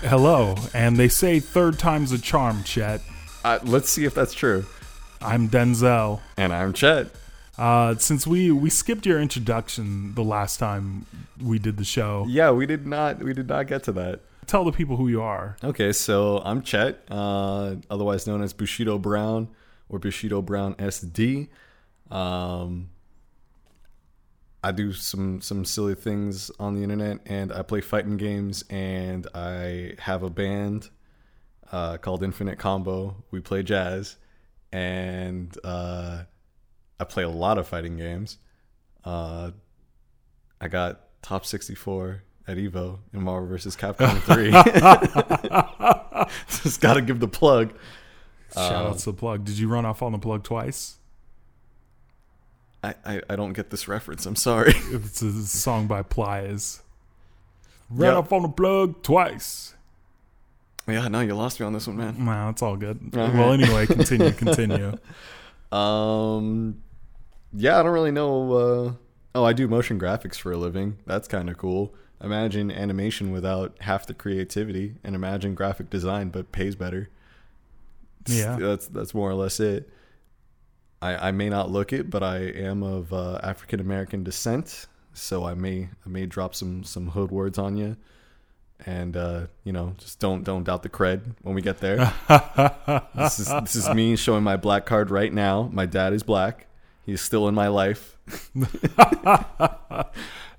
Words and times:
Hello, 0.00 0.54
and 0.74 0.96
they 0.96 1.08
say 1.08 1.40
third 1.40 1.78
time's 1.78 2.12
a 2.12 2.18
charm, 2.18 2.62
Chet. 2.64 3.00
Uh, 3.44 3.58
let's 3.64 3.88
see 3.88 4.04
if 4.04 4.14
that's 4.14 4.34
true. 4.34 4.66
I'm 5.20 5.48
Denzel. 5.48 6.20
And 6.36 6.52
I'm 6.52 6.72
Chet. 6.72 7.08
Uh, 7.58 7.94
since 7.96 8.26
we 8.26 8.50
we 8.50 8.68
skipped 8.68 9.06
your 9.06 9.18
introduction 9.20 10.14
the 10.14 10.22
last 10.22 10.58
time 10.58 11.06
we 11.42 11.58
did 11.58 11.78
the 11.78 11.84
show, 11.84 12.26
Yeah, 12.28 12.50
we 12.50 12.66
did 12.66 12.86
not 12.86 13.20
we 13.22 13.32
did 13.32 13.48
not 13.48 13.66
get 13.66 13.82
to 13.84 13.92
that. 13.92 14.20
tell 14.46 14.64
the 14.64 14.72
people 14.72 14.96
who 14.96 15.08
you 15.08 15.22
are. 15.22 15.56
Okay, 15.64 15.92
so 15.92 16.42
I'm 16.44 16.60
Chet, 16.62 17.00
uh, 17.10 17.76
otherwise 17.90 18.26
known 18.26 18.42
as 18.42 18.52
Bushido 18.52 18.98
Brown 18.98 19.48
or 19.88 19.98
Bushido 19.98 20.42
Brown 20.42 20.74
SD. 20.74 21.48
Um, 22.10 22.90
I 24.66 24.72
do 24.72 24.92
some 24.92 25.40
some 25.40 25.64
silly 25.64 25.94
things 25.94 26.50
on 26.58 26.74
the 26.74 26.82
internet, 26.82 27.20
and 27.26 27.52
I 27.52 27.62
play 27.62 27.80
fighting 27.80 28.16
games, 28.16 28.64
and 28.68 29.26
I 29.34 29.94
have 30.00 30.22
a 30.24 30.30
band 30.30 30.90
uh, 31.70 31.98
called 31.98 32.24
Infinite 32.24 32.58
Combo. 32.58 33.22
We 33.30 33.40
play 33.40 33.62
jazz, 33.62 34.16
and 34.72 35.56
uh, 35.62 36.24
I 36.98 37.04
play 37.04 37.22
a 37.22 37.28
lot 37.28 37.58
of 37.58 37.68
fighting 37.68 37.96
games. 37.96 38.38
Uh, 39.04 39.52
I 40.60 40.66
got 40.68 41.22
top 41.22 41.46
64 41.46 42.24
at 42.48 42.56
Evo 42.56 42.98
in 43.12 43.22
Marvel 43.22 43.48
vs. 43.48 43.76
Capcom 43.76 44.18
3. 44.22 44.50
Just 46.62 46.80
got 46.80 46.94
to 46.94 47.02
give 47.02 47.20
the 47.20 47.28
plug. 47.28 47.72
Shout 48.54 48.72
Um, 48.72 48.86
out 48.92 48.98
to 48.98 49.04
the 49.06 49.12
plug. 49.12 49.44
Did 49.44 49.58
you 49.58 49.68
run 49.68 49.84
off 49.86 50.02
on 50.02 50.10
the 50.12 50.18
plug 50.18 50.42
twice? 50.42 50.96
I, 52.84 52.94
I, 53.04 53.20
I 53.30 53.36
don't 53.36 53.52
get 53.52 53.70
this 53.70 53.88
reference. 53.88 54.26
I'm 54.26 54.36
sorry. 54.36 54.74
It's 54.92 55.22
a 55.22 55.32
song 55.46 55.86
by 55.86 56.02
Plies. 56.02 56.82
Ran 57.90 58.10
Yep. 58.14 58.18
off 58.24 58.32
on 58.32 58.42
the 58.42 58.48
plug 58.48 59.02
twice. 59.02 59.74
yeah, 60.88 61.08
no, 61.08 61.20
you 61.20 61.34
lost 61.34 61.58
me 61.60 61.66
on 61.66 61.72
this 61.72 61.86
one, 61.86 61.96
man. 61.96 62.24
Wow, 62.26 62.50
it's 62.50 62.62
all 62.62 62.76
good. 62.76 62.98
All 63.16 63.20
Well, 63.32 63.50
right. 63.50 63.60
anyway, 63.60 63.86
continue, 63.86 64.30
continue. 64.32 64.96
Um, 65.72 66.82
yeah, 67.52 67.80
I 67.80 67.82
don't 67.82 67.92
really 67.92 68.12
know. 68.12 68.52
Uh, 68.52 68.92
oh, 69.34 69.44
I 69.44 69.52
do 69.52 69.66
motion 69.66 69.98
graphics 69.98 70.36
for 70.36 70.52
a 70.52 70.56
living. 70.56 70.98
That's 71.06 71.26
kind 71.26 71.50
of 71.50 71.58
cool. 71.58 71.92
Imagine 72.22 72.70
animation 72.70 73.32
without 73.32 73.74
half 73.80 74.06
the 74.06 74.14
creativity, 74.14 74.94
and 75.02 75.14
imagine 75.16 75.54
graphic 75.56 75.90
design 75.90 76.28
but 76.30 76.52
pays 76.52 76.76
better. 76.76 77.10
Yeah. 78.26 78.56
that's 78.60 78.86
that's 78.86 79.12
more 79.12 79.28
or 79.28 79.34
less 79.34 79.58
it. 79.60 79.90
I 81.02 81.28
I 81.28 81.30
may 81.32 81.48
not 81.48 81.70
look 81.70 81.92
it, 81.92 82.10
but 82.10 82.22
I 82.22 82.38
am 82.38 82.82
of 82.82 83.12
uh, 83.12 83.40
African 83.42 83.80
American 83.80 84.24
descent, 84.24 84.86
so 85.12 85.44
I 85.44 85.54
may 85.54 85.88
I 86.04 86.08
may 86.08 86.26
drop 86.26 86.54
some 86.54 86.84
some 86.84 87.08
hood 87.08 87.30
words 87.30 87.58
on 87.58 87.76
you, 87.76 87.96
and 88.84 89.16
uh, 89.16 89.46
you 89.64 89.72
know 89.72 89.94
just 89.98 90.20
don't 90.20 90.44
don't 90.44 90.64
doubt 90.64 90.82
the 90.82 90.88
cred 90.88 91.34
when 91.42 91.54
we 91.54 91.62
get 91.62 91.78
there. 91.78 92.12
this 93.14 93.38
is 93.38 93.48
this 93.48 93.76
is 93.76 93.88
me 93.90 94.16
showing 94.16 94.42
my 94.42 94.56
black 94.56 94.86
card 94.86 95.10
right 95.10 95.32
now. 95.32 95.68
My 95.72 95.86
dad 95.86 96.12
is 96.12 96.22
black. 96.22 96.66
He's 97.04 97.20
still 97.20 97.46
in 97.46 97.54
my 97.54 97.68
life. 97.68 98.16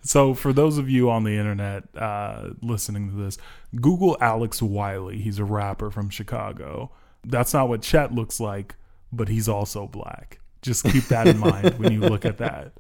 So, 0.08 0.34
for 0.34 0.54
those 0.54 0.78
of 0.78 0.90
you 0.90 1.10
on 1.10 1.26
the 1.26 1.38
internet 1.38 1.84
uh, 1.94 2.52
listening 2.62 3.10
to 3.10 3.16
this, 3.16 3.38
Google 3.76 4.16
Alex 4.22 4.62
Wiley. 4.62 5.18
He's 5.18 5.38
a 5.38 5.44
rapper 5.44 5.92
from 5.92 6.10
Chicago. 6.10 6.92
That's 7.26 7.54
not 7.54 7.68
what 7.68 7.82
Chet 7.82 8.14
looks 8.14 8.40
like, 8.40 8.76
but 9.12 9.28
he's 9.30 9.50
also 9.50 9.88
black. 9.88 10.40
Just 10.62 10.86
keep 10.86 11.06
that 11.06 11.28
in 11.28 11.38
mind 11.38 11.78
when 11.80 11.92
you 11.92 12.02
look 12.02 12.26
at 12.26 12.38
that. 12.40 12.72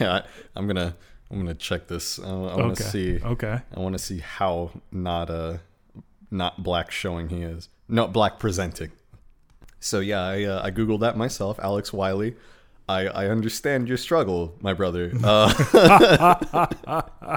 Yeah, 0.00 0.12
I, 0.16 0.22
I'm 0.56 0.66
gonna 0.66 0.94
I'm 1.30 1.38
gonna 1.38 1.54
check 1.54 1.88
this. 1.88 2.18
I, 2.18 2.28
I 2.28 2.32
want 2.56 2.76
to 2.76 2.84
Okay. 2.84 3.18
see. 3.18 3.24
Okay. 3.24 3.60
I 3.74 3.80
want 3.80 3.94
to 3.94 3.98
see 3.98 4.18
how 4.18 4.70
not 4.92 5.30
uh 5.30 5.58
not 6.30 6.62
black 6.62 6.90
showing 6.90 7.28
he 7.30 7.42
is. 7.42 7.68
Not 7.88 8.12
black 8.12 8.38
presenting. 8.38 8.92
So 9.80 10.00
yeah, 10.00 10.20
I 10.22 10.42
uh, 10.44 10.62
I 10.64 10.70
googled 10.70 11.00
that 11.00 11.16
myself, 11.16 11.58
Alex 11.60 11.92
Wiley. 11.92 12.36
I 12.88 13.06
I 13.06 13.26
understand 13.28 13.88
your 13.88 13.96
struggle, 13.96 14.54
my 14.60 14.74
brother. 14.74 15.12
Uh, 15.24 16.66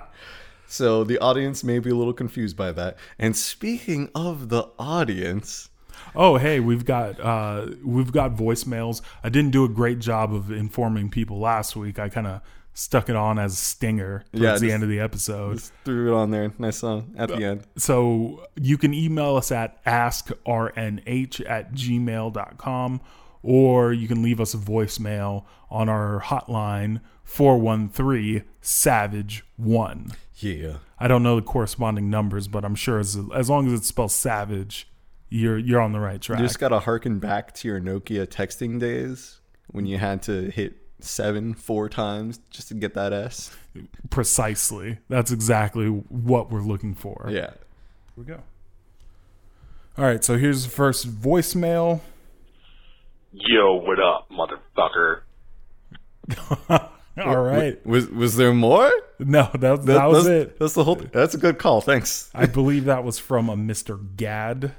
so 0.68 1.04
the 1.04 1.20
audience 1.20 1.64
may 1.64 1.80
be 1.80 1.90
a 1.90 1.96
little 1.96 2.14
confused 2.14 2.56
by 2.58 2.72
that. 2.74 2.98
And 3.20 3.36
speaking 3.36 4.10
of 4.16 4.50
the 4.50 4.68
audience, 4.80 5.70
Oh, 6.16 6.38
hey, 6.38 6.60
we've 6.60 6.86
got 6.86 7.20
uh, 7.20 7.68
we've 7.84 8.12
got 8.12 8.36
voicemails. 8.36 9.02
I 9.24 9.30
didn't 9.30 9.52
do 9.52 9.64
a 9.64 9.70
great 9.70 10.00
job 10.00 10.34
of 10.34 10.52
informing 10.52 11.10
people 11.10 11.40
last 11.40 11.76
week. 11.76 12.00
I 12.00 12.10
kind 12.10 12.28
of 12.28 12.42
stuck 12.74 13.10
it 13.10 13.16
on 13.16 13.38
as 13.38 13.54
a 13.54 13.56
stinger 13.58 14.24
towards 14.32 14.42
Yeah, 14.44 14.54
the 14.54 14.60
just- 14.60 14.74
end 14.74 14.84
of 14.84 14.90
the 14.90 15.00
episode. 15.00 15.56
just 15.56 15.74
threw 15.84 16.14
it 16.14 16.18
on 16.18 16.32
there. 16.32 16.52
Nice 16.58 16.78
song 16.78 17.14
at 17.18 17.30
the 17.30 17.44
end. 17.44 17.64
So 17.78 18.46
you 18.56 18.78
can 18.78 18.94
email 18.94 19.36
us 19.36 19.52
at 19.52 19.84
askrnh 19.86 21.50
at 21.50 21.74
gmail.com 21.74 23.02
or 23.44 23.92
you 23.94 24.08
can 24.08 24.22
leave 24.24 24.40
us 24.40 24.54
a 24.54 24.58
voicemail 24.58 25.44
on 25.70 25.90
our 25.90 26.22
hotline 26.22 27.02
413 27.24 28.44
Savage 28.62 29.44
1. 29.58 30.12
Yeah. 30.38 30.76
I 31.00 31.08
don't 31.08 31.24
know 31.24 31.36
the 31.38 31.42
corresponding 31.42 32.10
numbers, 32.10 32.48
but 32.48 32.64
I'm 32.64 32.76
sure 32.76 33.00
as, 33.00 33.18
as 33.34 33.50
long 33.50 33.68
as 33.68 33.74
it 33.74 33.84
spells 33.84 34.14
Savage, 34.16 34.88
you're 35.31 35.58
you're 35.58 35.81
on 35.81 35.94
the 35.94 36.00
right 36.00 36.22
track. 36.22 36.40
You 36.40 36.46
just 36.46 36.59
gotta 36.59 36.80
harken 36.80 37.18
back 37.18 37.53
to 37.56 37.68
your 37.68 37.80
Nokia 37.80 38.28
texting 38.28 38.80
days 38.80 39.40
when 39.68 39.88
you 39.88 39.97
had 39.97 40.22
to 40.24 40.52
hit 40.52 40.75
seven 41.00 41.53
four 41.56 41.90
times 41.90 42.40
just 42.52 42.68
to 42.68 42.74
get 42.75 42.94
that 42.94 43.14
S. 43.14 43.56
Precisely. 44.12 45.00
That's 45.09 45.31
exactly 45.31 45.88
what 45.88 46.52
we're 46.52 46.62
looking 46.62 46.94
for. 46.94 47.28
Yeah. 47.30 47.50
Here 47.50 48.18
we 48.18 48.25
go. 48.25 48.44
All 49.97 50.06
right, 50.06 50.24
so 50.24 50.38
here's 50.38 50.66
the 50.66 50.72
first 50.72 51.09
voicemail. 51.09 52.02
Yo, 53.34 53.75
what 53.75 54.00
up, 54.00 54.30
motherfucker? 54.30 55.22
All 57.18 57.42
right. 57.42 57.86
Was 57.86 58.09
was 58.09 58.36
there 58.36 58.53
more? 58.53 58.92
No, 59.19 59.50
that, 59.53 59.86
that, 59.86 60.06
was 60.06 60.25
that's, 60.25 60.28
it. 60.28 60.59
That's 60.59 60.74
the 60.74 60.84
whole. 60.84 60.96
That's 60.96 61.36
a 61.36 61.38
good 61.38 61.58
call. 61.58 61.81
Thanks. 61.81 62.30
I 62.34 62.46
believe 62.46 62.86
that 62.86 63.03
was 63.03 63.19
from 63.19 63.50
a 63.50 63.56
Mr. 63.56 64.00
Gad, 64.16 64.74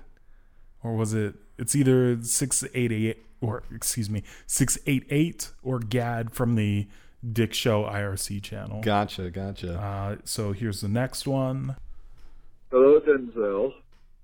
or 0.82 0.94
was 0.94 1.15
it? 1.15 1.34
It's 1.59 1.75
either 1.76 2.22
six 2.22 2.65
eight 2.75 2.93
eight 2.93 3.25
or 3.41 3.62
excuse 3.75 4.09
me 4.10 4.22
six 4.47 4.78
eight 4.87 5.04
eight 5.10 5.50
or 5.62 5.78
Gad 5.78 6.32
from 6.32 6.54
the 6.56 6.88
Dick 7.32 7.54
Show 7.54 7.84
IRC 7.84 8.43
channel. 8.43 8.81
Gotcha. 8.82 9.31
Gotcha. 9.31 9.78
Uh, 9.78 10.16
so 10.25 10.53
here's 10.53 10.81
the 10.81 10.88
next 10.88 11.26
one. 11.26 11.76
Hello, 12.70 13.00
Denzel. 13.00 13.75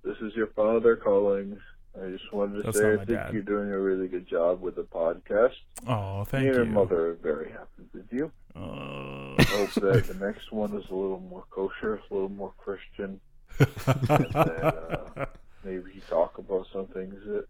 This 0.04 0.16
is 0.20 0.34
your 0.34 0.46
father 0.48 0.96
calling. 0.96 1.58
I 2.00 2.10
just 2.10 2.32
wanted 2.32 2.56
to 2.58 2.62
That's 2.62 2.78
say 2.78 2.84
not 2.84 2.92
I 2.92 2.96
think 3.04 3.08
dad. 3.18 3.32
you're 3.34 3.42
doing 3.42 3.70
a 3.72 3.78
really 3.78 4.06
good 4.08 4.28
job 4.28 4.60
with 4.60 4.76
the 4.76 4.84
podcast. 4.84 5.54
Oh, 5.86 6.20
Me 6.20 6.24
thank 6.26 6.46
and 6.46 6.54
your 6.54 6.64
you. 6.64 6.70
mother 6.70 7.10
are 7.10 7.14
very 7.14 7.50
happy 7.50 7.88
with 7.92 8.06
you. 8.12 8.30
Uh, 8.56 9.34
I 9.38 9.42
hope 9.42 9.70
that 9.82 10.04
the 10.06 10.14
next 10.24 10.52
one 10.52 10.74
is 10.76 10.84
a 10.90 10.94
little 10.94 11.20
more 11.20 11.44
kosher, 11.50 12.00
a 12.10 12.14
little 12.14 12.28
more 12.28 12.52
Christian, 12.58 13.20
and 13.58 14.36
uh, 14.36 15.26
maybe 15.68 15.92
you 15.94 16.00
talk 16.08 16.38
about 16.38 16.66
some 16.72 16.86
things 16.86 17.14
that 17.26 17.46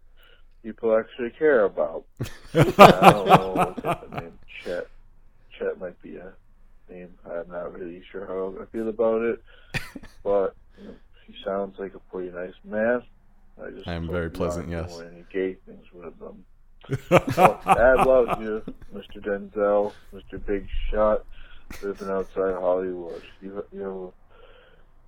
people 0.63 0.97
actually 0.97 1.29
care 1.31 1.65
about. 1.65 2.03
I 2.53 2.63
don't 3.11 3.27
know 3.27 3.53
what's 3.55 3.81
the 3.81 4.19
name. 4.21 4.39
Chet. 4.63 4.87
Chet 5.57 5.79
might 5.79 6.01
be 6.01 6.17
a 6.17 6.33
name. 6.91 7.13
I'm 7.25 7.49
not 7.49 7.73
really 7.73 8.03
sure 8.11 8.25
how 8.25 8.61
I 8.61 8.65
feel 8.71 8.89
about 8.89 9.21
it, 9.21 9.43
but 10.23 10.55
you 10.77 10.85
know, 10.85 10.95
he 11.25 11.35
sounds 11.45 11.79
like 11.79 11.93
a 11.95 11.99
pretty 12.11 12.31
nice 12.31 12.53
man. 12.63 13.03
I 13.61 13.69
just 13.71 13.87
I 13.87 13.93
am 13.93 14.09
very 14.09 14.29
pleasant, 14.29 14.69
yes. 14.69 14.99
Any 14.99 15.25
gay 15.31 15.55
things 15.65 15.85
with 15.93 16.17
them. 16.19 16.45
Well, 17.37 17.59
Dad 17.65 18.07
loves 18.07 18.41
you, 18.41 18.63
Mr. 18.93 19.21
Denzel, 19.21 19.91
Mr. 20.13 20.43
Big 20.43 20.67
Shot, 20.89 21.25
living 21.83 22.09
outside 22.09 22.55
Hollywood. 22.55 23.21
You, 23.41 23.63
you 23.71 23.81
have 23.81 23.91
a, 23.91 24.11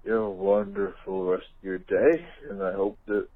you 0.03 0.13
have 0.13 0.21
a 0.21 0.30
wonderful 0.30 1.25
rest 1.25 1.45
of 1.59 1.63
your 1.63 1.77
day, 1.77 2.25
and 2.50 2.63
I 2.63 2.74
hope 2.74 2.98
that 3.07 3.27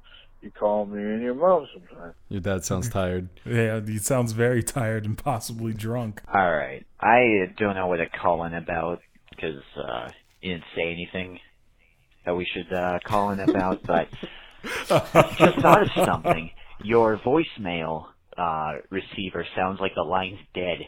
you 0.42 0.52
call 0.52 0.86
me 0.86 1.02
and 1.02 1.22
your 1.22 1.34
mom 1.34 1.68
sometime. 1.74 2.14
Your 2.30 2.42
dad 2.42 2.64
sounds 2.64 2.90
tired. 2.90 3.30
yeah, 3.46 3.80
he 3.82 3.98
sounds 3.98 4.32
very 4.32 4.64
tired 4.64 5.06
and 5.06 5.18
possibly 5.18 5.74
drunk. 5.74 6.22
All 6.34 6.52
right. 6.52 6.86
I 7.00 7.52
don't 7.58 7.76
know 7.76 7.88
what 7.88 7.98
to 7.98 8.08
call 8.08 8.44
in 8.44 8.54
about 8.54 9.02
because 9.30 9.62
uh, 9.78 10.10
you 10.42 10.54
didn't 10.54 10.66
say 10.76 10.92
anything 10.92 11.40
that 12.26 12.36
we 12.36 12.46
should 12.46 12.72
uh, 12.72 13.00
call 13.04 13.32
in 13.32 13.40
about, 13.40 13.84
but 13.84 14.08
just 14.88 15.60
thought 15.60 15.82
of 15.82 16.06
something. 16.06 16.52
Your 16.84 17.18
voicemail 17.18 18.06
uh, 18.38 18.74
receiver 18.90 19.46
sounds 19.56 19.80
like 19.80 19.96
the 19.96 20.04
line's 20.04 20.40
dead. 20.54 20.80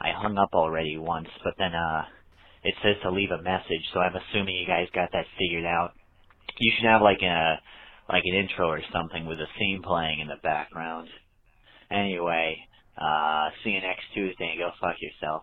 I 0.00 0.08
hung 0.14 0.38
up 0.38 0.50
already 0.52 0.98
once, 0.98 1.28
but 1.42 1.54
then 1.58 1.74
uh, 1.74 2.04
it 2.66 2.74
says 2.82 2.96
to 3.02 3.10
leave 3.10 3.30
a 3.30 3.40
message, 3.42 3.86
so 3.94 4.00
I'm 4.00 4.14
assuming 4.16 4.56
you 4.56 4.66
guys 4.66 4.88
got 4.92 5.10
that 5.12 5.26
figured 5.38 5.64
out. 5.64 5.92
You 6.58 6.72
should 6.74 6.88
have 6.88 7.00
like 7.00 7.22
a 7.22 7.60
like 8.08 8.22
an 8.24 8.34
intro 8.34 8.68
or 8.68 8.80
something 8.92 9.26
with 9.26 9.38
a 9.38 9.46
theme 9.58 9.82
playing 9.82 10.20
in 10.20 10.26
the 10.26 10.40
background. 10.42 11.08
Anyway, 11.90 12.58
uh, 12.98 13.50
see 13.62 13.70
you 13.70 13.80
next 13.80 14.04
Tuesday 14.14 14.50
and 14.50 14.58
go 14.58 14.70
fuck 14.80 14.96
yourself. 15.00 15.42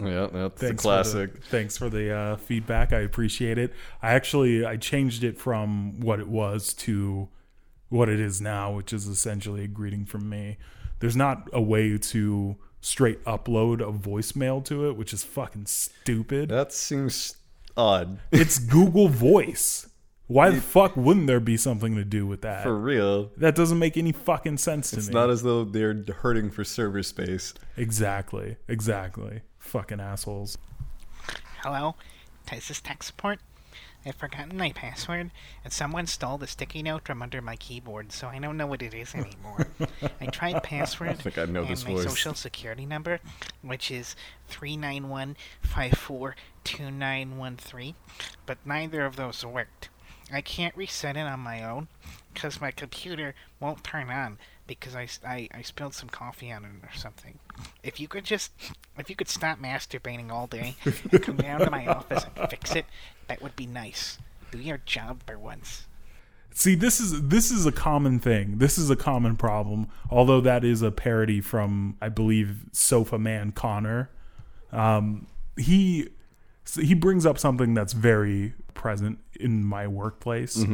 Yeah, 0.00 0.28
that's 0.32 0.60
the 0.60 0.66
Thanks 0.68 0.82
classic. 0.82 1.34
For 1.34 1.40
the, 1.40 1.46
thanks 1.46 1.78
for 1.78 1.88
the 1.88 2.12
uh, 2.12 2.36
feedback. 2.36 2.92
I 2.92 3.00
appreciate 3.00 3.58
it. 3.58 3.72
I 4.02 4.14
actually 4.14 4.64
I 4.64 4.76
changed 4.76 5.22
it 5.22 5.38
from 5.38 6.00
what 6.00 6.18
it 6.18 6.28
was 6.28 6.74
to 6.74 7.28
what 7.90 8.08
it 8.08 8.18
is 8.18 8.40
now, 8.40 8.72
which 8.72 8.92
is 8.92 9.06
essentially 9.06 9.64
a 9.64 9.68
greeting 9.68 10.04
from 10.04 10.28
me. 10.28 10.56
There's 10.98 11.16
not 11.16 11.48
a 11.52 11.60
way 11.60 11.96
to 11.96 12.56
straight 12.80 13.22
upload 13.24 13.80
a 13.80 13.92
voicemail 13.92 14.64
to 14.66 14.88
it, 14.88 14.96
which 14.96 15.12
is 15.12 15.22
fucking 15.24 15.66
stupid. 15.66 16.48
That 16.48 16.72
seems 16.72 17.36
odd. 17.76 18.18
It's 18.32 18.58
Google 18.58 19.08
Voice. 19.08 19.86
Why 20.26 20.50
the 20.50 20.60
fuck 20.60 20.96
wouldn't 20.96 21.26
there 21.26 21.40
be 21.40 21.56
something 21.56 21.96
to 21.96 22.04
do 22.04 22.24
with 22.24 22.42
that? 22.42 22.62
For 22.62 22.76
real. 22.78 23.32
that 23.38 23.56
doesn't 23.56 23.80
make 23.80 23.96
any 23.96 24.12
fucking 24.12 24.58
sense 24.58 24.90
to 24.92 24.98
It's 24.98 25.08
me. 25.08 25.14
not 25.14 25.28
as 25.28 25.42
though 25.42 25.64
they're 25.64 26.04
hurting 26.18 26.50
for 26.52 26.62
server 26.62 27.02
space. 27.02 27.52
exactly. 27.76 28.56
Exactly. 28.68 29.40
Fucking 29.58 29.98
assholes. 30.00 30.56
Hello, 31.62 31.96
this 32.50 32.70
is 32.70 32.80
tech 32.80 33.02
support. 33.02 33.40
I've 34.04 34.16
forgotten 34.16 34.56
my 34.56 34.72
password, 34.72 35.30
and 35.62 35.72
someone 35.72 36.06
stole 36.06 36.38
the 36.38 36.46
sticky 36.46 36.82
note 36.82 37.04
from 37.04 37.20
under 37.20 37.42
my 37.42 37.56
keyboard, 37.56 38.12
so 38.12 38.28
I 38.28 38.38
don't 38.38 38.56
know 38.56 38.66
what 38.66 38.80
it 38.80 38.94
is 38.94 39.14
anymore. 39.14 39.66
I 40.20 40.26
tried 40.32 40.62
password 40.62 41.18
think 41.18 41.36
I 41.36 41.44
know 41.44 41.60
and 41.60 41.70
this 41.70 41.84
my 41.84 41.92
voice. 41.92 42.04
social 42.04 42.34
security 42.34 42.86
number, 42.86 43.20
which 43.62 43.90
is 43.90 44.16
three 44.48 44.76
nine 44.76 45.08
one 45.10 45.36
five 45.60 45.92
four 45.92 46.34
two 46.64 46.90
nine 46.90 47.36
one 47.36 47.56
three, 47.56 47.94
but 48.46 48.58
neither 48.64 49.04
of 49.04 49.16
those 49.16 49.44
worked. 49.44 49.90
I 50.32 50.40
can't 50.40 50.76
reset 50.76 51.16
it 51.16 51.20
on 51.20 51.40
my 51.40 51.62
own 51.62 51.88
because 52.32 52.60
my 52.60 52.70
computer 52.70 53.34
won't 53.58 53.84
turn 53.84 54.10
on 54.10 54.38
because 54.78 54.94
I, 54.94 55.08
I, 55.26 55.48
I 55.52 55.62
spilled 55.62 55.94
some 55.94 56.08
coffee 56.08 56.52
on 56.52 56.64
it 56.64 56.70
or 56.82 56.96
something. 56.96 57.38
If 57.82 57.98
you 58.00 58.08
could 58.08 58.24
just, 58.24 58.52
if 58.98 59.10
you 59.10 59.16
could 59.16 59.28
stop 59.28 59.58
masturbating 59.58 60.30
all 60.30 60.46
day 60.46 60.76
and 60.84 61.22
come 61.22 61.36
down 61.36 61.60
to 61.60 61.70
my 61.70 61.86
office 61.86 62.26
and 62.36 62.48
fix 62.50 62.74
it, 62.74 62.86
that 63.28 63.42
would 63.42 63.56
be 63.56 63.66
nice. 63.66 64.18
Do 64.50 64.58
your 64.58 64.78
job 64.78 65.22
for 65.26 65.38
once. 65.38 65.86
See, 66.52 66.74
this 66.74 66.98
is 67.00 67.28
this 67.28 67.52
is 67.52 67.64
a 67.64 67.72
common 67.72 68.18
thing. 68.18 68.58
This 68.58 68.76
is 68.76 68.90
a 68.90 68.96
common 68.96 69.36
problem. 69.36 69.86
Although 70.10 70.40
that 70.40 70.64
is 70.64 70.82
a 70.82 70.90
parody 70.90 71.40
from, 71.40 71.96
I 72.00 72.08
believe, 72.08 72.64
Sofa 72.72 73.18
Man 73.18 73.52
Connor. 73.52 74.10
Um, 74.72 75.28
he 75.56 76.08
he 76.76 76.94
brings 76.94 77.24
up 77.24 77.38
something 77.38 77.74
that's 77.74 77.92
very 77.92 78.54
present 78.74 79.20
in 79.38 79.64
my 79.64 79.86
workplace. 79.86 80.64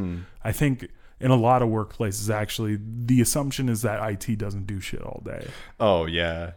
I 0.42 0.52
think 0.52 0.88
in 1.20 1.30
a 1.30 1.36
lot 1.36 1.62
of 1.62 1.68
workplaces, 1.68 2.32
actually, 2.32 2.78
the 2.80 3.20
assumption 3.20 3.68
is 3.68 3.82
that 3.82 4.00
IT 4.10 4.38
doesn't 4.38 4.66
do 4.66 4.80
shit 4.80 5.02
all 5.02 5.22
day. 5.24 5.46
Oh 5.80 6.06
yeah. 6.06 6.52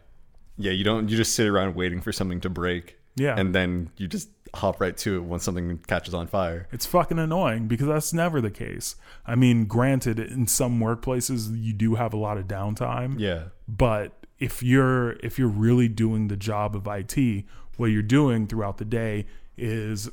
Yeah, 0.56 0.72
you 0.72 0.84
don't 0.84 1.08
you 1.08 1.16
just 1.16 1.34
sit 1.34 1.46
around 1.46 1.74
waiting 1.74 2.00
for 2.00 2.12
something 2.12 2.40
to 2.42 2.50
break. 2.50 2.98
Yeah. 3.16 3.34
And 3.38 3.54
then 3.54 3.90
you 3.96 4.06
just 4.06 4.28
hop 4.54 4.80
right 4.80 4.96
to 4.98 5.16
it 5.16 5.20
when 5.24 5.40
something 5.40 5.78
catches 5.86 6.12
on 6.12 6.26
fire. 6.26 6.68
It's 6.72 6.84
fucking 6.86 7.18
annoying 7.18 7.68
because 7.68 7.86
that's 7.86 8.12
never 8.12 8.40
the 8.40 8.50
case. 8.50 8.96
I 9.26 9.34
mean, 9.34 9.66
granted, 9.66 10.18
in 10.18 10.46
some 10.46 10.80
workplaces 10.80 11.50
you 11.62 11.72
do 11.72 11.94
have 11.94 12.12
a 12.12 12.16
lot 12.16 12.36
of 12.38 12.46
downtime. 12.46 13.18
Yeah. 13.18 13.44
but 13.68 14.12
if 14.38 14.62
you're 14.62 15.12
if 15.22 15.38
you're 15.38 15.48
really 15.48 15.86
doing 15.88 16.28
the 16.28 16.36
job 16.36 16.74
of 16.74 16.86
IT, 16.86 17.44
what 17.76 17.86
you're 17.86 18.02
doing 18.02 18.46
throughout 18.46 18.78
the 18.78 18.84
day 18.86 19.26
is 19.56 20.08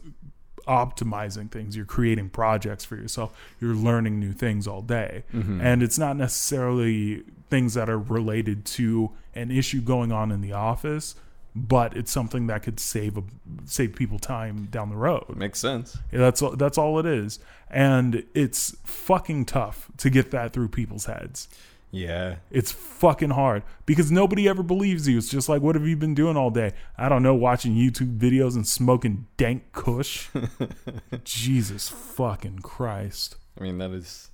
optimizing 0.68 1.50
things. 1.50 1.76
You're 1.76 1.86
creating 1.86 2.30
projects 2.30 2.86
for 2.86 2.96
yourself. 2.96 3.38
You're 3.60 3.76
learning 3.76 4.20
new 4.20 4.34
things 4.34 4.68
all 4.68 4.82
day. 4.82 5.24
Mm-hmm. 5.34 5.62
And 5.62 5.82
it's 5.82 5.98
not 5.98 6.18
necessarily 6.18 7.24
things 7.50 7.74
that 7.74 7.90
are 7.90 8.00
related 8.00 8.66
to 8.66 9.12
an 9.34 9.52
issue 9.52 9.82
going 9.82 10.12
on 10.12 10.32
in 10.32 10.42
the 10.42 10.54
office, 10.54 11.16
but 11.56 11.96
it's 11.96 12.12
something 12.12 12.48
that 12.48 12.64
could 12.64 12.80
save 12.80 13.18
a, 13.18 13.24
save 13.66 13.96
people 13.96 14.20
time 14.20 14.66
down 14.66 14.90
the 14.90 14.96
road. 14.96 15.36
Makes 15.36 15.60
sense. 15.60 15.98
Yeah, 16.12 16.20
That's 16.20 16.42
all, 16.42 16.56
that's 16.56 16.78
all 16.78 17.00
it 17.00 17.06
is. 17.06 17.40
And 17.70 18.24
it's 18.34 18.76
fucking 18.84 19.46
tough 19.46 19.90
to 19.98 20.10
get 20.10 20.32
that 20.32 20.54
through 20.54 20.70
people's 20.70 21.06
heads. 21.06 21.48
Yeah. 21.92 22.38
It's 22.52 22.72
fucking 22.72 23.32
hard 23.32 23.64
because 23.86 24.12
nobody 24.12 24.48
ever 24.48 24.64
believes 24.64 25.08
you. 25.08 25.18
It's 25.18 25.30
just 25.30 25.48
like, 25.48 25.62
what 25.62 25.76
have 25.76 25.88
you 25.88 25.96
been 25.96 26.14
doing 26.14 26.36
all 26.36 26.50
day? 26.50 26.74
I 26.98 27.10
don't 27.10 27.24
know, 27.24 27.34
watching 27.34 27.76
YouTube 27.76 28.18
videos 28.18 28.56
and 28.56 28.68
smoking 28.68 29.28
dank 29.38 29.72
kush. 29.72 30.30
Jesus 31.24 31.90
fucking 31.90 32.60
Christ. 32.60 33.36
I 33.60 33.64
mean 33.64 33.78
that 33.78 33.92
is 33.92 34.30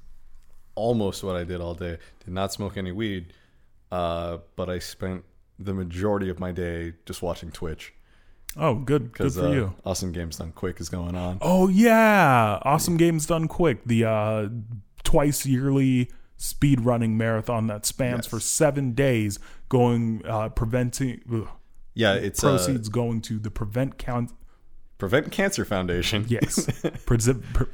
almost 0.76 1.24
what 1.24 1.36
I 1.36 1.44
did 1.44 1.62
all 1.62 1.76
day. 1.76 1.98
Did 2.26 2.34
not 2.34 2.52
smoke 2.52 2.78
any 2.78 2.92
weed. 2.92 3.34
Uh, 3.92 4.40
but 4.56 4.70
I 4.70 4.80
spent 4.80 5.24
the 5.60 5.74
majority 5.74 6.30
of 6.30 6.40
my 6.40 6.52
day 6.52 6.94
just 7.06 7.22
watching 7.22 7.52
Twitch. 7.52 7.94
Oh, 8.58 8.76
good. 8.76 9.14
Good 9.14 9.34
for 9.34 9.48
uh, 9.48 9.52
you. 9.52 9.76
Awesome 9.86 10.12
Games 10.12 10.38
Done 10.38 10.52
Quick 10.52 10.80
is 10.80 10.90
going 10.90 11.16
on. 11.16 11.38
Oh, 11.42 11.68
yeah. 11.68 12.60
Awesome 12.64 12.98
Games 12.98 13.26
Done 13.26 13.48
Quick. 13.48 13.84
The 13.86 14.06
uh, 14.06 14.50
twice 15.04 15.46
yearly 15.46 16.10
speed 16.44 16.82
running 16.82 17.18
marathon 17.18 17.68
that 17.68 17.86
spans 17.86 18.26
Yes. 18.26 18.28
for 18.28 18.40
seven 18.40 18.92
days, 18.94 19.40
going, 19.70 20.22
uh, 20.28 20.50
preventing. 20.50 21.22
Ugh. 21.32 21.48
Yeah, 21.94 22.16
it's 22.16 22.44
uh, 22.44 22.50
proceeds 22.50 22.90
going 22.90 23.22
to 23.22 23.40
the 23.40 23.50
prevent 23.52 23.98
count. 23.98 24.32
Prevent 24.98 25.32
Cancer 25.32 25.64
Foundation. 25.64 26.26
Yes, 26.28 26.66
Prese- 27.06 27.42
pre- 27.54 27.68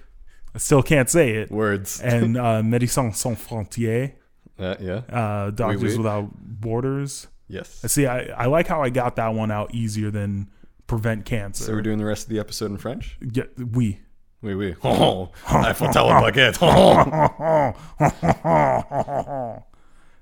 I 0.54 0.58
still 0.58 0.84
can't 0.84 1.10
say 1.10 1.32
it. 1.32 1.50
Words. 1.52 2.00
And 2.02 2.38
uh, 2.46 2.62
Médecins 2.62 3.16
Sans 3.16 3.38
Frontières, 3.38 4.14
Uh, 4.60 4.76
yeah. 4.80 5.02
uh, 5.12 5.52
Doctors 5.52 5.82
Oui, 5.82 5.90
oui. 5.92 5.98
Without 5.98 6.30
Borders. 6.36 7.28
Yes. 7.48 7.82
I 7.84 7.88
see, 7.88 8.06
I, 8.06 8.26
I 8.38 8.46
like 8.46 8.68
how 8.68 8.84
I 8.84 8.90
got 8.90 9.16
that 9.16 9.34
one 9.34 9.50
out 9.52 9.74
easier 9.74 10.12
than 10.12 10.50
Prevent 10.86 11.26
Cancer. 11.26 11.64
So 11.64 11.74
we're 11.74 11.82
doing 11.82 11.98
the 11.98 12.06
rest 12.06 12.24
of 12.26 12.30
the 12.30 12.40
episode 12.40 12.70
in 12.72 12.78
French. 12.78 13.18
yeah, 13.22 13.44
we. 13.58 13.64
Oui, 13.66 14.00
oui. 14.42 14.76
Oh, 14.84 15.30
I 15.48 15.74
faut 15.74 15.92
tell 15.92 16.10
a 16.10 16.14
baguette. 16.14 16.62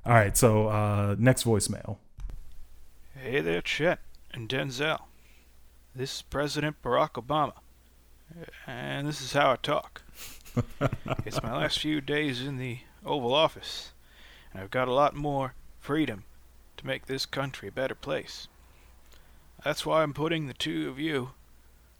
All 0.06 0.14
right, 0.14 0.38
so 0.38 0.70
uh, 0.70 1.16
next 1.20 1.44
voicemail. 1.44 1.98
Hey 3.16 3.42
there, 3.42 3.62
Chet 3.62 4.00
and 4.32 4.50
Denzel. 4.50 5.02
This 5.94 6.18
is 6.18 6.22
President 6.22 6.82
Barack 6.82 7.14
Obama, 7.14 7.54
and 8.66 9.08
this 9.08 9.22
is 9.22 9.34
how 9.34 9.52
I 9.52 9.56
talk. 9.58 10.04
it's 11.26 11.42
my 11.44 11.56
last 11.56 11.80
few 11.80 12.02
days 12.02 12.42
in 12.42 12.58
the 12.58 12.80
Oval 13.06 13.34
Office, 13.34 13.92
and 14.54 14.62
I've 14.62 14.72
got 14.72 14.88
a 14.88 14.94
lot 14.94 15.16
more 15.16 15.54
freedom 15.80 16.24
to 16.78 16.88
make 16.88 17.06
this 17.06 17.26
country 17.26 17.68
a 17.68 17.72
better 17.72 17.96
place. 17.96 18.48
That's 19.64 19.86
why 19.86 20.04
I'm 20.04 20.14
putting 20.14 20.48
the 20.48 20.54
two 20.54 20.90
of 20.90 21.00
you 21.00 21.32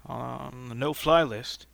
on 0.06 0.70
the 0.70 0.76
no-fly 0.76 1.24
list 1.24 1.66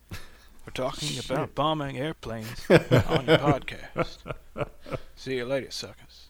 for 0.64 0.70
talking 0.72 1.18
about 1.24 1.54
bombing 1.54 1.98
airplanes 1.98 2.64
on 2.70 3.26
your 3.26 3.38
podcast. 3.38 4.18
See 5.16 5.36
you 5.36 5.44
later, 5.44 5.70
suckers. 5.70 6.28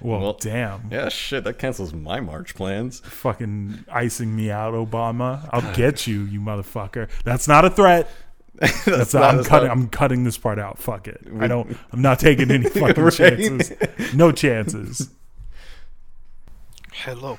Well, 0.00 0.20
Well, 0.20 0.32
damn. 0.34 0.88
yeah, 0.90 1.08
shit, 1.08 1.44
that 1.44 1.58
cancels 1.58 1.94
my 1.94 2.20
March 2.20 2.54
plans. 2.54 3.00
Fucking 3.00 3.84
icing 3.90 4.36
me 4.36 4.50
out, 4.50 4.74
Obama. 4.74 5.48
I'll 5.52 5.74
get 5.74 6.06
you, 6.06 6.22
you 6.22 6.40
motherfucker. 6.40 7.08
That's 7.24 7.48
not 7.48 7.64
a 7.64 7.70
threat. 7.70 8.10
That's, 8.86 9.12
not- 9.14 9.22
I'm 9.24 9.36
that's 9.36 9.48
cutting. 9.48 9.68
not- 9.68 9.76
I'm 9.76 9.88
cutting 9.88 10.24
this 10.24 10.38
part 10.38 10.58
out. 10.58 10.78
Fuck 10.78 11.08
it. 11.08 11.20
I 11.40 11.46
don't. 11.46 11.76
I'm 11.92 12.00
not 12.00 12.18
taking 12.18 12.50
any 12.50 12.64
fucking 12.70 13.02
Right? 13.04 13.12
chances. 13.12 13.72
No 14.14 14.32
chances. 14.32 15.10
Hello, 16.92 17.38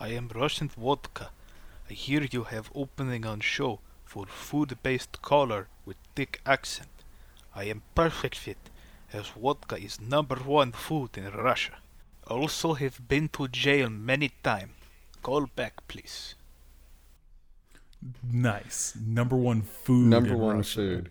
I 0.00 0.08
am 0.08 0.28
Russian 0.34 0.68
Vodka. 0.68 1.30
I 1.88 1.92
hear 1.92 2.26
you 2.30 2.44
have 2.44 2.70
opening 2.74 3.24
on 3.24 3.40
show 3.40 3.78
for 4.10 4.26
food-based 4.26 5.14
color 5.22 5.62
with 5.86 5.96
thick 6.16 6.40
accent. 6.44 6.94
I 7.54 7.64
am 7.72 7.82
perfect 7.94 8.36
fit, 8.44 8.62
as 9.12 9.28
vodka 9.28 9.76
is 9.76 10.00
number 10.00 10.36
one 10.60 10.72
food 10.72 11.10
in 11.16 11.30
Russia. 11.48 11.76
Also 12.26 12.74
have 12.74 12.96
been 13.12 13.28
to 13.36 13.46
jail 13.48 13.88
many 13.88 14.30
times. 14.42 14.72
Call 15.22 15.46
back, 15.60 15.74
please. 15.86 16.34
Nice. 18.32 18.94
Number 19.18 19.36
one 19.36 19.62
food. 19.62 20.06
Number 20.06 20.34
in 20.34 20.38
one 20.38 20.56
Russia. 20.58 20.74
food. 20.80 21.10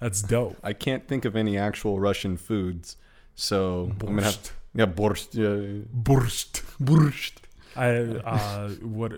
That's 0.00 0.22
dope. 0.22 0.56
I 0.62 0.72
can't 0.72 1.08
think 1.08 1.24
of 1.24 1.34
any 1.34 1.56
actual 1.58 1.98
Russian 1.98 2.36
foods, 2.36 2.96
so 3.34 3.88
I'm 3.90 3.98
gonna 3.98 4.22
have 4.22 4.38
Borscht. 4.38 4.50
yeah 4.74 4.86
borscht. 4.86 5.34
Yeah, 5.34 5.84
Borscht. 6.08 6.54
borscht. 6.88 7.34
I 7.74 7.88
uh 8.34 8.68
what 8.98 9.12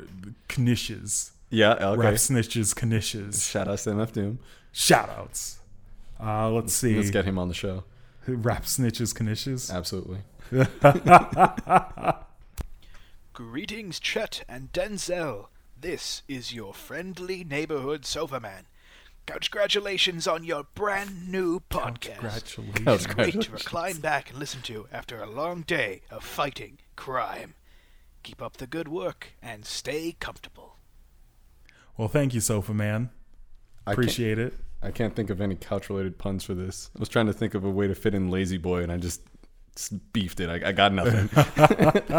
knishes. 0.48 1.32
Yeah, 1.50 1.72
okay. 1.74 2.00
Rap 2.00 2.14
snitches 2.14 2.74
knishes. 2.74 3.50
Shout 3.50 3.68
out 3.68 3.78
to 3.78 3.90
MF 3.90 4.12
Doom. 4.12 4.38
Shout 4.72 5.08
outs. 5.10 5.60
Uh 6.20 6.50
let's 6.50 6.74
see. 6.74 6.96
Let's 6.96 7.10
get 7.10 7.24
him 7.24 7.38
on 7.38 7.48
the 7.48 7.54
show. 7.54 7.84
Rap 8.26 8.64
snitches 8.64 9.14
knishes. 9.14 9.72
Absolutely. 9.74 10.18
Greetings, 13.32 14.00
Chet 14.00 14.44
and 14.48 14.72
Denzel. 14.72 15.46
This 15.80 16.22
is 16.28 16.52
your 16.52 16.74
friendly 16.74 17.44
neighborhood 17.44 18.04
sofa 18.04 18.40
man. 18.40 18.66
Congratulations 19.26 20.26
on 20.26 20.42
your 20.42 20.64
brand 20.74 21.30
new 21.30 21.60
podcast. 21.70 22.56
Congratulations. 22.56 22.86
It's 22.86 23.06
great 23.06 23.40
to 23.42 23.52
recline 23.52 23.98
back 24.00 24.30
and 24.30 24.38
listen 24.38 24.62
to 24.62 24.88
after 24.90 25.22
a 25.22 25.30
long 25.30 25.62
day 25.62 26.00
of 26.10 26.24
fighting 26.24 26.78
crime. 26.96 27.54
Keep 28.22 28.42
up 28.42 28.56
the 28.56 28.66
good 28.66 28.88
work 28.88 29.28
and 29.42 29.64
stay 29.64 30.16
comfortable. 30.18 30.57
Well, 31.98 32.06
thank 32.06 32.32
you, 32.32 32.40
Sofa 32.40 32.72
Man. 32.72 33.10
I 33.84 33.92
Appreciate 33.92 34.38
it. 34.38 34.54
I 34.80 34.92
can't 34.92 35.16
think 35.16 35.30
of 35.30 35.40
any 35.40 35.56
couch 35.56 35.90
related 35.90 36.16
puns 36.16 36.44
for 36.44 36.54
this. 36.54 36.90
I 36.96 37.00
was 37.00 37.08
trying 37.08 37.26
to 37.26 37.32
think 37.32 37.54
of 37.54 37.64
a 37.64 37.70
way 37.70 37.88
to 37.88 37.94
fit 37.96 38.14
in 38.14 38.30
La-Z-Boy, 38.30 38.84
and 38.84 38.92
I 38.92 38.98
just, 38.98 39.20
just 39.74 40.12
beefed 40.12 40.38
it. 40.38 40.48
I, 40.48 40.68
I 40.68 40.72
got 40.72 40.92
nothing. 40.92 41.28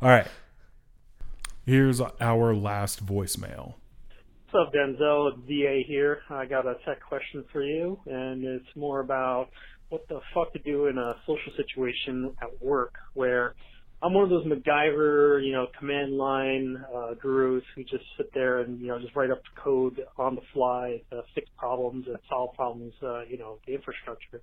All 0.00 0.08
right. 0.08 0.26
Here's 1.66 2.00
our 2.00 2.54
last 2.54 3.04
voicemail. 3.04 3.74
What's 4.50 4.68
up, 4.68 4.72
Denzel? 4.72 5.32
It's 5.32 5.40
VA 5.46 5.82
here. 5.86 6.22
I 6.30 6.46
got 6.46 6.66
a 6.66 6.76
tech 6.86 7.02
question 7.02 7.44
for 7.52 7.62
you, 7.62 8.00
and 8.06 8.42
it's 8.42 8.74
more 8.74 9.00
about 9.00 9.50
what 9.90 10.08
the 10.08 10.20
fuck 10.32 10.50
to 10.54 10.58
do 10.60 10.86
in 10.86 10.96
a 10.96 11.14
social 11.26 11.52
situation 11.58 12.34
at 12.40 12.62
work 12.62 12.94
where 13.12 13.54
I'm 14.02 14.12
one 14.12 14.24
of 14.24 14.30
those 14.30 14.46
MacGyver, 14.46 15.44
you 15.44 15.52
know, 15.52 15.66
command 15.78 16.16
line 16.16 16.76
uh, 16.94 17.14
gurus 17.20 17.64
who 17.74 17.82
just 17.84 18.04
sit 18.16 18.26
there 18.34 18.60
and 18.60 18.80
you 18.80 18.88
know 18.88 18.98
just 18.98 19.16
write 19.16 19.30
up 19.30 19.40
code 19.62 20.00
on 20.18 20.34
the 20.34 20.42
fly, 20.52 21.00
uh, 21.12 21.22
fix 21.34 21.48
problems 21.56 22.06
and 22.06 22.16
solve 22.28 22.54
problems, 22.54 22.92
uh, 23.02 23.22
you 23.24 23.38
know, 23.38 23.58
the 23.66 23.74
infrastructure. 23.74 24.42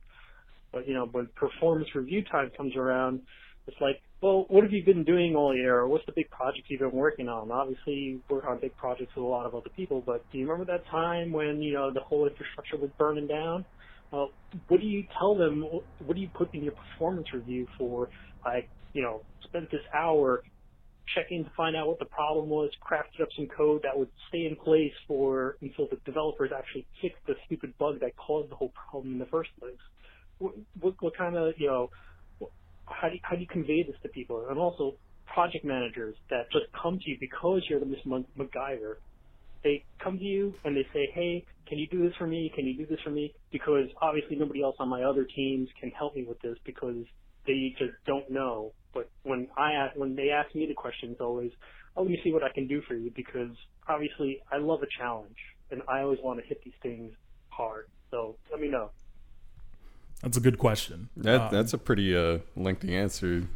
But 0.73 0.87
you 0.87 0.93
know, 0.93 1.07
when 1.11 1.27
performance 1.35 1.89
review 1.95 2.23
time 2.31 2.51
comes 2.57 2.75
around, 2.75 3.21
it's 3.67 3.77
like, 3.79 4.01
well, 4.21 4.45
what 4.49 4.63
have 4.63 4.71
you 4.71 4.83
been 4.83 5.03
doing 5.03 5.35
all 5.35 5.55
year? 5.55 5.87
What's 5.87 6.05
the 6.05 6.13
big 6.15 6.29
project 6.29 6.67
you've 6.69 6.79
been 6.79 6.91
working 6.91 7.27
on? 7.27 7.51
Obviously, 7.51 7.93
you 7.93 8.21
work 8.29 8.45
on 8.47 8.59
big 8.59 8.75
projects 8.75 9.11
with 9.15 9.23
a 9.23 9.27
lot 9.27 9.45
of 9.45 9.55
other 9.55 9.69
people, 9.75 10.03
but 10.05 10.25
do 10.31 10.37
you 10.37 10.49
remember 10.49 10.71
that 10.71 10.85
time 10.89 11.31
when, 11.31 11.61
you 11.61 11.73
know, 11.73 11.91
the 11.93 12.01
whole 12.01 12.27
infrastructure 12.27 12.77
was 12.77 12.91
burning 12.97 13.27
down? 13.27 13.65
Well, 14.11 14.29
what 14.67 14.79
do 14.79 14.85
you 14.85 15.03
tell 15.17 15.35
them? 15.35 15.63
What 15.99 16.15
do 16.15 16.21
you 16.21 16.29
put 16.35 16.53
in 16.53 16.63
your 16.63 16.73
performance 16.73 17.27
review 17.33 17.65
for, 17.77 18.09
like, 18.45 18.69
you 18.93 19.01
know, 19.01 19.21
spent 19.43 19.69
this 19.71 19.81
hour 19.93 20.43
checking 21.15 21.43
to 21.43 21.51
find 21.57 21.75
out 21.75 21.87
what 21.87 21.99
the 21.99 22.05
problem 22.05 22.49
was, 22.49 22.69
crafted 22.81 23.21
up 23.21 23.29
some 23.35 23.47
code 23.47 23.81
that 23.83 23.97
would 23.97 24.09
stay 24.29 24.45
in 24.45 24.55
place 24.55 24.93
for 25.07 25.57
until 25.61 25.87
the 25.89 25.97
developers 26.05 26.51
actually 26.55 26.85
fixed 27.01 27.25
the 27.27 27.33
stupid 27.45 27.77
bug 27.77 27.99
that 27.99 28.15
caused 28.15 28.49
the 28.51 28.55
whole 28.55 28.71
problem 28.89 29.13
in 29.13 29.19
the 29.19 29.25
first 29.25 29.49
place? 29.59 29.73
What, 30.37 30.53
what, 30.79 30.93
what 31.01 31.17
kind 31.17 31.35
of, 31.35 31.53
you 31.57 31.67
know, 31.67 31.89
how 32.85 33.09
do 33.09 33.15
you, 33.15 33.19
how 33.23 33.35
do 33.35 33.41
you 33.41 33.47
convey 33.47 33.83
this 33.83 33.95
to 34.03 34.09
people? 34.09 34.45
And 34.49 34.57
also 34.57 34.95
project 35.33 35.65
managers 35.65 36.15
that 36.29 36.51
just 36.51 36.65
come 36.81 36.99
to 36.99 37.09
you 37.09 37.17
because 37.19 37.61
you're 37.69 37.79
the 37.79 37.85
Miss 37.85 37.99
MacGyver. 38.05 38.95
They 39.63 39.85
come 40.03 40.17
to 40.17 40.23
you 40.23 40.53
and 40.65 40.75
they 40.75 40.85
say, 40.93 41.07
"Hey, 41.13 41.45
can 41.67 41.77
you 41.77 41.87
do 41.87 42.03
this 42.03 42.15
for 42.17 42.25
me? 42.25 42.51
Can 42.55 42.65
you 42.65 42.75
do 42.75 42.85
this 42.87 42.99
for 43.03 43.11
me?" 43.11 43.33
Because 43.51 43.87
obviously 44.01 44.35
nobody 44.35 44.63
else 44.63 44.75
on 44.79 44.89
my 44.89 45.03
other 45.03 45.23
teams 45.23 45.69
can 45.79 45.91
help 45.91 46.15
me 46.15 46.23
with 46.23 46.39
this 46.41 46.57
because 46.65 47.05
they 47.45 47.73
just 47.77 47.93
don't 48.05 48.29
know. 48.29 48.73
But 48.93 49.09
when 49.23 49.47
I 49.57 49.89
when 49.95 50.15
they 50.15 50.29
ask 50.29 50.53
me 50.53 50.65
the 50.65 50.73
question, 50.73 51.11
it's 51.11 51.21
always, 51.21 51.51
"Oh, 51.95 52.01
let 52.03 52.11
me 52.11 52.19
see 52.23 52.33
what 52.33 52.43
I 52.43 52.49
can 52.49 52.67
do 52.67 52.81
for 52.81 52.95
you," 52.95 53.11
because 53.15 53.55
obviously 53.87 54.41
I 54.51 54.57
love 54.57 54.83
a 54.83 54.87
challenge 54.87 55.37
and 55.71 55.81
I 55.87 56.01
always 56.01 56.19
want 56.21 56.39
to 56.39 56.45
hit 56.45 56.61
these 56.63 56.73
things 56.81 57.13
hard. 57.49 57.87
So 58.09 58.35
let 58.51 58.59
me 58.59 58.67
know. 58.67 58.91
That's 60.21 60.37
a 60.37 60.41
good 60.41 60.59
question. 60.59 61.09
That 61.17 61.41
Um, 61.41 61.49
that's 61.51 61.73
a 61.73 61.77
pretty 61.77 62.15
uh, 62.15 62.39
lengthy 62.55 62.95
answer, 62.95 63.47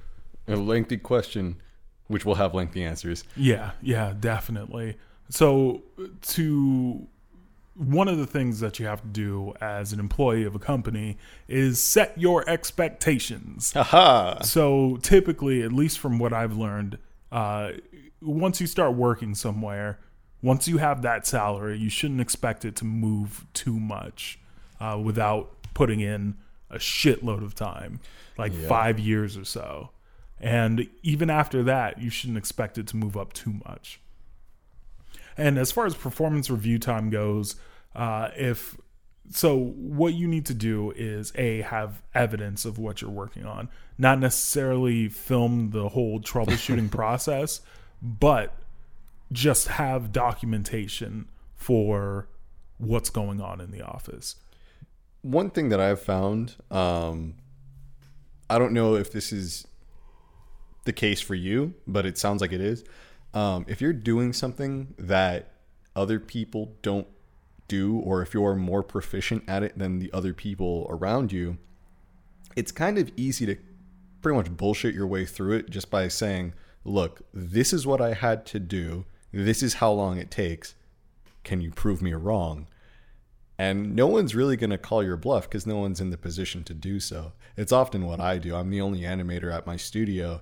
a 0.47 0.55
lengthy 0.55 0.97
question, 0.97 1.61
which 2.07 2.25
will 2.25 2.35
have 2.35 2.53
lengthy 2.53 2.83
answers. 2.83 3.23
Yeah, 3.35 3.71
yeah, 3.81 4.13
definitely. 4.19 4.97
So 5.29 5.83
to 6.21 7.07
one 7.75 8.07
of 8.07 8.17
the 8.17 8.25
things 8.25 8.59
that 8.61 8.79
you 8.79 8.85
have 8.85 9.01
to 9.01 9.07
do 9.07 9.53
as 9.59 9.91
an 9.91 9.99
employee 9.99 10.43
of 10.45 10.55
a 10.55 10.59
company 10.59 11.17
is 11.47 11.81
set 11.81 12.17
your 12.17 12.47
expectations. 12.49 13.73
Haha. 13.73 14.41
So 14.43 14.97
typically, 15.01 15.61
at 15.61 15.73
least 15.73 15.99
from 15.99 16.17
what 16.19 16.31
I've 16.33 16.55
learned, 16.55 16.97
uh, 17.31 17.71
once 18.21 18.61
you 18.61 18.67
start 18.67 18.93
working 18.93 19.35
somewhere, 19.35 19.99
once 20.41 20.67
you 20.67 20.77
have 20.77 21.01
that 21.01 21.27
salary, 21.27 21.77
you 21.77 21.89
shouldn't 21.89 22.21
expect 22.21 22.63
it 22.65 22.75
to 22.77 22.85
move 22.85 23.45
too 23.53 23.79
much 23.79 24.39
uh, 24.79 24.99
without 25.03 25.51
putting 25.73 25.99
in 25.99 26.35
a 26.69 26.77
shitload 26.77 27.43
of 27.43 27.55
time, 27.55 27.99
like 28.37 28.53
Yeah. 28.53 28.67
five 28.67 28.99
years 28.99 29.37
or 29.37 29.43
so. 29.45 29.89
And 30.39 30.87
even 31.03 31.29
after 31.29 31.63
that, 31.63 32.01
you 32.01 32.09
shouldn't 32.09 32.37
expect 32.37 32.77
it 32.77 32.87
to 32.87 32.97
move 32.97 33.15
up 33.17 33.33
too 33.33 33.53
much. 33.67 33.99
And 35.37 35.57
as 35.57 35.71
far 35.71 35.85
as 35.85 35.95
performance 35.95 36.49
review 36.49 36.79
time 36.79 37.09
goes, 37.09 37.55
uh, 37.95 38.29
if 38.35 38.77
so, 39.29 39.57
what 39.57 40.13
you 40.13 40.27
need 40.27 40.45
to 40.47 40.53
do 40.53 40.91
is 40.95 41.33
a 41.35 41.61
have 41.61 42.03
evidence 42.13 42.63
of 42.63 42.77
what 42.77 43.01
you're 43.01 43.09
working 43.09 43.45
on, 43.45 43.69
not 43.97 44.19
necessarily 44.19 45.09
film 45.09 45.71
the 45.71 45.89
whole 45.89 46.19
troubleshooting 46.19 46.91
process, 46.91 47.61
but 48.01 48.55
just 49.31 49.67
have 49.67 50.11
documentation 50.11 51.27
for 51.55 52.27
what's 52.77 53.09
going 53.09 53.41
on 53.41 53.59
in 53.59 53.71
the 53.71 53.81
office. 53.81 54.35
One 55.21 55.49
thing 55.49 55.69
that 55.69 55.79
I've 55.79 56.01
found, 56.01 56.55
um, 56.69 57.35
I 58.47 58.59
don't 58.59 58.73
know 58.73 58.95
if 58.95 59.11
this 59.11 59.31
is 59.31 59.65
the 60.83 60.93
case 60.93 61.19
for 61.19 61.33
you, 61.33 61.73
but 61.87 62.05
it 62.05 62.17
sounds 62.19 62.41
like 62.41 62.51
it 62.51 62.61
is. 62.61 62.83
Um, 63.35 63.65
if 63.67 63.81
you're 63.81 63.93
doing 63.93 64.33
something 64.33 64.95
that 64.97 65.51
other 65.95 66.19
people 66.19 66.73
don't 66.81 67.07
do, 67.67 67.97
or 67.99 68.21
if 68.21 68.33
you're 68.33 68.55
more 68.55 68.81
proficient 68.81 69.43
at 69.47 69.61
it 69.61 69.77
than 69.77 69.99
the 69.99 70.11
other 70.13 70.33
people 70.33 70.87
around 70.89 71.31
you, 71.31 71.57
it's 72.55 72.71
kind 72.71 72.97
of 72.97 73.11
easy 73.17 73.45
to 73.45 73.57
pretty 74.21 74.37
much 74.37 74.55
bullshit 74.55 74.95
your 74.95 75.05
way 75.05 75.25
through 75.25 75.53
it 75.57 75.69
just 75.69 75.91
by 75.91 76.07
saying, 76.07 76.53
look, 76.85 77.21
this 77.33 77.73
is 77.73 77.85
what 77.85 77.99
I 78.01 78.13
had 78.13 78.45
to 78.47 78.59
do. 78.59 79.05
This 79.33 79.61
is 79.61 79.75
how 79.75 79.91
long 79.91 80.17
it 80.17 80.31
takes. 80.31 80.75
Can 81.43 81.59
you 81.59 81.71
prove 81.71 82.01
me 82.01 82.13
wrong? 82.13 82.67
And 83.57 83.95
no 83.95 84.07
one's 84.07 84.35
really 84.35 84.57
going 84.57 84.69
to 84.69 84.77
call 84.77 85.03
your 85.03 85.17
bluff 85.17 85.43
because 85.43 85.67
no 85.67 85.77
one's 85.77 86.01
in 86.01 86.09
the 86.09 86.17
position 86.17 86.63
to 86.65 86.73
do 86.73 86.99
so. 86.99 87.33
It's 87.57 87.71
often 87.71 88.05
what 88.05 88.19
I 88.19 88.37
do. 88.37 88.55
I'm 88.55 88.69
the 88.69 88.81
only 88.81 89.01
animator 89.01 89.53
at 89.53 89.67
my 89.67 89.77
studio. 89.77 90.41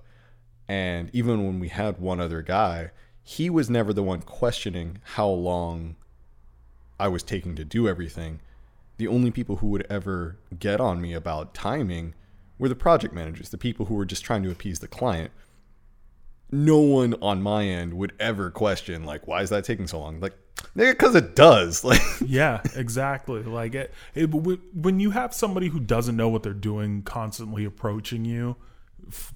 And 0.68 1.10
even 1.14 1.46
when 1.46 1.60
we 1.60 1.70
had 1.70 2.00
one 2.00 2.20
other 2.20 2.42
guy, 2.42 2.92
he 3.22 3.50
was 3.50 3.70
never 3.70 3.94
the 3.94 4.04
one 4.04 4.22
questioning 4.22 5.00
how 5.04 5.28
long 5.28 5.96
I 7.00 7.08
was 7.08 7.24
taking 7.24 7.56
to 7.56 7.66
do 7.66 7.88
everything. 7.88 8.40
The 8.98 9.08
only 9.08 9.32
people 9.32 9.58
who 9.58 9.68
would 9.68 9.86
ever 9.90 10.38
get 10.58 10.80
on 10.80 11.02
me 11.02 11.14
about 11.14 11.54
timing 11.54 12.14
were 12.60 12.70
the 12.70 12.76
project 12.76 13.14
managers, 13.14 13.50
the 13.50 13.58
people 13.58 13.88
who 13.88 13.96
were 13.96 14.06
just 14.06 14.24
trying 14.24 14.44
to 14.44 14.52
appease 14.52 14.80
the 14.80 14.88
client. 14.88 15.32
No 16.52 16.78
one 16.80 17.16
on 17.22 17.42
my 17.42 17.66
end 17.66 17.96
would 17.96 18.14
ever 18.20 18.52
question, 18.52 19.04
like, 19.06 19.28
why 19.28 19.42
is 19.42 19.50
that 19.50 19.64
taking 19.64 19.88
so 19.88 20.00
long? 20.00 20.20
Like, 20.20 20.38
because 20.76 21.16
it 21.16 21.36
does. 21.36 21.84
Like, 21.94 22.02
yeah, 22.26 22.62
exactly. 22.76 23.44
Like 23.44 23.76
it, 23.76 23.94
it, 24.14 24.28
when 24.28 25.00
you 25.00 25.12
have 25.12 25.34
somebody 25.34 25.68
who 25.68 25.80
doesn't 25.80 26.16
know 26.16 26.30
what 26.30 26.44
they're 26.44 26.54
doing 26.54 27.02
constantly 27.02 27.66
approaching 27.66 28.26
you 28.26 28.56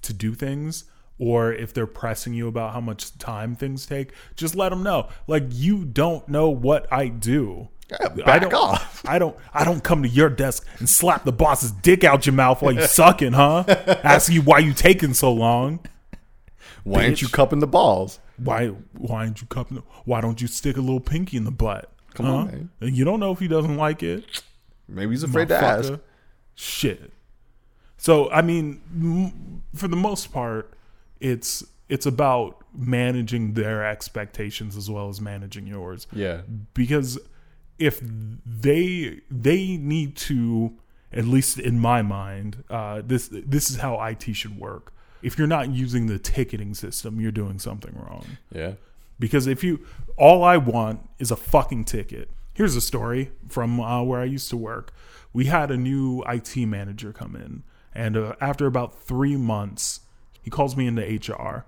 to 0.02 0.12
do 0.12 0.34
things, 0.34 0.84
or 1.18 1.52
if 1.52 1.72
they're 1.74 1.86
pressing 1.86 2.34
you 2.34 2.48
about 2.48 2.72
how 2.72 2.80
much 2.80 3.16
time 3.18 3.54
things 3.54 3.86
take, 3.86 4.12
just 4.36 4.54
let 4.54 4.70
them 4.70 4.82
know. 4.82 5.08
Like 5.26 5.44
you 5.50 5.84
don't 5.84 6.28
know 6.28 6.48
what 6.48 6.90
I 6.92 7.08
do. 7.08 7.68
I 7.92 8.08
back 8.08 8.42
don't, 8.42 8.54
off. 8.54 9.02
I 9.06 9.18
don't. 9.18 9.36
I 9.54 9.64
don't 9.64 9.82
come 9.82 10.02
to 10.02 10.08
your 10.08 10.28
desk 10.28 10.66
and 10.78 10.88
slap 10.88 11.24
the 11.24 11.32
boss's 11.32 11.72
dick 11.72 12.04
out 12.04 12.26
your 12.26 12.34
mouth 12.34 12.60
while 12.60 12.72
you're 12.72 12.86
sucking, 12.86 13.32
huh? 13.32 13.64
Ask 14.04 14.30
you 14.30 14.42
why 14.42 14.58
you 14.58 14.74
taking 14.74 15.14
so 15.14 15.32
long. 15.32 15.80
why 16.84 17.04
aren't 17.04 17.22
you 17.22 17.28
cupping 17.28 17.60
the 17.60 17.66
balls? 17.66 18.18
Why? 18.36 18.68
Why 18.68 19.20
aren't 19.20 19.40
you 19.40 19.46
cupping? 19.46 19.82
Why 20.04 20.20
don't 20.20 20.40
you 20.40 20.48
stick 20.48 20.76
a 20.76 20.80
little 20.80 21.00
pinky 21.00 21.38
in 21.38 21.44
the 21.44 21.50
butt? 21.50 21.90
Come 22.14 22.26
huh? 22.26 22.32
on, 22.32 22.70
man. 22.80 22.94
You 22.94 23.04
don't 23.04 23.20
know 23.20 23.32
if 23.32 23.38
he 23.38 23.48
doesn't 23.48 23.76
like 23.76 24.02
it. 24.02 24.42
Maybe 24.86 25.12
he's 25.12 25.22
afraid 25.22 25.48
to 25.48 25.56
ask. 25.56 25.92
Shit. 26.54 27.12
So 27.96 28.30
I 28.30 28.42
mean, 28.42 28.82
m- 28.92 29.62
for 29.74 29.88
the 29.88 29.96
most 29.96 30.30
part, 30.32 30.74
it's 31.20 31.64
it's 31.88 32.06
about 32.06 32.62
managing 32.74 33.54
their 33.54 33.84
expectations 33.84 34.76
as 34.76 34.90
well 34.90 35.08
as 35.08 35.20
managing 35.20 35.66
yours. 35.66 36.06
Yeah. 36.12 36.42
Because 36.74 37.18
if 37.78 38.00
they 38.02 39.20
they 39.30 39.76
need 39.76 40.16
to, 40.16 40.74
at 41.12 41.24
least 41.24 41.58
in 41.58 41.78
my 41.78 42.02
mind, 42.02 42.64
uh, 42.68 43.02
this 43.04 43.28
this 43.32 43.70
is 43.70 43.78
how 43.78 44.00
IT 44.04 44.24
should 44.34 44.58
work. 44.58 44.92
If 45.22 45.38
you're 45.38 45.48
not 45.48 45.70
using 45.70 46.06
the 46.06 46.18
ticketing 46.18 46.74
system, 46.74 47.20
you're 47.20 47.32
doing 47.32 47.58
something 47.58 47.96
wrong. 47.96 48.24
Yeah. 48.52 48.72
Because 49.18 49.48
if 49.48 49.64
you, 49.64 49.84
all 50.16 50.44
I 50.44 50.56
want 50.56 51.00
is 51.18 51.32
a 51.32 51.36
fucking 51.36 51.86
ticket. 51.86 52.30
Here's 52.54 52.76
a 52.76 52.80
story 52.80 53.32
from 53.48 53.80
uh, 53.80 54.02
where 54.04 54.20
I 54.20 54.24
used 54.24 54.48
to 54.50 54.56
work. 54.56 54.92
We 55.32 55.46
had 55.46 55.72
a 55.72 55.76
new 55.76 56.22
IT 56.28 56.56
manager 56.56 57.12
come 57.12 57.34
in, 57.34 57.64
and 57.94 58.16
uh, 58.16 58.34
after 58.40 58.66
about 58.66 59.00
three 59.00 59.36
months, 59.36 60.00
he 60.48 60.50
calls 60.50 60.76
me 60.76 60.86
into 60.86 61.02
HR, 61.02 61.66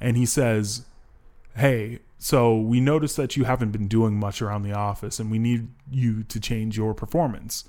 and 0.00 0.16
he 0.16 0.24
says, 0.24 0.86
"Hey, 1.54 2.00
so 2.22 2.56
we 2.56 2.80
noticed 2.80 3.16
that 3.16 3.36
you 3.36 3.42
haven't 3.42 3.72
been 3.72 3.88
doing 3.88 4.14
much 4.14 4.40
around 4.40 4.62
the 4.62 4.72
office, 4.72 5.18
and 5.18 5.28
we 5.28 5.40
need 5.40 5.66
you 5.90 6.22
to 6.22 6.38
change 6.38 6.76
your 6.76 6.94
performance. 6.94 7.64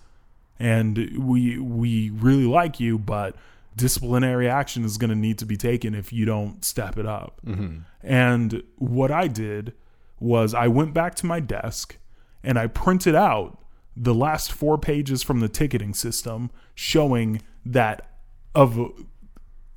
And 0.60 1.18
we 1.18 1.58
we 1.58 2.12
really 2.12 2.46
like 2.46 2.80
you, 2.80 3.00
but 3.00 3.36
disciplinary 3.76 4.48
action 4.48 4.86
is 4.86 5.00
going 5.00 5.10
to 5.10 5.16
need 5.16 5.40
to 5.40 5.46
be 5.48 5.58
taken 5.58 5.96
if 5.96 6.14
you 6.14 6.26
don't 6.26 6.64
step 6.64 7.00
it 7.00 7.08
up. 7.08 7.42
Mm-hmm. 7.44 7.80
And 8.04 8.62
what 8.78 9.10
I 9.10 9.28
did 9.28 9.74
was 10.20 10.54
I 10.54 10.68
went 10.68 10.94
back 10.94 11.16
to 11.16 11.26
my 11.26 11.40
desk 11.40 11.98
and 12.44 12.60
I 12.60 12.68
printed 12.68 13.16
out 13.16 13.58
the 13.98 14.14
last 14.14 14.52
four 14.52 14.78
pages 14.78 15.24
from 15.24 15.40
the 15.40 15.50
ticketing 15.50 15.96
system 15.96 16.52
showing 16.76 17.42
that 17.66 18.08
of 18.54 18.80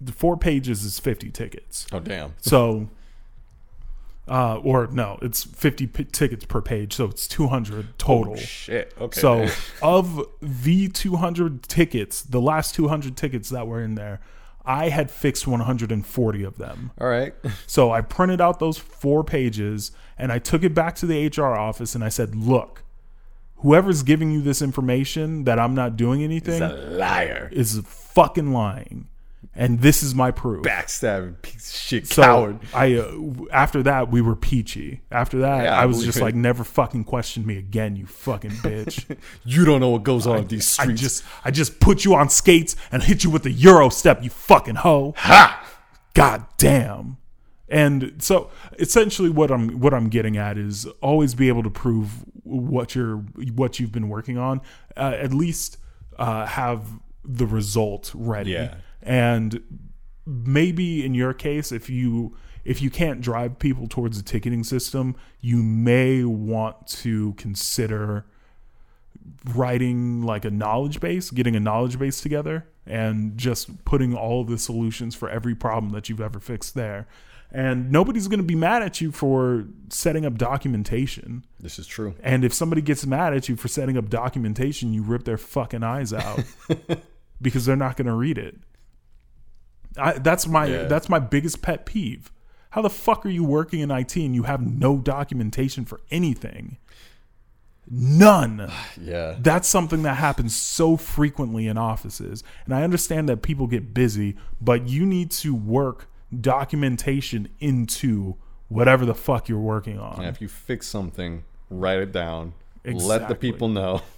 the 0.00 0.12
four 0.12 0.36
pages 0.36 0.84
is 0.84 0.98
50 0.98 1.30
tickets. 1.30 1.86
Oh 1.92 2.00
damn. 2.00 2.34
So, 2.40 2.88
uh, 4.28 4.56
or 4.56 4.88
no, 4.88 5.18
it's 5.22 5.44
50 5.44 5.86
p- 5.86 6.04
tickets 6.04 6.44
per 6.44 6.60
page. 6.60 6.94
So 6.94 7.04
it's 7.06 7.28
200 7.28 7.96
total. 7.98 8.36
Shit. 8.36 8.92
Okay. 9.00 9.20
So 9.20 9.48
of 9.82 10.20
the 10.42 10.88
200 10.88 11.62
tickets, 11.62 12.22
the 12.22 12.40
last 12.40 12.74
200 12.74 13.16
tickets 13.16 13.50
that 13.50 13.66
were 13.68 13.80
in 13.80 13.94
there, 13.94 14.20
I 14.64 14.88
had 14.88 15.12
fixed 15.12 15.46
140 15.46 16.42
of 16.42 16.58
them. 16.58 16.90
all 17.00 17.06
right. 17.06 17.34
So 17.68 17.92
I 17.92 18.00
printed 18.00 18.40
out 18.40 18.58
those 18.58 18.78
four 18.78 19.22
pages 19.22 19.92
and 20.18 20.32
I 20.32 20.40
took 20.40 20.64
it 20.64 20.74
back 20.74 20.96
to 20.96 21.06
the 21.06 21.28
HR 21.28 21.54
office 21.54 21.94
and 21.94 22.02
I 22.02 22.08
said, 22.08 22.34
"Look, 22.34 22.82
whoever's 23.58 24.02
giving 24.02 24.32
you 24.32 24.42
this 24.42 24.60
information 24.60 25.44
that 25.44 25.60
I'm 25.60 25.74
not 25.74 25.96
doing 25.96 26.22
anything 26.24 26.60
Liar. 26.98 27.48
is 27.52 27.80
fucking 27.84 28.52
lying." 28.52 29.06
And 29.58 29.80
this 29.80 30.02
is 30.02 30.14
my 30.14 30.30
proof. 30.32 30.64
Backstabbing 30.64 31.40
piece 31.40 31.70
of 31.74 31.80
shit. 31.80 32.06
So 32.06 32.22
Coward. 32.22 32.58
I 32.74 32.94
uh, 32.96 33.12
after 33.52 33.82
that 33.84 34.10
we 34.10 34.20
were 34.20 34.36
peachy. 34.36 35.00
After 35.10 35.38
that, 35.38 35.64
Yeah, 35.64 35.78
I 35.78 35.82
I 35.82 35.86
was 35.86 36.04
just 36.04 36.18
it. 36.18 36.22
like, 36.22 36.34
never 36.34 36.62
fucking 36.62 37.04
question 37.04 37.46
me 37.46 37.56
again, 37.56 37.96
you 37.96 38.04
fucking 38.06 38.50
bitch. 38.62 39.16
You 39.44 39.64
don't 39.64 39.80
know 39.80 39.88
what 39.90 40.02
goes 40.02 40.26
on 40.26 40.38
in 40.40 40.46
these 40.48 40.78
I 40.78 40.82
streets. 40.84 41.00
just 41.00 41.24
I 41.44 41.50
just 41.50 41.80
put 41.80 42.04
you 42.04 42.14
on 42.14 42.28
skates 42.28 42.76
and 42.92 43.02
hit 43.02 43.24
you 43.24 43.30
with 43.30 43.44
the 43.44 43.50
Euro 43.50 43.88
step, 43.88 44.22
you 44.22 44.28
fucking 44.30 44.76
hoe. 44.76 45.14
ha. 45.16 45.66
God 46.14 46.44
damn. 46.58 47.16
And 47.68 48.22
so 48.22 48.50
essentially 48.78 49.28
what 49.30 49.50
I'm 49.50 49.80
what 49.80 49.92
I'm 49.94 50.08
getting 50.08 50.36
at 50.36 50.56
is 50.58 50.86
always 51.02 51.34
be 51.34 51.48
able 51.48 51.62
to 51.64 51.70
prove 51.70 52.10
what 52.44 52.94
you're 52.94 53.16
what 53.54 53.80
you've 53.80 53.90
been 53.92 54.08
working 54.08 54.38
on. 54.38 54.60
Uh, 54.96 55.14
at 55.16 55.32
least 55.34 55.78
uh, 56.18 56.46
have 56.46 56.86
the 57.24 57.46
result 57.46 58.12
ready. 58.14 58.52
Yeah. 58.52 58.74
And 59.06 59.62
maybe 60.26 61.06
in 61.06 61.14
your 61.14 61.32
case 61.32 61.70
if 61.72 61.88
you 61.88 62.36
if 62.64 62.82
you 62.82 62.90
can't 62.90 63.20
drive 63.20 63.60
people 63.60 63.86
towards 63.86 64.16
the 64.16 64.24
ticketing 64.24 64.64
system, 64.64 65.14
you 65.40 65.62
may 65.62 66.24
want 66.24 66.88
to 66.88 67.32
consider 67.34 68.26
writing 69.54 70.22
like 70.22 70.44
a 70.44 70.50
knowledge 70.50 70.98
base, 70.98 71.30
getting 71.30 71.54
a 71.54 71.60
knowledge 71.60 71.96
base 71.96 72.20
together, 72.20 72.66
and 72.84 73.38
just 73.38 73.84
putting 73.84 74.14
all 74.14 74.42
the 74.42 74.58
solutions 74.58 75.14
for 75.14 75.30
every 75.30 75.54
problem 75.54 75.92
that 75.92 76.08
you've 76.08 76.20
ever 76.20 76.40
fixed 76.40 76.74
there. 76.74 77.06
And 77.52 77.92
nobody's 77.92 78.26
going 78.26 78.40
to 78.40 78.44
be 78.44 78.56
mad 78.56 78.82
at 78.82 79.00
you 79.00 79.12
for 79.12 79.66
setting 79.88 80.26
up 80.26 80.36
documentation. 80.36 81.44
This 81.60 81.78
is 81.78 81.86
true. 81.86 82.16
And 82.20 82.44
if 82.44 82.52
somebody 82.52 82.82
gets 82.82 83.06
mad 83.06 83.32
at 83.32 83.48
you 83.48 83.54
for 83.54 83.68
setting 83.68 83.96
up 83.96 84.10
documentation, 84.10 84.92
you 84.92 85.02
rip 85.02 85.24
their 85.24 85.38
fucking 85.38 85.84
eyes 85.84 86.12
out 86.12 86.42
because 87.40 87.64
they're 87.64 87.76
not 87.76 87.96
going 87.96 88.06
to 88.06 88.14
read 88.14 88.38
it. 88.38 88.56
I, 89.98 90.12
that's 90.18 90.46
my 90.46 90.66
Yeah. 90.66 90.82
that's 90.84 91.08
my 91.08 91.18
biggest 91.18 91.62
pet 91.62 91.86
peeve. 91.86 92.30
How 92.70 92.82
the 92.82 92.90
fuck 92.90 93.24
are 93.24 93.30
you 93.30 93.44
working 93.44 93.80
in 93.80 93.90
IT 93.90 94.16
and 94.16 94.34
you 94.34 94.42
have 94.44 94.60
no 94.60 94.98
documentation 94.98 95.84
for 95.84 96.00
anything? 96.10 96.76
None. 97.88 98.70
Yeah. 99.00 99.36
That's 99.38 99.68
something 99.68 100.02
that 100.02 100.14
happens 100.16 100.56
so 100.56 100.96
frequently 100.96 101.66
in 101.68 101.76
offices. 101.78 102.42
And 102.64 102.74
I 102.74 102.82
understand 102.82 103.28
that 103.28 103.42
people 103.42 103.66
get 103.66 103.94
busy, 103.94 104.36
but 104.60 104.88
you 104.88 105.06
need 105.06 105.30
to 105.32 105.54
work 105.54 106.08
documentation 106.38 107.48
into 107.60 108.36
whatever 108.68 109.04
the 109.06 109.14
fuck 109.14 109.48
you're 109.48 109.60
working 109.60 109.98
on. 109.98 110.22
Yeah, 110.22 110.28
if 110.28 110.40
you 110.40 110.48
fix 110.48 110.88
something, 110.88 111.44
write 111.70 111.98
it 112.00 112.10
down. 112.12 112.54
exactly. 112.84 113.08
Let 113.08 113.28
the 113.28 113.34
people 113.36 113.68
know. 113.68 114.02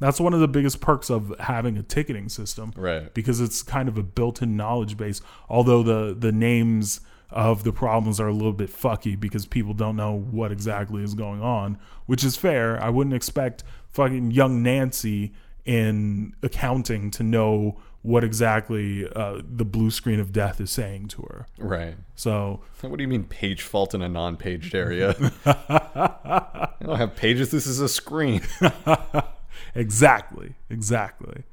That's 0.00 0.20
one 0.20 0.32
of 0.32 0.40
the 0.40 0.48
biggest 0.48 0.80
perks 0.80 1.10
of 1.10 1.34
having 1.40 1.76
a 1.76 1.82
ticketing 1.82 2.28
system. 2.28 2.72
Right. 2.76 3.12
Because 3.14 3.40
it's 3.40 3.62
kind 3.62 3.88
of 3.88 3.98
a 3.98 4.02
built-in 4.02 4.56
knowledge 4.56 4.96
base. 4.96 5.20
Although 5.48 5.82
the 5.82 6.14
the 6.18 6.32
names 6.32 7.00
of 7.30 7.62
the 7.64 7.72
problems 7.72 8.20
are 8.20 8.28
a 8.28 8.32
little 8.32 8.52
bit 8.52 8.70
fucky 8.70 9.18
because 9.18 9.44
people 9.44 9.74
don't 9.74 9.96
know 9.96 10.18
what 10.18 10.50
exactly 10.50 11.02
is 11.02 11.14
going 11.14 11.42
on, 11.42 11.78
which 12.06 12.24
is 12.24 12.36
fair. 12.36 12.82
I 12.82 12.88
wouldn't 12.88 13.14
expect 13.14 13.64
fucking 13.90 14.30
young 14.30 14.62
Nancy 14.62 15.32
in 15.64 16.34
accounting 16.42 17.10
to 17.10 17.22
know 17.22 17.78
what 18.00 18.24
exactly 18.24 19.06
uh, 19.14 19.42
the 19.44 19.64
blue 19.64 19.90
screen 19.90 20.20
of 20.20 20.32
death 20.32 20.60
is 20.60 20.70
saying 20.70 21.08
to 21.08 21.22
her. 21.22 21.46
Right. 21.58 21.96
So 22.14 22.62
What 22.80 22.96
do 22.96 23.02
you 23.02 23.08
mean 23.08 23.24
page 23.24 23.62
fault 23.62 23.92
in 23.92 24.00
a 24.00 24.08
non-paged 24.08 24.74
area? 24.74 25.14
I 25.44 26.68
don't 26.80 26.96
have 26.96 27.16
pages. 27.16 27.50
This 27.50 27.66
is 27.66 27.80
a 27.80 27.88
screen. 27.88 28.42
exactly, 29.74 30.54
exactly. 30.70 31.44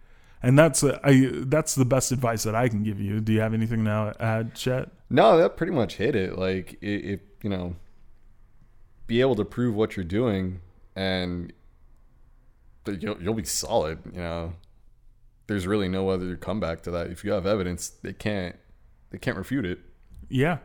And 0.43 0.57
that's 0.59 0.83
uh, 0.83 0.99
I 1.03 1.29
that's 1.31 1.75
the 1.75 1.85
best 1.85 2.11
advice 2.11 2.43
that 2.43 2.53
I 2.55 2.67
can 2.69 2.83
give 2.83 2.99
you. 3.01 3.19
Do 3.19 3.33
you 3.33 3.39
have 3.41 3.53
anything 3.53 3.83
now 3.83 4.11
to 4.11 4.21
add, 4.21 4.53
Chet? 4.55 4.89
No, 5.09 5.37
that 5.37 5.57
pretty 5.57 5.71
much 5.73 5.95
hit 5.95 6.15
it. 6.15 6.37
Like, 6.37 6.77
i- 6.83 6.85
if 6.85 7.19
you 7.41 7.49
know, 7.49 7.75
be 9.07 9.21
able 9.21 9.35
to 9.35 9.45
prove 9.45 9.75
what 9.75 9.95
you're 9.95 10.03
doing, 10.05 10.61
and 10.95 11.51
you'll 12.85 13.21
you'll 13.21 13.33
be 13.33 13.43
solid. 13.43 13.99
You 14.13 14.19
know, 14.19 14.53
there's 15.47 15.65
really 15.65 15.87
no 15.87 16.09
other 16.09 16.35
comeback 16.35 16.81
to 16.83 16.91
that. 16.91 17.07
If 17.07 17.23
you 17.23 17.31
have 17.31 17.45
evidence, 17.47 17.89
they 17.89 18.13
can't 18.13 18.55
they 19.09 19.17
can't 19.17 19.37
refute 19.37 19.65
it. 19.65 19.79
Yeah. 20.29 20.59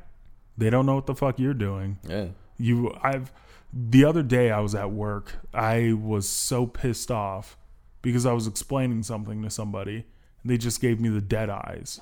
They 0.58 0.68
don't 0.68 0.84
know 0.84 0.94
what 0.96 1.06
the 1.06 1.14
fuck 1.14 1.38
you're 1.38 1.54
doing. 1.54 1.98
Yeah. 2.06 2.28
You 2.58 2.94
I've 3.02 3.32
the 3.72 4.04
other 4.04 4.22
day 4.22 4.50
I 4.50 4.60
was 4.60 4.74
at 4.74 4.90
work. 4.90 5.34
I 5.54 5.92
was 5.92 6.28
so 6.28 6.66
pissed 6.66 7.10
off 7.10 7.56
because 8.02 8.26
I 8.26 8.32
was 8.32 8.46
explaining 8.46 9.02
something 9.02 9.42
to 9.42 9.50
somebody 9.50 10.04
and 10.42 10.50
they 10.50 10.56
just 10.58 10.80
gave 10.80 11.00
me 11.00 11.08
the 11.08 11.20
dead 11.20 11.50
eyes. 11.50 12.00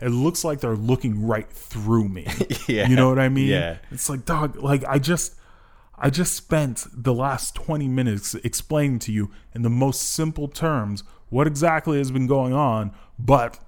It 0.00 0.08
looks 0.10 0.44
like 0.44 0.60
they're 0.60 0.76
looking 0.76 1.26
right 1.26 1.50
through 1.50 2.08
me. 2.08 2.26
Yeah. 2.68 2.88
You 2.88 2.96
know 2.96 3.08
what 3.08 3.20
I 3.20 3.28
mean? 3.28 3.46
Yeah. 3.48 3.78
It's 3.92 4.08
like 4.10 4.24
dog 4.24 4.56
like 4.56 4.84
I 4.88 4.98
just 4.98 5.36
I 5.96 6.10
just 6.10 6.34
spent 6.34 6.84
the 6.92 7.14
last 7.14 7.54
20 7.54 7.86
minutes 7.88 8.34
explaining 8.34 8.98
to 9.00 9.12
you 9.12 9.30
in 9.54 9.62
the 9.62 9.70
most 9.70 10.02
simple 10.02 10.48
terms 10.48 11.04
what 11.28 11.46
exactly 11.46 11.98
has 11.98 12.10
been 12.10 12.26
going 12.26 12.52
on, 12.52 12.92
but 13.18 13.58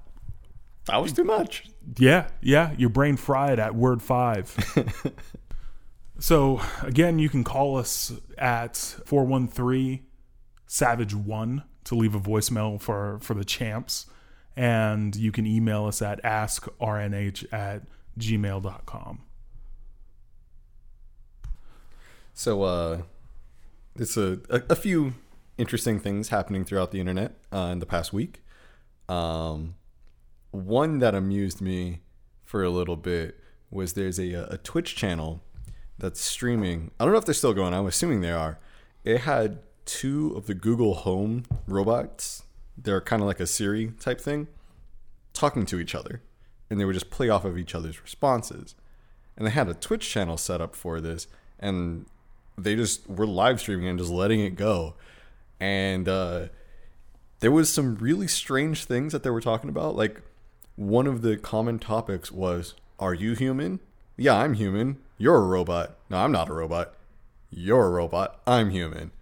That 0.87 1.01
was 1.01 1.13
too 1.13 1.23
much. 1.25 1.65
yeah, 1.97 2.29
yeah, 2.43 2.73
your 2.77 2.91
brain 2.91 3.17
fried 3.17 3.59
at 3.61 3.75
word 3.77 4.03
five. 4.03 4.53
so 6.19 6.61
again, 6.83 7.19
you 7.19 7.29
can 7.29 7.45
call 7.45 7.77
us 7.77 8.13
at 8.37 8.77
413 8.77 10.05
Savage 10.67 11.15
One 11.15 11.65
to 11.85 11.95
leave 11.95 12.15
a 12.15 12.21
voicemail 12.21 12.81
for 12.81 13.19
for 13.21 13.35
the 13.35 13.45
champs. 13.45 14.07
And 14.57 15.15
you 15.15 15.31
can 15.31 15.47
email 15.47 15.87
us 15.87 16.03
at 16.03 16.21
askrnh 16.25 17.53
at 17.53 17.83
gmail.com. 18.19 19.21
So, 22.35 22.63
uh, 22.63 23.03
it's 23.97 24.17
a, 24.17 24.41
a, 24.51 24.63
a 24.71 24.77
few 24.77 25.15
interesting 25.59 25.99
things 26.01 26.29
happening 26.29 26.65
throughout 26.65 26.91
the 26.93 27.01
internet 27.01 27.35
uh, 27.53 27.71
in 27.73 27.79
the 27.79 27.87
past 27.87 28.13
week. 28.13 28.43
Um, 29.09 29.75
one 30.51 30.99
that 31.01 31.15
amused 31.15 31.61
me 31.61 32.01
for 32.45 32.63
a 32.63 32.71
little 32.71 32.97
bit 32.97 33.39
was 33.71 33.93
there's 33.93 34.19
a, 34.19 34.33
a 34.51 34.59
Twitch 34.59 34.97
channel 34.97 35.43
that's 35.99 36.21
streaming. 36.21 36.91
I 36.99 37.05
don't 37.05 37.13
know 37.13 37.19
if 37.19 37.25
they're 37.25 37.35
still 37.35 37.55
going. 37.55 37.75
I'm 37.75 37.87
assuming 37.87 38.21
they 38.21 38.33
are. 38.33 38.59
It 39.05 39.23
had 39.23 39.59
two 39.85 40.35
of 40.37 40.47
the 40.47 40.55
Google 40.55 40.95
Home 40.95 41.45
robots. 41.67 42.45
They're 42.77 43.01
kind 43.01 43.23
of 43.23 43.27
like 43.27 43.41
a 43.41 43.47
Siri 43.47 43.93
type 43.99 44.21
thing, 44.21 44.49
talking 45.33 45.67
to 45.67 45.81
each 45.81 45.95
other, 45.95 46.23
and 46.71 46.79
they 46.79 46.85
would 46.85 46.95
just 46.95 47.11
play 47.11 47.29
off 47.29 47.45
of 47.45 47.59
each 47.59 47.75
other's 47.75 48.01
responses. 48.01 48.75
And 49.37 49.47
they 49.47 49.51
had 49.51 49.69
a 49.69 49.75
Twitch 49.75 50.09
channel 50.09 50.37
set 50.37 50.61
up 50.61 50.77
for 50.77 51.01
this, 51.01 51.27
and 51.59 52.07
they 52.57 52.77
just 52.77 53.09
were 53.09 53.27
live 53.27 53.61
streaming 53.61 53.89
and 53.89 53.99
just 53.99 54.11
letting 54.11 54.41
it 54.41 54.57
go. 54.57 54.95
And 55.61 56.09
uh, 56.09 56.49
there 57.41 57.51
was 57.51 57.73
some 57.73 57.97
really 57.97 58.29
strange 58.29 58.85
things 58.85 59.13
that 59.13 59.23
they 59.23 59.31
were 59.31 59.41
talking 59.41 59.71
about. 59.71 59.97
Like 59.97 60.23
one 60.77 61.07
of 61.07 61.23
the 61.23 61.37
common 61.37 61.79
topics 61.79 62.31
was, 62.31 62.75
"Are 62.99 63.15
you 63.15 63.35
human? 63.35 63.81
Yeah, 64.19 64.37
I'm 64.37 64.55
human. 64.55 64.99
You're 65.17 65.37
a 65.37 65.47
robot. 65.47 65.97
No, 66.11 66.19
I'm 66.19 66.33
not 66.33 66.49
a 66.49 66.53
robot. 66.53 66.95
You're 67.51 67.87
a 67.87 67.91
robot. 67.91 68.41
I'm 68.47 68.71
human. 68.71 69.13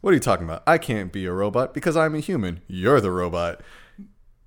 What 0.00 0.10
are 0.10 0.14
you 0.14 0.20
talking 0.20 0.44
about? 0.44 0.62
I 0.66 0.78
can't 0.78 1.12
be 1.12 1.26
a 1.26 1.32
robot 1.32 1.74
because 1.74 1.96
I'm 1.96 2.14
a 2.14 2.20
human. 2.20 2.60
You're 2.68 3.00
the 3.00 3.10
robot." 3.10 3.60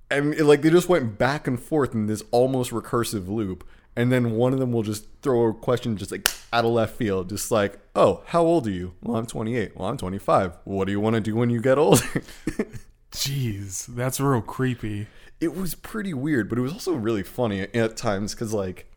And 0.10 0.34
it, 0.36 0.46
like 0.46 0.62
they 0.62 0.70
just 0.70 0.88
went 0.88 1.18
back 1.18 1.46
and 1.48 1.60
forth 1.60 1.94
in 1.94 2.06
this 2.08 2.24
almost 2.32 2.72
recursive 2.72 3.28
loop. 3.28 3.68
And 3.96 4.12
then 4.12 4.32
one 4.32 4.54
of 4.54 4.60
them 4.60 4.72
will 4.72 4.84
just 4.84 5.08
throw 5.24 5.48
a 5.48 5.54
question 5.54 5.98
just 5.98 6.12
like 6.12 6.28
out 6.54 6.64
of 6.66 6.72
left 6.72 6.96
field, 6.96 7.30
just 7.30 7.52
like, 7.52 7.78
"Oh, 7.96 8.22
how 8.28 8.44
old 8.44 8.66
are 8.68 8.72
you?" 8.72 8.94
Well, 9.02 9.18
I'm 9.18 9.26
28. 9.26 9.76
Well, 9.76 9.90
I'm 9.90 9.98
25. 9.98 10.58
What 10.64 10.86
do 10.86 10.92
you 10.92 11.00
want 11.02 11.16
to 11.16 11.20
do 11.22 11.36
when 11.36 11.50
you 11.50 11.60
get 11.60 11.78
older? 11.78 12.04
Jeez, 13.12 13.88
that's 13.88 14.20
real 14.20 14.42
creepy. 14.42 15.08
it 15.42 15.56
was 15.56 15.76
pretty 15.76 16.14
weird, 16.14 16.50
but 16.50 16.58
it 16.58 16.62
was 16.62 16.74
also 16.74 16.94
really 16.94 17.24
funny 17.24 17.62
at 17.62 17.98
times 17.98 18.34
because 18.34 18.54
like, 18.54 18.90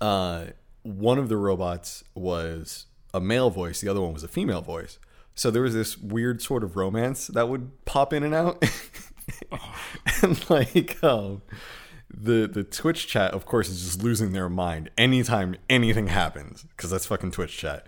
uh, 0.00 0.46
one 0.82 1.18
of 1.18 1.28
the 1.28 1.36
robots 1.36 2.04
was 2.14 2.86
a 3.12 3.20
male 3.20 3.50
voice, 3.50 3.80
the 3.80 3.88
other 3.88 4.00
one 4.00 4.12
was 4.12 4.22
a 4.22 4.28
female 4.28 4.62
voice. 4.62 4.98
So 5.34 5.50
there 5.50 5.62
was 5.62 5.74
this 5.74 5.98
weird 5.98 6.40
sort 6.40 6.64
of 6.64 6.76
romance 6.76 7.26
that 7.28 7.48
would 7.48 7.84
pop 7.84 8.12
in 8.12 8.22
and 8.22 8.34
out, 8.34 8.64
and 10.22 10.50
like, 10.50 11.02
um, 11.04 11.42
the 12.10 12.46
the 12.46 12.64
Twitch 12.64 13.06
chat, 13.06 13.32
of 13.32 13.44
course, 13.44 13.68
is 13.68 13.84
just 13.84 14.02
losing 14.02 14.32
their 14.32 14.48
mind 14.48 14.90
anytime 14.96 15.56
anything 15.68 16.06
happens 16.06 16.64
because 16.74 16.90
that's 16.90 17.04
fucking 17.04 17.32
Twitch 17.32 17.56
chat, 17.56 17.86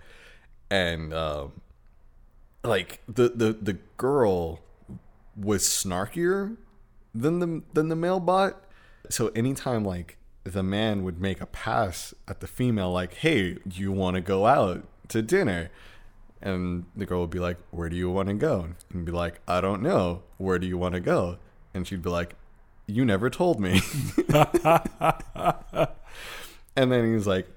and 0.69 1.11
um, 1.11 1.61
like 2.63 3.01
the 3.07 3.29
the 3.29 3.53
the 3.53 3.77
girl 3.97 4.59
was 5.35 5.63
snarkier 5.63 6.57
than 7.15 7.39
the 7.39 7.63
than 7.73 7.89
the 7.89 7.95
male 7.95 8.19
bot. 8.19 8.63
So 9.09 9.29
anytime 9.29 9.83
like 9.83 10.18
the 10.43 10.63
man 10.63 11.03
would 11.03 11.19
make 11.19 11.41
a 11.41 11.45
pass 11.45 12.13
at 12.27 12.39
the 12.39 12.47
female, 12.47 12.91
like, 12.91 13.15
"Hey, 13.15 13.53
do 13.67 13.81
you 13.81 13.91
want 13.91 14.15
to 14.15 14.21
go 14.21 14.45
out 14.45 14.87
to 15.09 15.21
dinner?" 15.21 15.69
And 16.41 16.85
the 16.95 17.05
girl 17.05 17.21
would 17.21 17.29
be 17.29 17.39
like, 17.39 17.57
"Where 17.71 17.89
do 17.89 17.95
you 17.95 18.09
want 18.09 18.29
to 18.29 18.35
go?" 18.35 18.69
And 18.93 19.05
be 19.05 19.11
like, 19.11 19.41
"I 19.47 19.61
don't 19.61 19.81
know. 19.81 20.23
Where 20.37 20.59
do 20.59 20.67
you 20.67 20.77
want 20.77 20.95
to 20.95 21.01
go?" 21.01 21.37
And 21.73 21.85
she'd 21.87 22.01
be 22.01 22.09
like, 22.09 22.35
"You 22.87 23.05
never 23.05 23.29
told 23.29 23.59
me." 23.59 23.81
and 26.75 26.91
then 26.91 27.13
he's 27.13 27.27
like, 27.27 27.47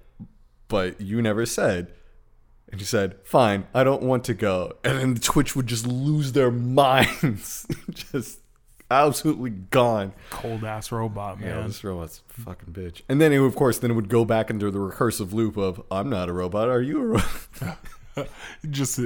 "But 0.69 1.01
you 1.01 1.23
never 1.23 1.47
said." 1.47 1.93
And 2.73 2.81
she 2.81 2.87
said, 2.87 3.17
"Fine, 3.23 3.67
I 3.75 3.85
don't 3.85 4.03
want 4.03 4.25
to 4.25 4.35
go." 4.35 4.73
And 4.83 4.99
then 4.99 5.15
Twitch 5.17 5.55
would 5.55 5.67
just 5.67 5.87
lose 5.87 6.33
their 6.33 6.51
minds, 6.83 7.67
just 7.91 8.41
absolutely 8.93 9.51
gone. 9.51 10.13
Cold 10.31 10.65
ass 10.65 10.93
robot, 10.93 11.39
Yeah, 11.41 11.57
man. 11.57 11.67
this 11.69 11.83
robot's 11.83 12.23
a 12.39 12.41
fucking 12.43 12.73
bitch. 12.73 13.03
And 13.09 13.21
then 13.21 13.33
it, 13.33 13.39
of 13.43 13.55
course, 13.57 13.79
then 13.79 13.91
it 13.91 13.95
would 13.95 14.09
go 14.09 14.25
back 14.25 14.51
into 14.51 14.71
the 14.71 14.79
recursive 14.79 15.33
loop 15.33 15.57
of, 15.57 15.83
"I'm 15.91 16.09
not 16.11 16.29
a 16.29 16.33
robot. 16.33 16.69
Are 16.69 16.83
you 16.83 17.01
a 17.01 17.07
robot?" 17.07 17.79
just 18.71 19.01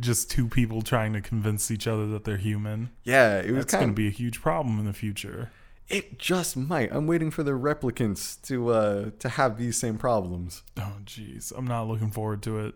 just 0.00 0.30
two 0.30 0.46
people 0.46 0.82
trying 0.82 1.12
to 1.14 1.20
convince 1.20 1.70
each 1.70 1.86
other 1.88 2.06
that 2.06 2.24
they're 2.24 2.36
human. 2.36 2.90
yeah, 3.04 3.38
it 3.40 3.50
was 3.50 3.64
going 3.66 3.88
to 3.88 3.92
be 3.92 4.06
a 4.06 4.10
huge 4.10 4.40
problem 4.40 4.78
in 4.78 4.84
the 4.86 4.92
future. 4.92 5.50
It 5.88 6.16
just 6.18 6.56
might. 6.56 6.90
I'm 6.92 7.06
waiting 7.08 7.30
for 7.32 7.42
the 7.42 7.50
replicants 7.52 8.40
to 8.42 8.68
uh 8.70 9.10
to 9.18 9.28
have 9.30 9.58
these 9.58 9.76
same 9.76 9.98
problems. 9.98 10.62
Oh, 10.78 10.94
jeez. 11.04 11.52
I'm 11.56 11.66
not 11.66 11.88
looking 11.88 12.10
forward 12.12 12.40
to 12.44 12.60
it. 12.66 12.74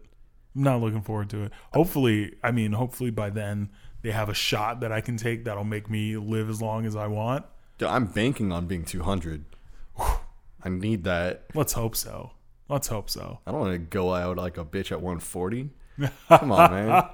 I'm 0.57 0.63
not 0.65 0.81
looking 0.81 1.03
forward 1.03 1.31
to 1.31 1.45
it. 1.45 1.53
Hopefully, 1.73 2.35
I 2.43 2.51
mean, 2.51 2.73
hopefully 2.73 3.11
by 3.11 3.31
then 3.31 3.71
they 4.03 4.11
have 4.13 4.29
a 4.29 4.35
shot 4.35 4.81
that 4.81 4.93
I 4.93 5.01
can 5.01 5.17
take 5.17 5.45
that'll 5.45 5.65
make 5.65 5.91
me 5.91 6.17
live 6.17 6.49
as 6.49 6.61
long 6.63 6.87
as 6.87 6.95
I 6.97 7.07
want. 7.07 7.45
Dude, 7.79 7.89
I'm 7.89 8.07
banking 8.07 8.53
on 8.53 8.67
being 8.67 8.85
200. 8.85 9.45
I 9.99 10.69
need 10.69 11.05
that. 11.05 11.45
Let's 11.55 11.73
hope 11.75 11.95
so. 11.97 12.33
Let's 12.69 12.89
hope 12.89 13.09
so. 13.11 13.39
I 13.47 13.53
don't 13.53 13.61
want 13.61 13.73
to 13.75 13.79
go 13.79 14.15
out 14.15 14.37
like 14.37 14.59
a 14.59 14.65
bitch 14.65 14.91
at 14.93 15.01
140. 15.01 15.71
Come 16.29 16.53
on, 16.53 16.71
man. 16.71 17.05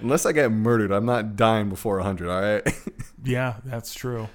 Unless 0.00 0.24
I 0.26 0.32
get 0.32 0.50
murdered, 0.50 0.92
I'm 0.92 1.04
not 1.04 1.36
dying 1.36 1.68
before 1.68 1.96
100. 1.96 2.28
All 2.30 2.40
right. 2.40 2.74
Yeah, 3.24 3.56
that's 3.64 3.94
true. 3.94 4.28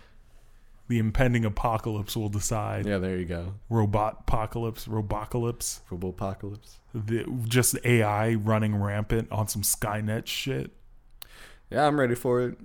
The 0.90 1.00
impending 1.00 1.46
apocalypse 1.46 2.18
will 2.18 2.28
decide. 2.28 2.86
yeah, 2.86 2.98
there 2.98 3.18
you 3.18 3.24
go. 3.26 3.54
Robot 3.70 4.18
apocalypse, 4.28 4.88
robocalypse. 4.88 5.80
Robo 5.90 6.10
apocalypse. 6.10 6.80
The, 6.94 7.24
just 7.48 7.78
AI 7.86 8.34
running 8.34 8.76
rampant 8.76 9.32
on 9.32 9.48
some 9.48 9.62
Skynet 9.62 10.28
shit. 10.28 10.72
Yeah, 11.74 11.88
I'm 11.88 12.00
ready 12.00 12.16
for 12.16 12.42
it. 12.42 12.58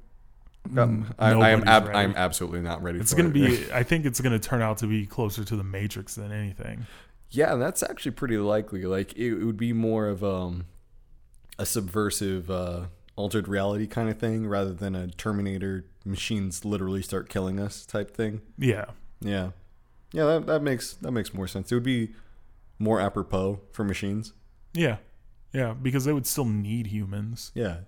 Um, 0.77 1.15
I, 1.19 1.33
I 1.33 1.51
am. 1.51 1.67
Ab- 1.67 1.89
I'm 1.95 2.15
absolutely 2.15 2.61
not 2.61 2.83
ready. 2.83 2.99
It's 2.99 3.13
for 3.13 3.23
going 3.23 3.33
to 3.33 3.43
it. 3.45 3.69
be, 3.69 3.73
I 3.73 3.83
think 3.83 4.05
it's 4.05 4.21
going 4.21 4.39
to 4.39 4.49
turn 4.49 4.61
out 4.61 4.79
to 4.79 4.87
be 4.87 5.07
closer 5.07 5.45
to 5.45 5.57
the 5.57 5.65
Matrix 5.65 6.15
than 6.15 6.31
anything. 6.31 6.87
Yeah, 7.31 7.55
that's 7.55 7.83
actually 7.83 8.13
pretty 8.13 8.37
likely. 8.37 8.83
Like 8.85 9.13
it, 9.15 9.33
it 9.41 9.45
would 9.45 9.57
be 9.57 9.73
more 9.73 10.09
of 10.09 10.23
um, 10.23 10.67
a 11.59 11.65
subversive, 11.67 12.51
uh, 12.51 12.87
altered 13.17 13.49
reality 13.49 13.87
kind 13.87 14.09
of 14.11 14.19
thing, 14.19 14.47
rather 14.47 14.73
than 14.75 14.95
a 14.95 15.09
Terminator 15.09 15.87
machines 16.05 16.65
literally 16.65 17.03
start 17.03 17.29
killing 17.29 17.59
us 17.61 17.85
type 17.87 18.11
thing. 18.15 18.41
Yeah. 18.59 18.87
Yeah, 19.21 19.51
yeah, 20.13 20.25
that, 20.27 20.47
that 20.47 20.63
makes 20.63 20.95
that 20.95 21.11
makes 21.11 21.35
more 21.35 21.49
sense. 21.49 21.73
It 21.73 21.75
would 21.75 21.83
be 21.83 22.11
more 22.79 23.01
apropos 23.01 23.61
for 23.73 23.83
machines. 23.85 24.33
Yeah. 24.73 24.99
Yeah. 25.53 25.75
Because 25.75 26.05
they 26.05 26.13
would 26.13 26.27
still 26.27 26.45
need 26.45 26.87
humans, 26.87 27.51
Yeah, 27.55 27.79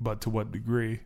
but 0.00 0.20
to 0.22 0.30
what 0.30 0.52
degree? 0.52 1.00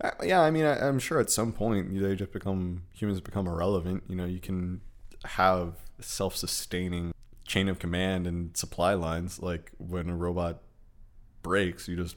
Uh, 0.00 0.10
yeah. 0.22 0.40
I 0.40 0.50
mean, 0.50 0.64
I, 0.64 0.86
I'm 0.86 0.98
sure 0.98 1.20
at 1.20 1.30
some 1.30 1.52
point 1.52 1.98
they 2.00 2.14
just 2.14 2.32
become 2.32 2.82
humans 2.92 3.20
become 3.20 3.46
irrelevant. 3.46 4.04
You 4.08 4.16
know, 4.16 4.24
you 4.24 4.40
can 4.40 4.80
have 5.24 5.74
self-sustaining 6.00 7.12
chain 7.46 7.68
of 7.68 7.78
command 7.78 8.26
and 8.26 8.56
supply 8.56 8.94
lines. 8.94 9.40
Like 9.40 9.72
when 9.78 10.08
a 10.08 10.16
robot 10.16 10.60
breaks, 11.42 11.88
you 11.88 11.96
just 11.96 12.16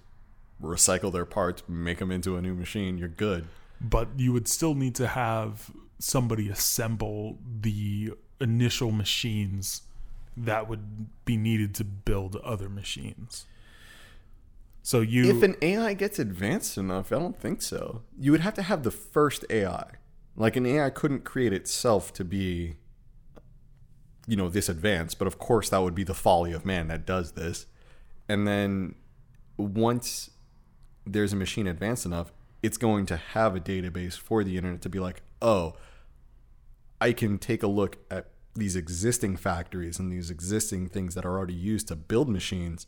recycle 0.61 1.11
their 1.11 1.25
parts, 1.25 1.63
make 1.67 1.99
them 1.99 2.11
into 2.11 2.37
a 2.37 2.41
new 2.41 2.53
machine. 2.53 2.97
You're 2.97 3.09
good. 3.09 3.47
But 3.81 4.09
you 4.17 4.31
would 4.33 4.47
still 4.47 4.75
need 4.75 4.95
to 4.95 5.07
have 5.07 5.71
somebody 5.99 6.49
assemble 6.49 7.37
the 7.61 8.13
initial 8.39 8.91
machines 8.91 9.83
that 10.35 10.67
would 10.67 11.25
be 11.25 11.37
needed 11.37 11.75
to 11.75 11.83
build 11.83 12.35
other 12.37 12.69
machines. 12.69 13.45
So 14.85 14.99
you 14.99 15.29
If 15.29 15.41
an 15.43 15.55
AI 15.61 15.93
gets 15.93 16.19
advanced 16.19 16.77
enough, 16.77 17.13
I 17.13 17.15
don't 17.15 17.39
think 17.39 17.61
so. 17.61 18.03
You 18.19 18.31
would 18.31 18.41
have 18.41 18.53
to 18.55 18.61
have 18.61 18.83
the 18.83 18.91
first 18.91 19.45
AI. 19.49 19.85
Like 20.35 20.57
an 20.57 20.65
AI 20.65 20.89
couldn't 20.89 21.23
create 21.23 21.53
itself 21.53 22.11
to 22.13 22.25
be, 22.25 22.75
you 24.27 24.35
know, 24.35 24.49
this 24.49 24.67
advanced. 24.67 25.17
But 25.19 25.27
of 25.27 25.39
course, 25.39 25.69
that 25.69 25.81
would 25.81 25.95
be 25.95 26.03
the 26.03 26.13
folly 26.13 26.51
of 26.51 26.65
man 26.65 26.89
that 26.89 27.05
does 27.05 27.31
this. 27.31 27.65
And 28.27 28.45
then 28.45 28.95
once 29.55 30.31
there's 31.05 31.31
a 31.31 31.37
machine 31.37 31.65
advanced 31.65 32.05
enough, 32.05 32.33
it's 32.61 32.77
going 32.77 33.05
to 33.05 33.15
have 33.15 33.55
a 33.55 33.61
database 33.61 34.17
for 34.17 34.43
the 34.43 34.57
internet 34.57 34.81
to 34.81 34.89
be 34.89 34.99
like, 34.99 35.21
oh, 35.41 35.75
I 36.99 37.13
can 37.13 37.37
take 37.37 37.63
a 37.63 37.67
look 37.67 37.99
at 38.11 38.31
these 38.53 38.75
existing 38.75 39.37
factories 39.37 39.97
and 39.97 40.11
these 40.11 40.29
existing 40.29 40.89
things 40.89 41.15
that 41.15 41.25
are 41.25 41.37
already 41.37 41.53
used 41.53 41.87
to 41.87 41.95
build 41.95 42.27
machines. 42.27 42.85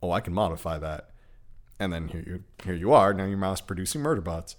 Oh, 0.00 0.12
I 0.12 0.20
can 0.20 0.32
modify 0.32 0.78
that 0.78 1.10
and 1.78 1.92
then 1.92 2.08
here 2.08 2.22
you 2.26 2.44
here 2.64 2.74
you 2.74 2.92
are 2.92 3.12
now 3.14 3.24
you're 3.24 3.36
mass 3.36 3.60
producing 3.60 4.00
murder 4.02 4.20
bots 4.20 4.56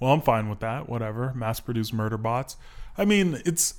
Well, 0.00 0.12
I'm 0.12 0.20
fine 0.22 0.48
with 0.50 0.60
that. 0.60 0.88
Whatever. 0.88 1.32
Mass 1.34 1.60
produce 1.60 1.92
murder 1.92 2.18
bots. 2.18 2.56
I 2.98 3.04
mean, 3.04 3.40
it's. 3.46 3.74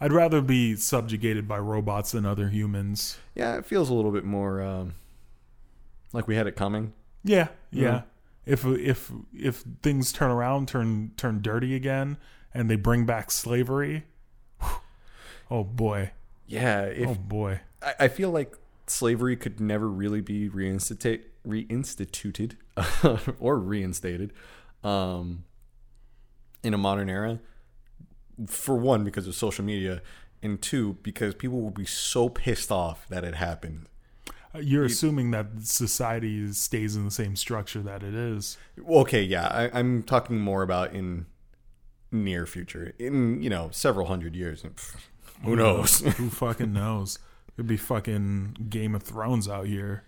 I'd 0.00 0.12
rather 0.12 0.40
be 0.40 0.74
subjugated 0.76 1.46
by 1.46 1.58
robots 1.58 2.12
than 2.12 2.24
other 2.24 2.48
humans. 2.48 3.18
yeah 3.34 3.56
it 3.58 3.66
feels 3.66 3.90
a 3.90 3.94
little 3.94 4.10
bit 4.10 4.24
more 4.24 4.62
um, 4.62 4.94
like 6.14 6.26
we 6.26 6.34
had 6.36 6.46
it 6.46 6.56
coming 6.56 6.92
Yeah, 7.22 7.48
yeah. 7.70 8.02
If 8.46 8.64
if 8.64 9.12
if 9.34 9.64
things 9.82 10.10
turn 10.12 10.30
around, 10.30 10.66
turn 10.68 11.12
turn 11.18 11.42
dirty 11.42 11.74
again, 11.76 12.16
and 12.54 12.70
they 12.70 12.76
bring 12.76 13.04
back 13.04 13.30
slavery, 13.30 14.04
whew, 14.60 14.80
oh 15.50 15.64
boy, 15.64 16.12
yeah 16.46 16.82
if 16.84 17.08
oh 17.10 17.14
boy. 17.14 17.60
I, 17.82 17.94
I 18.00 18.08
feel 18.08 18.30
like 18.30 18.56
slavery 18.86 19.36
could 19.36 19.60
never 19.60 19.88
really 19.88 20.22
be 20.22 20.48
reinstitute 20.48 21.20
reinstituted 21.46 22.56
or 23.40 23.58
reinstated 23.58 24.32
um, 24.84 25.44
in 26.62 26.74
a 26.74 26.78
modern 26.78 27.08
era 27.08 27.40
for 28.46 28.76
one 28.76 29.04
because 29.04 29.26
of 29.26 29.34
social 29.34 29.64
media 29.64 30.00
and 30.42 30.62
two 30.62 30.96
because 31.02 31.34
people 31.34 31.60
will 31.60 31.70
be 31.70 31.84
so 31.84 32.28
pissed 32.28 32.70
off 32.72 33.06
that 33.08 33.24
it 33.24 33.34
happened 33.34 33.86
You're 34.58 34.84
assuming 34.86 35.30
that 35.32 35.46
society 35.62 36.50
stays 36.52 36.96
in 36.96 37.04
the 37.04 37.10
same 37.10 37.36
structure 37.36 37.80
that 37.82 38.02
it 38.02 38.14
is. 38.14 38.58
Okay, 38.88 39.22
yeah, 39.22 39.46
I, 39.46 39.78
I'm 39.78 40.02
talking 40.02 40.40
more 40.40 40.62
about 40.62 40.92
in 40.92 41.26
near 42.10 42.46
future, 42.46 42.92
in 42.98 43.42
you 43.42 43.50
know 43.50 43.68
several 43.72 44.06
hundred 44.08 44.34
years. 44.34 44.62
Pff, 44.62 44.96
Who 45.44 45.54
knows? 45.56 46.00
Who 46.00 46.30
fucking 46.44 46.72
knows? 46.72 47.18
It'd 47.56 47.66
be 47.68 47.76
fucking 47.76 48.56
Game 48.68 48.94
of 48.94 49.02
Thrones 49.02 49.48
out 49.48 49.66
here. 49.66 50.04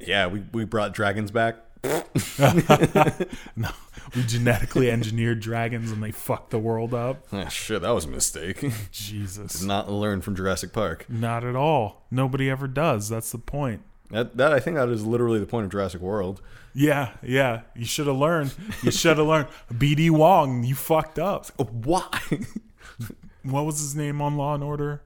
yeah, 0.06 0.26
we 0.26 0.42
we 0.52 0.64
brought 0.64 0.94
dragons 0.94 1.30
back. 1.30 1.56
No, 3.56 3.70
we 4.14 4.22
genetically 4.24 4.90
engineered 4.90 5.40
dragons 5.40 5.90
and 5.90 6.02
they 6.02 6.10
fucked 6.12 6.50
the 6.50 6.58
world 6.58 6.94
up. 6.94 7.26
Ah, 7.32 7.48
shit, 7.48 7.82
that 7.82 7.90
was 7.90 8.04
a 8.04 8.08
mistake. 8.08 8.64
Jesus. 8.90 9.62
Not 9.62 9.90
learn 9.90 10.20
from 10.20 10.36
Jurassic 10.36 10.72
Park. 10.72 11.06
Not 11.08 11.44
at 11.44 11.56
all. 11.56 12.04
Nobody 12.10 12.48
ever 12.50 12.68
does. 12.68 13.08
That's 13.08 13.32
the 13.32 13.38
point. 13.38 13.82
That 14.10 14.36
that 14.36 14.52
I 14.52 14.60
think 14.60 14.76
that 14.76 14.88
is 14.90 15.04
literally 15.06 15.40
the 15.40 15.46
point 15.46 15.64
of 15.64 15.72
Jurassic 15.72 16.00
World. 16.00 16.40
Yeah, 16.74 17.12
yeah. 17.22 17.62
You 17.74 17.84
should 17.84 18.06
have 18.06 18.16
learned. 18.16 18.54
You 18.82 18.90
should 18.90 19.18
have 19.18 19.26
learned. 19.26 19.48
BD 19.72 20.10
Wong, 20.10 20.64
you 20.64 20.74
fucked 20.74 21.18
up. 21.18 21.46
Why? 21.58 22.08
What 23.42 23.64
was 23.66 23.80
his 23.80 23.94
name 23.96 24.20
on 24.22 24.36
Law 24.36 24.54
and 24.54 24.62
Order? 24.62 25.02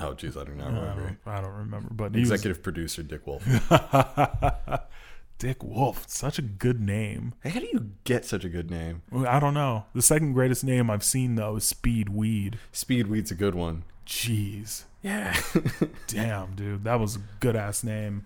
Oh, 0.00 0.14
jeez, 0.14 0.40
I 0.40 0.44
do 0.44 0.52
not 0.54 0.68
I 0.68 0.94
don't, 0.94 1.18
I 1.26 1.40
don't 1.40 1.54
remember. 1.54 1.88
But 1.92 2.14
he 2.14 2.20
was, 2.20 2.30
Executive 2.30 2.62
producer 2.62 3.02
Dick 3.02 3.26
Wolf. 3.26 3.44
Dick 5.38 5.62
Wolf, 5.62 6.04
such 6.08 6.38
a 6.40 6.42
good 6.42 6.80
name. 6.80 7.32
How 7.44 7.60
do 7.60 7.66
you 7.72 7.90
get 8.02 8.24
such 8.24 8.44
a 8.44 8.48
good 8.48 8.70
name? 8.70 9.02
I 9.14 9.38
don't 9.38 9.54
know. 9.54 9.84
The 9.94 10.02
second 10.02 10.32
greatest 10.32 10.64
name 10.64 10.90
I've 10.90 11.04
seen 11.04 11.36
though 11.36 11.56
is 11.56 11.64
Speed 11.64 12.08
Weed. 12.08 12.58
Speed 12.72 13.06
Weed's 13.06 13.30
a 13.30 13.36
good 13.36 13.54
one. 13.54 13.84
Jeez, 14.04 14.84
Yeah. 15.02 15.38
damn, 16.08 16.54
dude, 16.54 16.82
that 16.84 16.98
was 16.98 17.16
a 17.16 17.20
good 17.40 17.54
ass 17.54 17.84
name. 17.84 18.24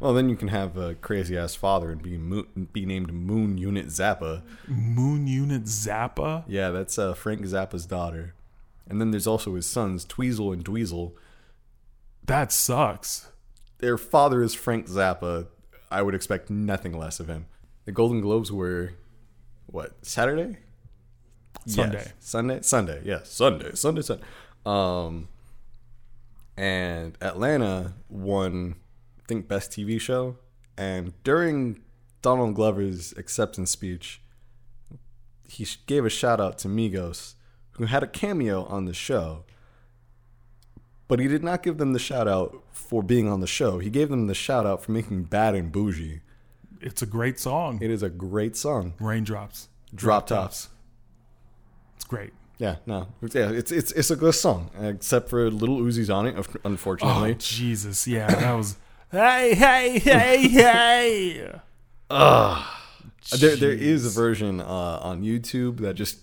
well, 0.00 0.12
then 0.14 0.28
you 0.30 0.34
can 0.34 0.48
have 0.48 0.76
a 0.78 0.94
crazy 0.94 1.36
ass 1.36 1.54
father 1.54 1.90
and 1.92 2.02
be 2.02 2.16
moon, 2.18 2.68
be 2.72 2.84
named 2.86 3.12
Moon 3.12 3.56
Unit 3.58 3.86
Zappa. 3.88 4.42
Moon 4.66 5.26
Unit 5.28 5.64
Zappa. 5.64 6.42
Yeah, 6.48 6.70
that's 6.70 6.98
uh, 6.98 7.12
Frank 7.14 7.42
Zappa's 7.42 7.84
daughter. 7.86 8.34
And 8.90 9.00
then 9.00 9.12
there's 9.12 9.26
also 9.26 9.54
his 9.54 9.66
sons, 9.66 10.04
Tweezle 10.04 10.52
and 10.52 10.64
Dweezil. 10.64 11.12
That 12.24 12.52
sucks. 12.52 13.28
Their 13.78 13.96
father 13.96 14.42
is 14.42 14.52
Frank 14.52 14.88
Zappa. 14.88 15.46
I 15.90 16.02
would 16.02 16.14
expect 16.14 16.50
nothing 16.50 16.92
less 16.98 17.20
of 17.20 17.28
him. 17.28 17.46
The 17.84 17.92
Golden 17.92 18.20
Globes 18.20 18.52
were, 18.52 18.94
what, 19.66 20.04
Saturday? 20.04 20.58
Sunday. 21.66 21.98
Yes. 21.98 22.12
Sunday? 22.18 22.60
Sunday, 22.62 23.02
yes. 23.04 23.30
Sunday, 23.30 23.74
Sunday, 23.74 24.02
Sunday. 24.02 24.24
Um, 24.66 25.28
and 26.56 27.16
Atlanta 27.20 27.94
won, 28.08 28.74
I 29.18 29.22
think, 29.28 29.48
Best 29.48 29.70
TV 29.70 30.00
Show. 30.00 30.36
And 30.76 31.12
during 31.22 31.80
Donald 32.22 32.54
Glover's 32.54 33.12
acceptance 33.16 33.70
speech, 33.70 34.20
he 35.48 35.66
gave 35.86 36.04
a 36.04 36.10
shout 36.10 36.40
out 36.40 36.58
to 36.58 36.68
Migos, 36.68 37.34
who 37.80 37.86
had 37.86 38.02
a 38.02 38.06
cameo 38.06 38.64
on 38.66 38.84
the 38.84 38.92
show. 38.92 39.42
But 41.08 41.18
he 41.18 41.26
did 41.28 41.42
not 41.42 41.62
give 41.62 41.78
them 41.78 41.94
the 41.94 41.98
shout 41.98 42.28
out 42.28 42.62
for 42.72 43.02
being 43.02 43.26
on 43.26 43.40
the 43.40 43.46
show. 43.46 43.78
He 43.78 43.88
gave 43.88 44.10
them 44.10 44.26
the 44.26 44.34
shout 44.34 44.66
out 44.66 44.82
for 44.84 44.92
making 44.92 45.24
Bad 45.24 45.54
and 45.54 45.72
Boujee. 45.72 46.20
It's 46.82 47.00
a 47.00 47.06
great 47.06 47.40
song. 47.40 47.78
It 47.80 47.90
is 47.90 48.02
a 48.02 48.10
great 48.10 48.54
song. 48.54 48.92
Raindrops. 49.00 49.68
Drop 49.94 50.26
tops. 50.26 50.68
It's 51.96 52.04
great. 52.04 52.34
Yeah, 52.58 52.76
no, 52.84 53.06
yeah, 53.32 53.50
it's 53.50 53.72
it's 53.72 53.92
it's 53.92 54.10
a 54.10 54.16
good 54.16 54.34
song, 54.34 54.68
except 54.78 55.30
for 55.30 55.50
Little 55.50 55.78
Uzi's 55.78 56.10
on 56.10 56.26
it, 56.26 56.36
of- 56.36 56.54
Oh 56.56 56.60
unfortunately. 56.64 57.34
Jesus, 57.36 58.06
yeah, 58.06 58.26
that 58.26 58.52
was. 58.52 58.76
hey, 59.10 59.54
hey, 59.54 59.98
hey, 59.98 60.48
hey. 60.48 61.60
there 63.40 63.56
there 63.56 63.72
is 63.72 64.04
a 64.04 64.10
version 64.10 64.60
uh, 64.60 64.64
on 65.00 65.22
YouTube 65.22 65.78
that 65.78 65.94
just 65.94 66.18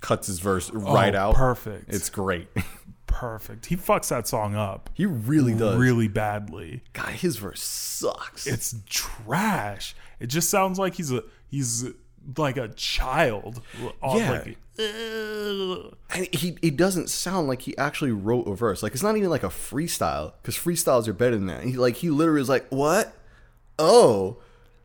cuts 0.00 0.26
his 0.26 0.38
verse 0.40 0.70
oh, 0.74 0.78
right 0.94 1.14
Oh, 1.14 1.18
out. 1.20 1.34
Perfect. 1.34 1.92
It's 1.92 2.10
great. 2.10 2.48
perfect. 3.06 3.66
He 3.66 3.76
fucks 3.76 4.08
that 4.08 4.28
song 4.28 4.54
up 4.54 4.90
he 4.94 5.06
really 5.06 5.54
does. 5.54 5.78
really 5.78 6.08
badly. 6.08 6.82
God, 6.92 7.10
his 7.10 7.36
verse 7.36 7.62
sucks. 7.62 8.46
It's 8.46 8.74
trash. 8.86 9.94
It 10.20 10.26
just 10.26 10.50
sounds 10.50 10.78
like 10.78 10.94
he's 10.96 11.12
a 11.12 11.22
he's 11.48 11.86
like 12.36 12.56
a 12.56 12.68
child. 12.68 13.62
All 14.02 14.18
Yeah. 14.18 14.30
like, 14.32 14.58
and 14.78 16.28
he 16.32 16.58
he 16.60 16.70
doesn't 16.70 17.08
sound 17.08 17.48
like 17.48 17.62
he 17.62 17.76
actually 17.78 18.12
wrote 18.12 18.46
a 18.46 18.54
verse. 18.54 18.82
Like 18.82 18.92
it's 18.92 19.02
not 19.02 19.16
even 19.16 19.30
like 19.30 19.44
a 19.44 19.48
freestyle 19.48 20.32
because 20.42 20.54
freestyles 20.56 21.08
are 21.08 21.12
better 21.14 21.36
than 21.36 21.46
that. 21.46 21.62
He 21.64 21.72
like 21.76 21.96
he 21.96 22.10
literally 22.10 22.42
is 22.42 22.48
like 22.48 22.66
what? 22.68 23.14
Oh, 23.78 24.38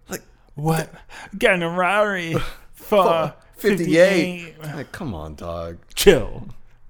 like 0.10 0.22
what? 0.56 0.94
Getting 1.38 1.64
a 1.64 1.70
Rari 1.70 2.36
for 2.74 3.34
58. 3.62 4.56
58. 4.56 4.76
Like, 4.76 4.92
come 4.92 5.14
on, 5.14 5.36
dog. 5.36 5.78
Chill, 5.96 6.48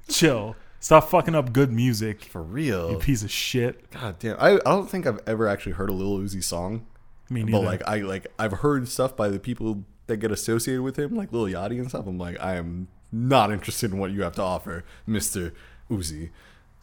chill. 0.07 0.55
Stop 0.79 1.10
fucking 1.10 1.36
up 1.36 1.53
good 1.53 1.71
music. 1.71 2.23
For 2.25 2.41
real. 2.41 2.91
You 2.91 2.97
piece 2.97 3.23
of 3.23 3.29
shit. 3.29 3.91
God 3.91 4.17
damn. 4.19 4.36
I, 4.39 4.55
I 4.55 4.57
don't 4.57 4.89
think 4.89 5.05
I've 5.05 5.19
ever 5.27 5.47
actually 5.47 5.73
heard 5.73 5.89
a 5.89 5.93
Lil 5.93 6.17
Uzi 6.17 6.43
song. 6.43 6.88
Me 7.29 7.43
neither. 7.43 7.60
But 7.60 7.65
like 7.65 7.88
I 7.88 7.99
like 7.99 8.27
I've 8.39 8.53
heard 8.53 8.88
stuff 8.88 9.15
by 9.15 9.29
the 9.29 9.39
people 9.39 9.84
that 10.07 10.17
get 10.17 10.31
associated 10.31 10.81
with 10.81 10.97
him, 10.97 11.15
like 11.15 11.31
Lil 11.31 11.45
Yachty 11.45 11.79
and 11.79 11.88
stuff. 11.88 12.07
I'm 12.07 12.17
like, 12.17 12.39
I 12.41 12.55
am 12.55 12.88
not 13.12 13.51
interested 13.51 13.91
in 13.91 13.99
what 13.99 14.12
you 14.12 14.23
have 14.23 14.34
to 14.36 14.41
offer, 14.41 14.84
Mister 15.05 15.53
Uzi. 15.89 16.29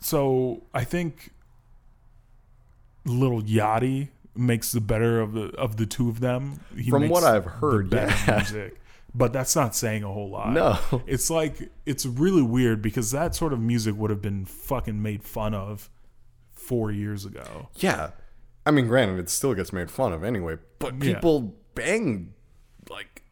so 0.00 0.62
I 0.72 0.84
think 0.84 1.32
Little 3.04 3.42
Yachty 3.42 4.08
makes 4.36 4.70
the 4.72 4.80
better 4.80 5.20
of 5.20 5.32
the 5.32 5.46
of 5.56 5.76
the 5.76 5.86
two 5.86 6.08
of 6.08 6.20
them. 6.20 6.60
He 6.76 6.88
From 6.90 7.08
what 7.08 7.24
I've 7.24 7.44
heard, 7.44 7.92
yeah. 7.92 8.14
music. 8.36 8.78
But 9.14 9.32
that's 9.32 9.56
not 9.56 9.74
saying 9.74 10.04
a 10.04 10.12
whole 10.12 10.30
lot. 10.30 10.52
No. 10.52 10.78
It's 11.06 11.30
like 11.30 11.70
it's 11.86 12.04
really 12.06 12.42
weird 12.42 12.82
because 12.82 13.10
that 13.12 13.34
sort 13.34 13.52
of 13.52 13.60
music 13.60 13.96
would 13.96 14.10
have 14.10 14.20
been 14.22 14.44
fucking 14.44 15.00
made 15.02 15.22
fun 15.24 15.54
of 15.54 15.88
four 16.52 16.90
years 16.92 17.24
ago. 17.24 17.68
Yeah, 17.76 18.10
I 18.66 18.70
mean, 18.70 18.86
granted, 18.86 19.18
it 19.18 19.30
still 19.30 19.54
gets 19.54 19.72
made 19.72 19.90
fun 19.90 20.12
of 20.12 20.22
anyway, 20.22 20.58
but 20.78 20.94
Yeah. 21.02 21.14
people 21.14 21.54
bang 21.74 22.34
like 22.90 23.22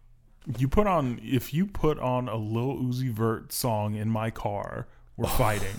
You 0.58 0.68
put 0.68 0.86
on 0.86 1.20
if 1.22 1.52
you 1.52 1.66
put 1.66 1.98
on 1.98 2.28
a 2.28 2.36
Lil 2.36 2.76
Uzi 2.76 3.10
Vert 3.10 3.52
song 3.52 3.96
in 3.96 4.08
my 4.08 4.30
car, 4.30 4.86
we're 5.16 5.28
fighting. 5.44 5.76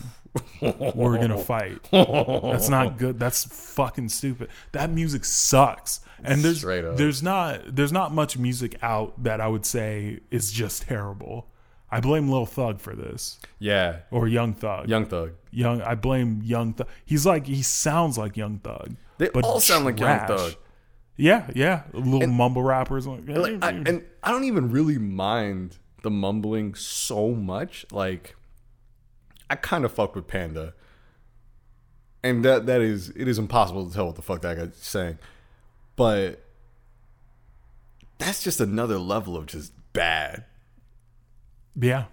we're 0.96 1.18
gonna 1.18 1.38
fight. 1.38 1.88
That's 1.92 2.70
not 2.70 2.98
good. 2.98 3.20
That's 3.20 3.46
fucking 3.46 4.10
stupid. 4.10 4.50
That 4.72 4.90
music 4.90 5.26
sucks. 5.26 6.02
And 6.24 6.42
there's 6.42 6.58
Straight 6.60 6.84
up. 6.84 6.98
there's 6.98 7.22
not 7.22 7.76
there's 7.76 7.92
not 7.92 8.12
much 8.14 8.38
music 8.38 8.78
out 8.82 9.22
that 9.24 9.40
I 9.40 9.48
would 9.48 9.66
say 9.66 10.20
is 10.32 10.52
just 10.52 10.84
terrible. 10.84 11.48
I 11.90 12.02
blame 12.02 12.30
Lil 12.30 12.46
Thug 12.46 12.82
for 12.82 12.96
this 12.96 13.40
yeah, 13.60 14.00
or 14.12 14.28
Young 14.28 14.54
Thug. 14.54 14.90
Young 14.90 15.06
Thug. 15.06 15.34
Young. 15.52 15.82
I 15.82 15.96
blame 15.96 16.42
Young 16.44 16.74
Thug. 16.74 16.88
He's 17.06 17.26
like 17.26 17.46
he 17.48 17.62
sounds 17.62 18.18
like 18.18 18.36
Young 18.36 18.60
Thug. 18.60 18.96
They 19.20 19.30
but 19.30 19.44
all 19.44 19.60
sound 19.60 19.86
like 19.86 20.00
Young. 20.00 20.28
Thug. 20.28 20.56
Yeah, 21.18 21.50
yeah. 21.56 21.84
Little 21.94 22.28
mumble 22.28 22.62
rappers. 22.62 23.08
Like, 23.08 23.28
Like, 23.28 23.64
I, 23.64 23.72
and 23.72 24.06
I 24.22 24.32
don't 24.32 24.44
even 24.44 24.72
really 24.72 25.00
mind 25.00 25.78
the 26.04 26.12
mumbling 26.12 26.76
so 26.76 27.32
much. 27.32 27.86
Like, 27.92 28.36
I 29.50 29.56
kind 29.56 29.86
of 29.86 29.92
fucked 29.94 30.16
with 30.16 30.28
Panda, 30.28 30.74
and 32.24 32.44
that 32.46 32.66
that 32.66 32.82
is 32.82 33.10
it 33.10 33.28
is 33.28 33.38
impossible 33.40 33.88
to 33.88 33.94
tell 33.94 34.08
what 34.08 34.16
the 34.16 34.22
fuck 34.22 34.42
that 34.42 34.58
guy's 34.58 34.76
saying, 34.78 35.18
but 35.96 36.44
that's 38.18 38.44
just 38.44 38.60
another 38.60 38.98
level 38.98 39.38
of 39.38 39.46
just 39.46 39.72
bad. 39.94 40.46
yeah, 41.80 42.06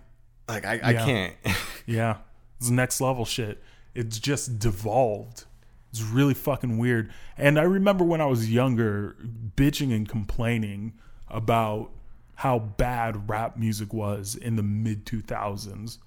Like 0.48 0.64
I, 0.66 0.80
I 0.82 0.90
Yeah. 0.92 1.04
can't. 1.04 1.34
Yeah. 1.86 2.18
It's 2.58 2.70
next 2.70 3.00
level 3.00 3.24
shit. 3.24 3.62
It's 3.94 4.18
just 4.18 4.58
devolved. 4.58 5.44
It's 5.90 6.00
really 6.02 6.34
fucking 6.34 6.78
weird. 6.78 7.10
And 7.36 7.58
I 7.58 7.62
remember 7.62 8.04
when 8.04 8.20
I 8.20 8.26
was 8.26 8.50
younger, 8.50 9.16
bitching 9.56 9.94
and 9.94 10.08
complaining 10.08 10.94
about 11.28 11.90
how 12.36 12.58
bad 12.58 13.28
rap 13.28 13.56
music 13.56 13.92
was 13.92 14.34
in 14.34 14.56
the 14.56 14.62
mid 14.62 15.04
2000s. 15.06 15.98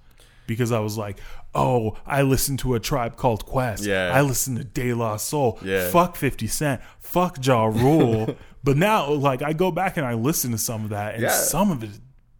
Because 0.48 0.72
I 0.72 0.80
was 0.80 0.98
like, 0.98 1.20
oh, 1.54 1.96
I 2.04 2.22
listened 2.22 2.58
to 2.60 2.74
a 2.74 2.80
tribe 2.80 3.14
called 3.16 3.46
Quest. 3.46 3.84
Yeah. 3.84 4.10
I 4.12 4.22
listened 4.22 4.56
to 4.58 4.64
De 4.64 4.92
La 4.94 5.16
Soul. 5.18 5.60
Yeah. 5.62 5.88
Fuck 5.90 6.16
50 6.16 6.48
Cent. 6.48 6.80
Fuck 6.98 7.38
Ja 7.46 7.66
Rule. 7.66 8.34
but 8.64 8.76
now, 8.76 9.08
like, 9.12 9.42
I 9.42 9.52
go 9.52 9.70
back 9.70 9.96
and 9.96 10.04
I 10.04 10.14
listen 10.14 10.50
to 10.50 10.58
some 10.58 10.82
of 10.82 10.90
that, 10.90 11.14
and 11.14 11.22
Yeah. 11.22 11.30
some 11.30 11.70
of 11.70 11.84
it 11.84 11.90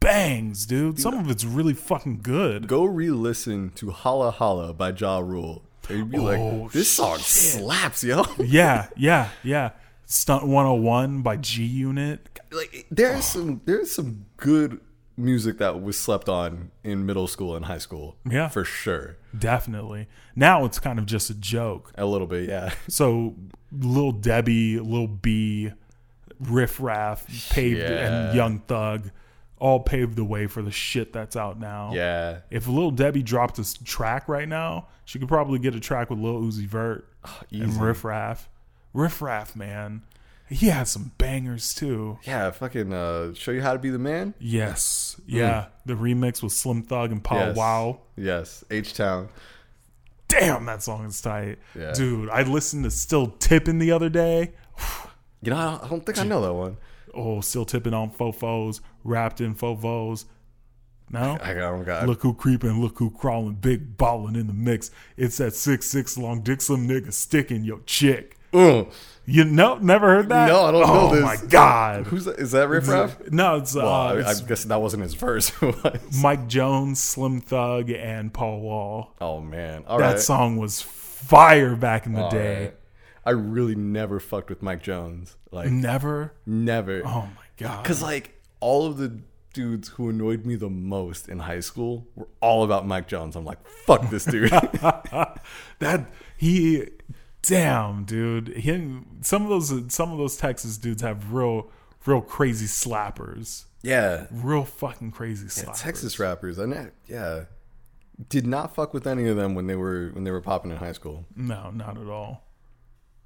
bangs, 0.01 0.67
dude. 0.67 0.99
Some 0.99 1.15
of 1.19 1.31
it's 1.31 1.45
really 1.45 1.75
fucking 1.75 2.21
good. 2.23 2.67
Go 2.67 2.85
re-listen 2.85 3.71
to 3.77 3.91
"Holla 3.91 4.31
Holla" 4.31 4.73
by 4.73 4.91
Ja 4.93 5.19
Rule. 5.19 5.63
And 5.89 5.99
you'd 5.99 6.11
be 6.11 6.19
Oh, 6.19 6.23
like, 6.23 6.73
"This 6.73 6.91
song 6.91 7.17
shit. 7.19 7.61
slaps, 7.61 8.05
yo!" 8.05 8.25
yeah, 8.39 8.89
yeah, 8.97 9.29
yeah. 9.43 9.71
Stunt 10.07 10.47
101 10.47 11.23
by 11.23 11.37
G 11.37 11.65
Unit. 11.65 12.27
like 12.53 12.87
there's 12.91 13.25
some 13.27 13.61
there's 13.67 13.95
some 13.95 14.25
good 14.39 14.81
music 15.19 15.59
that 15.59 15.83
was 15.83 15.99
slept 15.99 16.29
on 16.29 16.71
in 16.85 17.05
middle 17.05 17.27
school 17.27 17.57
and 17.57 17.65
high 17.67 17.79
school. 17.79 18.17
Yeah. 18.29 18.49
for 18.49 18.65
sure. 18.65 19.17
Definitely. 19.37 20.07
Now 20.37 20.65
it's 20.65 20.79
kind 20.79 20.99
of 20.99 21.07
just 21.07 21.29
a 21.31 21.35
joke. 21.35 21.93
A 21.97 22.07
little 22.07 22.27
bit, 22.27 22.49
yeah. 22.49 22.73
So 22.89 23.35
Lil 23.73 24.13
Debbie, 24.13 24.79
Lil 24.81 25.09
B, 25.09 25.73
Riff 26.41 26.81
Raff, 26.81 27.27
paved 27.51 27.81
Yeah. 27.81 28.29
and 28.29 28.37
Young 28.37 28.61
Thug 28.61 29.11
all 29.59 29.81
paved 29.81 30.15
the 30.15 30.25
way 30.25 30.47
for 30.47 30.63
the 30.63 30.71
shit 30.71 31.13
that's 31.13 31.35
out 31.35 31.59
now. 31.59 31.91
Yeah, 31.93 32.39
If 32.49 32.69
Lil 32.69 32.93
Debbie 32.93 33.25
dropped 33.25 33.59
a 33.59 33.85
track 33.85 34.29
right 34.29 34.49
now, 34.49 34.87
she 35.05 35.19
could 35.19 35.27
probably 35.27 35.59
get 35.59 35.75
a 35.75 35.81
track 35.81 36.11
with 36.11 36.21
Lil 36.21 36.41
Uzi 36.43 36.65
Vert 36.65 37.09
ah, 37.25 37.41
and 37.51 37.69
easy. 37.71 37.81
Riff 37.81 38.05
Raff. 38.05 38.49
Riff 38.95 39.21
Raff, 39.21 39.57
man. 39.57 40.03
He 40.51 40.69
had 40.69 40.89
some 40.89 41.13
bangers 41.19 41.75
too. 41.75 42.19
yeah. 42.25 42.51
Fucking 42.51 42.93
uh, 42.93 43.35
show 43.35 43.51
you 43.51 43.61
how 43.63 43.73
to 43.73 43.79
be 43.79 43.91
the 43.91 43.99
man. 43.99 44.35
Yes. 44.39 45.21
Yeah. 45.27 45.67
The 45.87 45.95
remix 45.95 46.43
with 46.43 46.53
Slim 46.53 46.83
Thug 46.83 47.13
and 47.13 47.23
Paul 47.23 47.39
Yes. 47.39 47.57
Wow. 47.57 48.01
Yes, 48.17 48.65
H 48.71 48.95
Town. 48.95 49.29
Damn, 50.29 50.67
that 50.67 50.83
song 50.83 51.07
is 51.07 51.21
tight. 51.21 51.59
Yeah. 51.75 51.93
Dude, 51.93 52.29
I 52.29 52.43
listened 52.43 52.85
to 52.85 52.91
Still 52.91 53.29
Tipping 53.29 53.79
the 53.79 53.93
other 53.93 54.09
day. 54.09 54.53
You 55.41 55.53
know, 55.53 55.79
I 55.81 55.87
don't, 55.89 56.05
think 56.05 56.19
I 56.19 56.25
know 56.25 56.41
that 56.43 56.53
one. 56.53 56.79
Oh, 57.15 57.41
Still 57.41 57.65
Tipping 57.65 57.95
on 57.95 58.11
Fofos, 58.11 58.81
wrapped 59.05 59.41
in 59.41 59.55
Fofos. 59.55 60.25
No? 61.11 61.39
I 61.41 61.55
don't 61.55 61.85
got. 61.85 62.09
Look 62.09 62.23
who 62.23 62.35
creeping, 62.35 62.83
look 62.83 62.99
who 62.99 63.11
crawling, 63.11 63.55
big 63.55 63.97
ballin' 63.97 64.35
in 64.35 64.49
the 64.49 64.53
mix. 64.53 64.91
It's 65.17 65.37
that 65.37 65.55
six 65.55 65.87
six 65.87 66.19
long 66.19 66.43
dick 66.43 66.61
slim 66.61 66.89
nigga 66.89 67.13
sticking 67.13 67.63
your 67.63 67.79
chick. 67.87 68.37
Uh, 68.53 68.85
You 69.27 69.45
know, 69.45 69.77
never 69.77 70.07
heard 70.09 70.31
that? 70.31 70.49
No, 70.49 70.65
I 70.65 70.71
don't 70.73 70.87
know 70.87 71.15
this. 71.15 71.23
oh 71.23 71.27
my 71.27 71.37
god. 71.51 72.07
who's 72.07 72.25
that? 72.25 72.39
Is 72.39 72.53
that 72.53 72.69
Riff 72.69 72.89
Raff? 72.89 73.19
No, 73.31 73.57
it's, 73.57 73.77
uh, 73.77 73.81
Well, 73.81 73.93
I, 73.93 74.13
I 74.23 74.35
guess 74.47 74.65
that 74.65 74.81
wasn't 74.81 75.03
his 75.03 75.13
verse. 75.15 75.53
Mike 76.23 76.49
Jones, 76.49 76.99
Slim 77.03 77.41
Thug, 77.43 77.91
and 77.91 78.33
Paul 78.33 78.61
Wall. 78.61 79.15
Oh 79.21 79.41
man, 79.43 79.85
all 79.87 79.99
that 79.99 80.13
right. 80.13 80.19
song 80.21 80.57
was 80.57 80.81
fire 80.81 81.77
back 81.77 82.07
in 82.07 82.15
the 82.15 82.23
All 82.23 82.31
day. 82.31 82.61
right. 82.63 82.75
I 83.27 83.31
really 83.33 83.75
never 83.75 84.19
fucked 84.19 84.49
with 84.49 84.63
Mike 84.63 84.83
Jones. 84.83 85.37
Like 85.51 85.71
Never. 85.71 86.33
never. 86.47 87.03
Oh 87.05 87.29
my 87.37 87.45
god. 87.59 87.83
Because 87.83 88.01
like 88.01 88.41
all 88.61 88.87
of 88.87 88.97
the 88.97 89.21
dudes 89.53 89.89
who 89.89 90.09
annoyed 90.09 90.47
me 90.47 90.55
the 90.55 90.71
most 90.71 91.29
in 91.29 91.41
high 91.41 91.61
school 91.61 92.07
were 92.15 92.29
all 92.41 92.65
about 92.65 92.87
Mike 92.87 93.09
Jones. 93.09 93.37
I'm 93.37 93.45
like, 93.45 93.67
fuck 93.67 94.09
this 94.09 94.25
dude. 94.25 94.49
that 95.81 96.07
he 96.39 96.87
damn 97.43 98.05
dude 98.05 98.49
he, 98.49 98.99
some 99.21 99.43
of 99.43 99.49
those 99.49 99.73
some 99.93 100.13
of 100.13 100.19
those 100.19 100.37
texas 100.37 100.77
dudes 100.77 101.03
have 101.03 101.33
real 101.33 101.71
real 102.07 102.21
crazy 102.21 102.67
slappers 102.67 103.65
yeah. 103.83 104.27
real 104.31 104.65
fucking 104.65 105.13
crazy 105.13 105.47
slappers 105.47 105.67
Yeah, 105.67 105.73
Texas 105.73 106.19
rappers. 106.19 106.59
I 106.59 106.65
know. 106.67 106.91
Yeah. 107.07 107.45
Did 108.29 108.45
not 108.45 108.75
fuck 108.75 108.93
with 108.93 109.07
any 109.07 109.29
of 109.29 109.37
them 109.37 109.55
when 109.55 109.69
they 109.69 109.77
were 109.77 110.11
when 110.13 110.25
they 110.25 110.33
were 110.33 110.41
popping 110.41 110.73
in 110.73 110.79
high 110.79 110.93
school. 110.93 111.27
no 111.37 111.71
not 111.71 111.97
at 111.97 112.09
all 112.09 112.43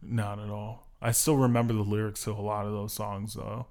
not 0.02 0.38
at 0.38 0.50
all 0.50 0.88
i 1.00 1.10
still 1.10 1.36
remember 1.36 1.72
the 1.72 1.80
lyrics 1.82 2.24
to 2.24 2.32
a 2.32 2.34
lot 2.34 2.66
of 2.66 2.72
those 2.72 2.92
songs 2.92 3.34
though 3.34 3.66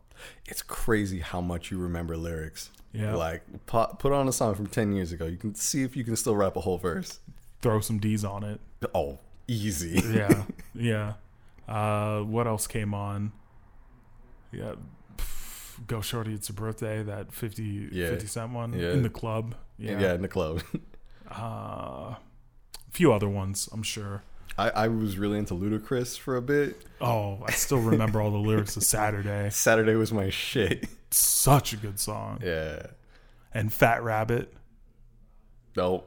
It's 0.45 0.61
crazy 0.63 1.19
how 1.19 1.39
much 1.41 1.71
you 1.71 1.77
remember 1.77 2.17
lyrics. 2.17 2.69
Yeah. 2.93 3.15
Like 3.15 3.43
put, 3.67 3.99
put 3.99 4.11
on 4.11 4.27
a 4.27 4.31
song 4.31 4.53
from 4.55 4.67
10 4.67 4.91
years 4.93 5.11
ago. 5.11 5.25
You 5.25 5.37
can 5.37 5.55
see 5.55 5.83
if 5.83 5.95
you 5.95 6.03
can 6.03 6.15
still 6.15 6.35
rap 6.35 6.55
a 6.57 6.61
whole 6.61 6.77
verse. 6.77 7.19
throw 7.61 7.79
some 7.79 7.99
d's 7.99 8.23
on 8.25 8.43
it 8.43 8.59
Oh, 8.95 9.19
easy. 9.51 10.01
yeah 10.13 10.43
yeah 10.73 11.13
uh 11.67 12.19
what 12.21 12.47
else 12.47 12.67
came 12.67 12.93
on 12.93 13.31
yeah 14.51 14.73
pff, 15.17 15.85
go 15.87 16.01
shorty 16.01 16.33
it's 16.33 16.49
a 16.49 16.53
birthday 16.53 17.03
that 17.03 17.33
50 17.33 17.89
Yeah. 17.91 18.09
50 18.09 18.27
cent 18.27 18.51
one 18.51 18.73
Yeah. 18.73 18.91
in 18.91 19.03
the 19.03 19.09
club 19.09 19.55
yeah. 19.77 19.99
yeah, 19.99 20.13
in 20.13 20.21
the 20.21 20.27
club. 20.27 20.61
Uh, 21.33 22.15
a 22.15 22.17
few 22.91 23.13
other 23.13 23.29
ones, 23.29 23.69
I'm 23.71 23.83
sure. 23.83 24.21
I, 24.57 24.69
I 24.71 24.87
was 24.89 25.17
really 25.17 25.37
into 25.37 25.53
Ludacris 25.53 26.19
for 26.19 26.35
a 26.35 26.41
bit. 26.41 26.83
Oh, 26.99 27.41
I 27.47 27.51
still 27.51 27.79
remember 27.79 28.21
all 28.21 28.31
the 28.31 28.37
lyrics 28.49 28.75
of 28.75 28.83
Saturday. 28.83 29.49
Saturday 29.49 29.95
was 29.95 30.11
my 30.11 30.29
shit. 30.29 30.89
Such 31.09 31.71
a 31.71 31.77
good 31.77 32.01
song. 32.01 32.41
Yeah. 32.43 32.87
And 33.53 33.71
Fat 33.71 34.03
Rabbit. 34.03 34.53
No. 35.77 36.03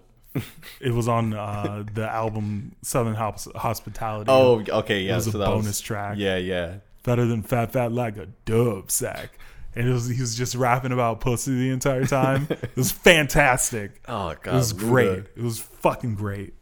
It 0.80 0.92
was 0.92 1.06
on 1.08 1.32
uh, 1.32 1.84
the 1.94 2.08
album 2.08 2.74
Southern 2.82 3.14
Hospitality. 3.14 4.30
Oh, 4.30 4.62
okay. 4.68 5.02
Yeah. 5.02 5.12
it 5.12 5.16
was 5.16 5.26
a 5.28 5.32
so 5.32 5.38
that 5.38 5.46
bonus 5.46 5.66
was- 5.66 5.80
track. 5.80 6.16
Yeah, 6.18 6.36
yeah. 6.36 6.76
Better 7.04 7.26
than 7.26 7.42
Fat 7.42 7.72
Fat 7.72 7.92
like 7.92 8.16
a 8.16 8.26
dub 8.44 8.90
sack. 8.90 9.38
And 9.76 9.88
it 9.88 9.92
was 9.92 10.08
he 10.08 10.20
was 10.20 10.34
just 10.36 10.54
rapping 10.54 10.92
about 10.92 11.20
pussy 11.20 11.52
the 11.54 11.70
entire 11.70 12.04
time. 12.06 12.46
it 12.50 12.76
was 12.76 12.92
fantastic. 12.92 14.00
Oh, 14.08 14.34
God. 14.42 14.54
It 14.54 14.56
was 14.56 14.72
Luda. 14.72 14.78
great. 14.78 15.18
It 15.36 15.42
was 15.42 15.58
fucking 15.60 16.14
great. 16.14 16.54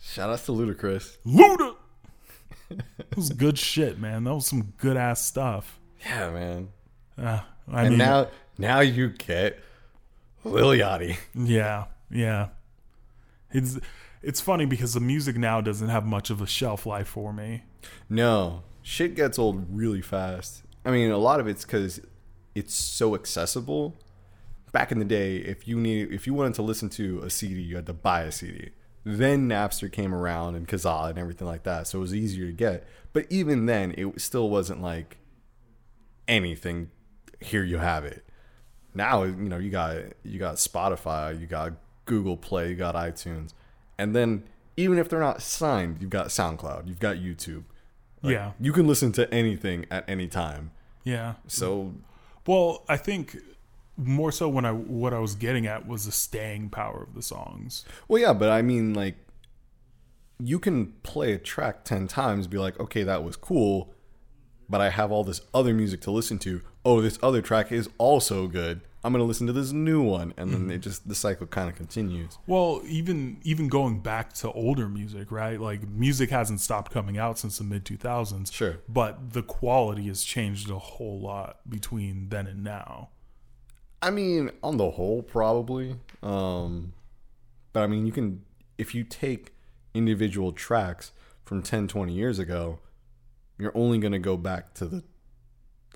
Shout 0.00 0.30
out 0.30 0.38
to 0.40 0.52
Ludacris. 0.52 1.16
Luda. 1.26 1.74
it 2.70 3.16
was 3.16 3.30
good 3.30 3.58
shit, 3.58 3.98
man. 3.98 4.24
That 4.24 4.34
was 4.34 4.46
some 4.46 4.72
good 4.78 4.96
ass 4.96 5.24
stuff. 5.24 5.78
Yeah, 6.04 6.30
man. 6.30 6.68
Uh, 7.20 7.40
I 7.70 7.80
and 7.82 7.90
mean, 7.90 7.98
now, 7.98 8.28
now 8.58 8.80
you 8.80 9.08
get 9.10 9.58
Lil 10.44 10.68
Yachty. 10.70 11.16
Yeah, 11.34 11.86
yeah. 12.10 12.48
It's 13.50 13.78
it's 14.22 14.40
funny 14.40 14.66
because 14.66 14.94
the 14.94 15.00
music 15.00 15.36
now 15.36 15.60
doesn't 15.60 15.88
have 15.88 16.04
much 16.04 16.30
of 16.30 16.40
a 16.40 16.46
shelf 16.46 16.86
life 16.86 17.08
for 17.08 17.32
me. 17.32 17.64
No, 18.08 18.64
shit 18.82 19.14
gets 19.14 19.38
old 19.38 19.66
really 19.70 20.02
fast. 20.02 20.62
I 20.84 20.90
mean, 20.90 21.10
a 21.10 21.18
lot 21.18 21.40
of 21.40 21.46
it's 21.46 21.64
because 21.64 22.00
it's 22.54 22.74
so 22.74 23.14
accessible. 23.14 23.96
Back 24.72 24.92
in 24.92 24.98
the 24.98 25.04
day, 25.04 25.36
if 25.36 25.66
you 25.66 25.78
need, 25.78 26.12
if 26.12 26.26
you 26.26 26.34
wanted 26.34 26.54
to 26.54 26.62
listen 26.62 26.88
to 26.90 27.20
a 27.20 27.30
CD, 27.30 27.60
you 27.60 27.76
had 27.76 27.86
to 27.86 27.92
buy 27.92 28.22
a 28.22 28.32
CD. 28.32 28.70
Then 29.04 29.48
Napster 29.48 29.90
came 29.90 30.14
around 30.14 30.54
and 30.56 30.68
Kazaa 30.68 31.10
and 31.10 31.18
everything 31.18 31.46
like 31.46 31.62
that, 31.62 31.86
so 31.86 31.98
it 31.98 32.00
was 32.02 32.14
easier 32.14 32.46
to 32.46 32.52
get. 32.52 32.86
But 33.12 33.26
even 33.30 33.66
then, 33.66 33.94
it 33.96 34.20
still 34.20 34.50
wasn't 34.50 34.82
like 34.82 35.16
anything. 36.26 36.90
Here 37.40 37.64
you 37.64 37.78
have 37.78 38.04
it. 38.04 38.24
Now 38.94 39.22
you 39.22 39.34
know 39.34 39.58
you 39.58 39.70
got 39.70 39.96
you 40.24 40.38
got 40.38 40.56
Spotify, 40.56 41.38
you 41.40 41.46
got 41.46 41.72
Google 42.08 42.36
Play, 42.36 42.70
you 42.70 42.74
got 42.74 42.96
iTunes, 42.96 43.52
and 43.96 44.16
then 44.16 44.42
even 44.76 44.98
if 44.98 45.08
they're 45.08 45.20
not 45.20 45.40
signed, 45.42 45.98
you've 46.00 46.10
got 46.10 46.28
SoundCloud, 46.28 46.88
you've 46.88 46.98
got 47.00 47.16
YouTube. 47.16 47.64
Like, 48.22 48.32
Yeah. 48.32 48.52
you 48.58 48.72
can 48.72 48.86
listen 48.88 49.12
to 49.12 49.32
anything 49.32 49.86
at 49.90 50.04
any 50.08 50.26
time. 50.26 50.72
Yeah. 51.04 51.34
So 51.46 51.94
Well, 52.46 52.82
I 52.88 52.96
think 52.96 53.36
more 53.96 54.32
so 54.32 54.48
when 54.48 54.64
I 54.64 54.72
what 54.72 55.12
I 55.12 55.18
was 55.18 55.34
getting 55.34 55.66
at 55.66 55.86
was 55.86 56.06
the 56.06 56.12
staying 56.12 56.70
power 56.70 57.02
of 57.02 57.14
the 57.14 57.22
songs. 57.22 57.84
Well, 58.08 58.20
yeah, 58.22 58.32
but 58.32 58.48
I 58.50 58.62
mean, 58.62 58.94
like, 58.94 59.16
you 60.40 60.58
can 60.58 60.92
play 61.02 61.32
a 61.32 61.38
track 61.38 61.84
10 61.84 62.06
times, 62.08 62.46
be 62.46 62.58
like, 62.58 62.78
okay, 62.80 63.02
that 63.02 63.24
was 63.24 63.36
cool, 63.36 63.92
but 64.68 64.80
I 64.80 64.90
have 64.90 65.10
all 65.10 65.24
this 65.24 65.40
other 65.52 65.74
music 65.74 66.00
to 66.02 66.10
listen 66.10 66.38
to. 66.40 66.62
Oh, 66.84 67.00
this 67.00 67.18
other 67.22 67.42
track 67.42 67.72
is 67.72 67.88
also 67.98 68.46
good. 68.46 68.80
I'm 69.04 69.12
going 69.12 69.22
to 69.22 69.26
listen 69.26 69.46
to 69.46 69.52
this 69.52 69.70
new 69.70 70.02
one. 70.02 70.34
And 70.36 70.52
then 70.52 70.70
it 70.70 70.78
just, 70.78 71.08
the 71.08 71.14
cycle 71.14 71.46
kind 71.46 71.68
of 71.68 71.76
continues. 71.76 72.38
Well, 72.46 72.82
even 72.84 73.38
even 73.44 73.68
going 73.68 74.00
back 74.00 74.32
to 74.34 74.50
older 74.52 74.88
music, 74.88 75.30
right? 75.30 75.60
Like 75.60 75.88
music 75.88 76.30
hasn't 76.30 76.60
stopped 76.60 76.92
coming 76.92 77.16
out 77.16 77.38
since 77.38 77.58
the 77.58 77.64
mid 77.64 77.84
2000s. 77.84 78.52
Sure. 78.52 78.78
But 78.88 79.32
the 79.32 79.42
quality 79.42 80.08
has 80.08 80.24
changed 80.24 80.68
a 80.70 80.78
whole 80.78 81.20
lot 81.20 81.58
between 81.68 82.28
then 82.28 82.46
and 82.46 82.64
now. 82.64 83.10
I 84.02 84.10
mean, 84.10 84.50
on 84.62 84.76
the 84.76 84.90
whole, 84.90 85.22
probably. 85.22 85.96
Um, 86.22 86.92
but 87.72 87.82
I 87.82 87.86
mean, 87.86 88.06
you 88.06 88.12
can, 88.12 88.44
if 88.78 88.94
you 88.94 89.04
take 89.04 89.52
individual 89.94 90.52
tracks 90.52 91.12
from 91.44 91.62
10, 91.62 91.88
20 91.88 92.12
years 92.12 92.38
ago, 92.38 92.78
you're 93.58 93.76
only 93.76 93.98
going 93.98 94.12
to 94.12 94.18
go 94.18 94.36
back 94.36 94.74
to 94.74 94.86
the 94.86 95.02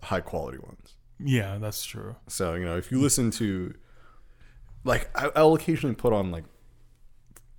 high 0.03 0.21
quality 0.21 0.59
ones. 0.59 0.95
Yeah, 1.25 1.59
that's 1.59 1.85
true. 1.85 2.17
So, 2.29 2.55
you 2.55 2.65
know, 2.65 2.77
if 2.77 2.91
you 2.91 3.01
listen 3.01 3.31
to, 3.33 3.75
like, 4.85 5.09
I, 5.17 5.31
I'll 5.37 5.55
occasionally 5.55 5.95
put 5.95 6.13
on, 6.13 6.31
like, 6.31 6.45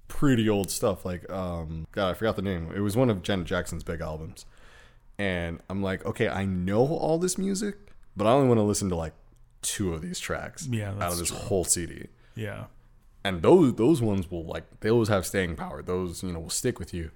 pretty 0.08 0.50
old 0.50 0.70
stuff. 0.70 1.06
Like, 1.06 1.30
um, 1.32 1.88
God, 1.92 2.10
I 2.12 2.14
forgot 2.14 2.36
the 2.36 2.42
name. 2.42 2.72
It 2.76 2.80
was 2.82 2.96
one 2.96 3.10
of 3.10 3.22
Janet 3.24 3.48
Jackson's 3.48 3.84
big 3.84 4.02
albums. 4.02 4.46
And 5.18 5.60
I'm 5.70 5.82
like, 5.84 6.06
okay, 6.06 6.28
I 6.28 6.46
know 6.46 6.86
all 6.88 7.18
this 7.20 7.38
music, 7.38 7.76
but 8.16 8.26
I 8.28 8.32
only 8.32 8.48
want 8.48 8.58
to 8.60 8.64
listen 8.64 8.90
to, 8.90 8.96
like, 8.96 9.14
two 9.62 9.94
of 9.94 10.02
these 10.02 10.20
tracks 10.20 10.68
Yeah, 10.70 10.92
out 11.00 11.14
of 11.14 11.18
this 11.18 11.30
true. 11.30 11.38
whole 11.38 11.64
CD. 11.64 12.08
Yeah. 12.36 12.66
And 13.24 13.42
those 13.42 13.76
those 13.76 14.02
ones 14.02 14.30
will 14.30 14.44
like 14.46 14.82
they 14.82 14.90
always 14.92 15.08
have 15.08 15.26
staying 15.26 15.56
power. 15.56 15.82
Those 15.82 16.22
you 16.24 16.34
know 16.34 16.42
will 16.42 16.50
stick 16.50 16.78
with 16.78 16.94
you. 16.94 17.12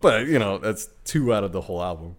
But 0.00 0.26
you 0.26 0.40
know 0.40 0.58
that's 0.58 0.88
two 1.04 1.32
out 1.32 1.44
of 1.44 1.52
the 1.52 1.60
whole 1.60 1.80
album. 1.80 2.16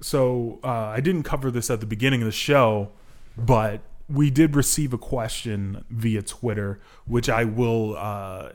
So 0.00 0.60
uh, 0.64 0.68
I 0.68 1.00
didn't 1.00 1.24
cover 1.24 1.50
this 1.50 1.70
at 1.70 1.80
the 1.80 1.86
beginning 1.86 2.22
of 2.22 2.26
the 2.26 2.32
show, 2.32 2.90
but 3.36 3.80
we 4.08 4.30
did 4.30 4.56
receive 4.56 4.92
a 4.92 4.98
question 4.98 5.84
via 5.88 6.22
Twitter, 6.22 6.80
which 7.06 7.28
I 7.28 7.44
will 7.44 7.96
uh, 7.96 8.50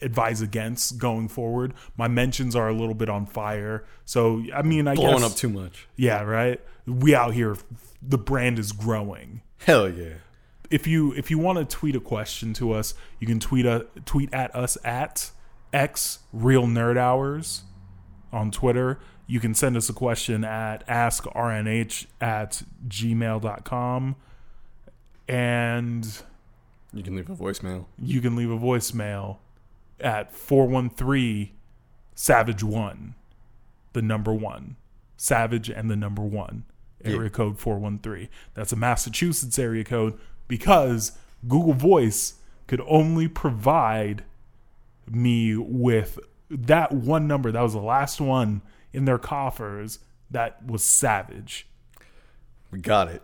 advise 0.00 0.40
against 0.40 0.98
going 0.98 1.28
forward. 1.28 1.74
My 1.96 2.06
mentions 2.06 2.54
are 2.54 2.68
a 2.68 2.72
little 2.72 2.94
bit 2.94 3.08
on 3.08 3.26
fire, 3.26 3.84
so 4.04 4.44
I 4.54 4.62
mean, 4.62 4.86
I 4.86 4.94
Blowing 4.94 5.18
guess 5.18 5.32
up 5.32 5.36
too 5.36 5.48
much. 5.48 5.88
yeah, 5.96 6.22
right. 6.22 6.60
We 6.86 7.14
out 7.14 7.34
here, 7.34 7.56
the 8.00 8.18
brand 8.18 8.58
is 8.58 8.72
growing. 8.72 9.42
Hell 9.58 9.88
yeah. 9.88 10.14
If 10.70 10.86
you 10.86 11.12
if 11.14 11.30
you 11.30 11.38
want 11.38 11.58
to 11.58 11.64
tweet 11.64 11.96
a 11.96 12.00
question 12.00 12.52
to 12.54 12.72
us, 12.72 12.94
you 13.18 13.26
can 13.26 13.40
tweet 13.40 13.66
a 13.66 13.86
tweet 14.04 14.32
at 14.32 14.54
us 14.54 14.78
at 14.84 15.30
x 15.72 16.20
real 16.32 16.66
nerd 16.66 16.96
hours 16.96 17.64
on 18.32 18.52
Twitter. 18.52 19.00
You 19.30 19.38
can 19.38 19.54
send 19.54 19.76
us 19.76 19.88
a 19.88 19.92
question 19.92 20.42
at 20.42 20.84
askrnh 20.88 22.06
at 22.20 22.62
gmail.com. 22.88 24.16
And 25.28 26.22
You 26.92 27.02
can 27.04 27.14
leave 27.14 27.30
a 27.30 27.36
voicemail. 27.36 27.84
you 27.96 28.20
can 28.20 28.34
leave 28.34 28.50
a 28.50 28.58
voicemail 28.58 29.36
at 30.00 30.34
413 30.34 31.50
Savage 32.16 32.64
1, 32.64 33.14
the 33.92 34.02
number 34.02 34.34
one. 34.34 34.74
Savage 35.16 35.70
and 35.70 35.88
the 35.88 35.96
number 35.96 36.22
one. 36.22 36.64
Area 37.04 37.30
code 37.30 37.56
413. 37.58 38.28
That's 38.54 38.72
a 38.72 38.76
Massachusetts 38.76 39.58
area 39.60 39.84
code 39.84 40.18
because 40.48 41.12
Google 41.46 41.72
Voice 41.74 42.34
could 42.66 42.82
only 42.88 43.28
provide 43.28 44.24
me 45.08 45.56
with 45.56 46.18
that 46.50 46.90
one 46.90 47.28
number. 47.28 47.52
That 47.52 47.62
was 47.62 47.74
the 47.74 47.80
last 47.80 48.20
one 48.20 48.60
in 48.92 49.04
their 49.04 49.18
coffers 49.18 49.98
that 50.30 50.64
was 50.66 50.84
Savage. 50.84 51.66
We 52.70 52.78
got 52.80 53.08
it. 53.08 53.22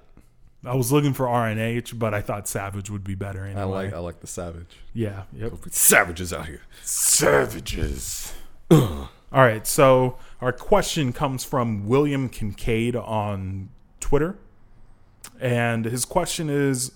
I 0.64 0.74
was 0.74 0.90
looking 0.90 1.12
for 1.12 1.26
RNH, 1.26 1.96
but 1.98 2.12
I 2.12 2.20
thought 2.20 2.48
Savage 2.48 2.90
would 2.90 3.04
be 3.04 3.14
better 3.14 3.44
anyway. 3.44 3.60
I 3.60 3.64
like 3.64 3.92
I 3.92 3.98
like 3.98 4.20
the 4.20 4.26
savage. 4.26 4.78
yeah, 4.92 5.22
yep. 5.32 5.52
Savages 5.70 6.32
out 6.32 6.46
here. 6.46 6.62
Savages. 6.82 8.32
All 8.70 9.08
right, 9.32 9.66
so 9.66 10.18
our 10.40 10.52
question 10.52 11.12
comes 11.12 11.44
from 11.44 11.86
William 11.86 12.28
Kincaid 12.28 12.96
on 12.96 13.68
Twitter. 14.00 14.36
And 15.40 15.84
his 15.84 16.04
question 16.04 16.48
is 16.50 16.92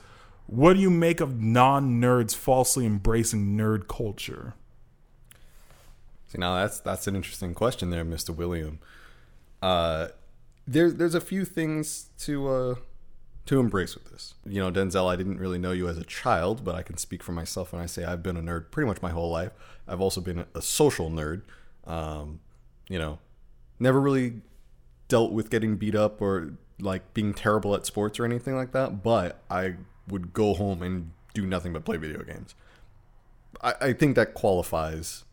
What 0.47 0.75
do 0.75 0.81
you 0.81 0.91
make 0.91 1.21
of 1.21 1.41
non 1.41 2.01
nerds 2.01 2.35
falsely 2.35 2.87
embracing 2.87 3.57
nerd 3.57 3.87
culture? 3.87 4.55
See, 6.31 6.39
now 6.39 6.55
that's 6.55 6.79
that's 6.79 7.09
an 7.09 7.17
interesting 7.17 7.55
question 7.55 7.91
there, 7.91 8.05
Mister 8.05 8.33
William. 8.33 8.79
Uh, 9.61 10.09
there, 10.65 10.91
there's 10.91 11.17
a 11.17 11.21
few 11.21 11.45
things 11.45 12.11
to 12.21 12.49
uh, 12.49 12.75
to 13.47 13.59
embrace 13.59 13.97
with 13.97 14.13
this. 14.13 14.35
You 14.47 14.61
know, 14.61 14.71
Denzel, 14.71 15.11
I 15.11 15.17
didn't 15.17 15.39
really 15.39 15.59
know 15.59 15.73
you 15.73 15.89
as 15.89 15.99
a 15.99 16.05
child, 16.05 16.65
but 16.65 16.77
I 16.77 16.83
can 16.83 16.97
speak 16.99 17.25
for 17.25 17.33
myself 17.33 17.73
when 17.73 17.83
I 17.83 17.87
say 17.87 18.05
I've 18.05 18.23
been 18.23 18.37
a 18.37 18.43
nerd 18.43 18.71
pretty 18.71 18.87
much 18.87 19.03
my 19.03 19.11
whole 19.11 19.29
life. 19.29 19.51
I've 19.89 20.01
also 20.01 20.21
been 20.21 20.47
a 20.55 20.63
social 20.63 21.11
nerd. 21.11 21.43
Um, 21.85 22.39
you 22.89 22.99
know, 22.99 23.19
never 23.81 24.01
really 24.01 24.43
dealt 25.09 25.33
with 25.33 25.51
getting 25.51 25.77
beat 25.77 25.97
up 25.97 26.23
or 26.23 26.53
like 26.79 27.13
being 27.13 27.35
terrible 27.35 27.75
at 27.75 27.87
sports 27.87 28.21
or 28.21 28.25
anything 28.25 28.55
like 28.55 28.71
that, 28.71 29.03
but 29.03 29.43
I 29.51 29.75
would 30.07 30.33
go 30.33 30.55
home 30.55 30.81
and 30.81 31.11
do 31.35 31.45
nothing 31.45 31.73
but 31.73 31.85
play 31.85 31.97
video 31.97 32.23
games. 32.23 32.55
I, 33.61 33.75
I 33.81 33.93
think 33.93 34.15
that 34.15 34.35
qualifies 34.35 35.25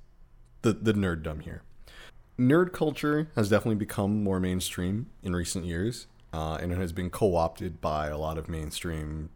the, 0.67 0.91
the 0.91 0.93
nerddom 0.93 1.41
here. 1.41 1.61
Nerd 2.37 2.73
culture 2.73 3.29
has 3.35 3.49
definitely 3.49 3.75
become 3.75 4.23
more 4.23 4.39
mainstream 4.39 5.07
in 5.23 5.35
recent 5.35 5.65
years, 5.65 6.07
uh, 6.33 6.57
and 6.61 6.71
it 6.71 6.77
has 6.77 6.91
been 6.91 7.09
co 7.09 7.35
opted 7.35 7.81
by 7.81 8.07
a 8.07 8.17
lot 8.17 8.37
of 8.37 8.47
mainstream 8.49 9.29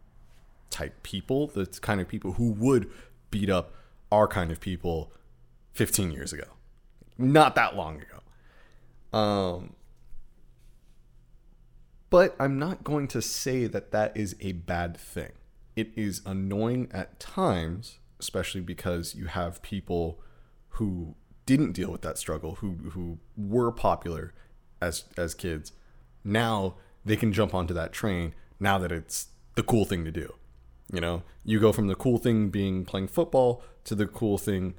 type 0.70 1.02
people, 1.02 1.48
the 1.48 1.66
kind 1.80 2.00
of 2.00 2.08
people 2.08 2.32
who 2.32 2.52
would 2.52 2.90
beat 3.30 3.50
up 3.50 3.72
our 4.10 4.28
kind 4.28 4.52
of 4.52 4.60
people 4.60 5.12
15 5.72 6.10
years 6.10 6.32
ago. 6.32 6.44
Not 7.18 7.54
that 7.54 7.76
long 7.76 8.00
ago. 8.00 9.18
Um, 9.18 9.74
but 12.10 12.36
I'm 12.38 12.58
not 12.58 12.84
going 12.84 13.08
to 13.08 13.22
say 13.22 13.66
that 13.66 13.90
that 13.92 14.16
is 14.16 14.36
a 14.40 14.52
bad 14.52 14.96
thing. 14.96 15.32
It 15.74 15.92
is 15.96 16.20
annoying 16.26 16.88
at 16.92 17.18
times, 17.18 17.98
especially 18.20 18.60
because 18.60 19.14
you 19.14 19.26
have 19.26 19.62
people 19.62 20.20
who 20.76 21.14
didn't 21.46 21.72
deal 21.72 21.90
with 21.90 22.02
that 22.02 22.18
struggle, 22.18 22.56
who 22.56 22.76
who 22.92 23.18
were 23.36 23.70
popular 23.70 24.32
as 24.80 25.04
as 25.16 25.34
kids. 25.34 25.72
Now 26.24 26.76
they 27.04 27.16
can 27.16 27.32
jump 27.32 27.54
onto 27.54 27.74
that 27.74 27.92
train 27.92 28.34
now 28.60 28.78
that 28.78 28.92
it's 28.92 29.28
the 29.54 29.62
cool 29.62 29.84
thing 29.84 30.04
to 30.04 30.10
do. 30.10 30.34
You 30.92 31.00
know, 31.00 31.22
you 31.44 31.58
go 31.58 31.72
from 31.72 31.86
the 31.86 31.94
cool 31.94 32.18
thing 32.18 32.50
being 32.50 32.84
playing 32.84 33.08
football 33.08 33.62
to 33.84 33.94
the 33.94 34.06
cool 34.06 34.38
thing 34.38 34.74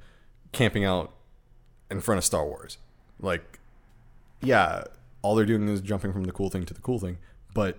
camping 0.52 0.84
out 0.84 1.12
in 1.90 2.00
front 2.00 2.18
of 2.18 2.24
Star 2.24 2.44
Wars. 2.44 2.78
Like, 3.20 3.58
yeah, 4.40 4.84
all 5.22 5.34
they're 5.34 5.44
doing 5.44 5.68
is 5.68 5.80
jumping 5.80 6.12
from 6.12 6.24
the 6.24 6.32
cool 6.32 6.50
thing 6.50 6.64
to 6.66 6.74
the 6.74 6.80
cool 6.80 6.98
thing, 6.98 7.18
but 7.52 7.78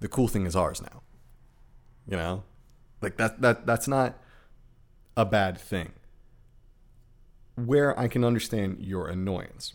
the 0.00 0.08
cool 0.08 0.28
thing 0.28 0.46
is 0.46 0.54
ours 0.54 0.80
now. 0.80 1.02
You 2.06 2.16
know? 2.16 2.44
Like 3.00 3.16
that 3.18 3.42
that 3.42 3.66
that's 3.66 3.86
not 3.86 4.18
a 5.16 5.24
bad 5.24 5.58
thing. 5.58 5.92
Where 7.56 7.98
I 7.98 8.08
can 8.08 8.24
understand 8.24 8.78
your 8.80 9.08
annoyance. 9.08 9.74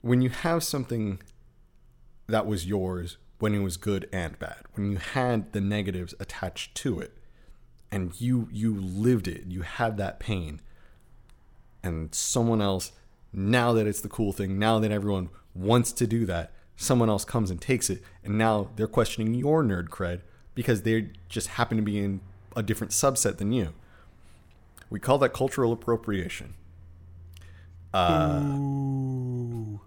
When 0.00 0.20
you 0.20 0.30
have 0.30 0.62
something 0.62 1.20
that 2.28 2.46
was 2.46 2.66
yours 2.66 3.16
when 3.38 3.54
it 3.54 3.60
was 3.60 3.76
good 3.76 4.08
and 4.12 4.38
bad, 4.38 4.62
when 4.74 4.92
you 4.92 4.98
had 4.98 5.52
the 5.52 5.60
negatives 5.60 6.14
attached 6.20 6.74
to 6.76 7.00
it, 7.00 7.16
and 7.90 8.20
you 8.20 8.48
you 8.52 8.74
lived 8.74 9.26
it, 9.26 9.44
you 9.48 9.62
had 9.62 9.96
that 9.96 10.20
pain, 10.20 10.60
and 11.82 12.14
someone 12.14 12.60
else 12.60 12.92
now 13.32 13.72
that 13.72 13.86
it's 13.86 14.00
the 14.00 14.08
cool 14.08 14.32
thing 14.32 14.58
now 14.58 14.78
that 14.78 14.90
everyone 14.90 15.28
wants 15.54 15.92
to 15.92 16.06
do 16.06 16.24
that 16.26 16.52
someone 16.76 17.08
else 17.08 17.24
comes 17.24 17.50
and 17.50 17.60
takes 17.60 17.90
it 17.90 18.02
and 18.24 18.38
now 18.38 18.70
they're 18.76 18.86
questioning 18.86 19.34
your 19.34 19.62
nerd 19.62 19.88
cred 19.88 20.20
because 20.54 20.82
they 20.82 21.10
just 21.28 21.48
happen 21.48 21.76
to 21.76 21.82
be 21.82 21.98
in 21.98 22.20
a 22.56 22.62
different 22.62 22.92
subset 22.92 23.36
than 23.38 23.52
you 23.52 23.72
we 24.90 25.00
call 25.00 25.18
that 25.18 25.32
cultural 25.32 25.72
appropriation 25.72 26.54
uh, 27.94 28.40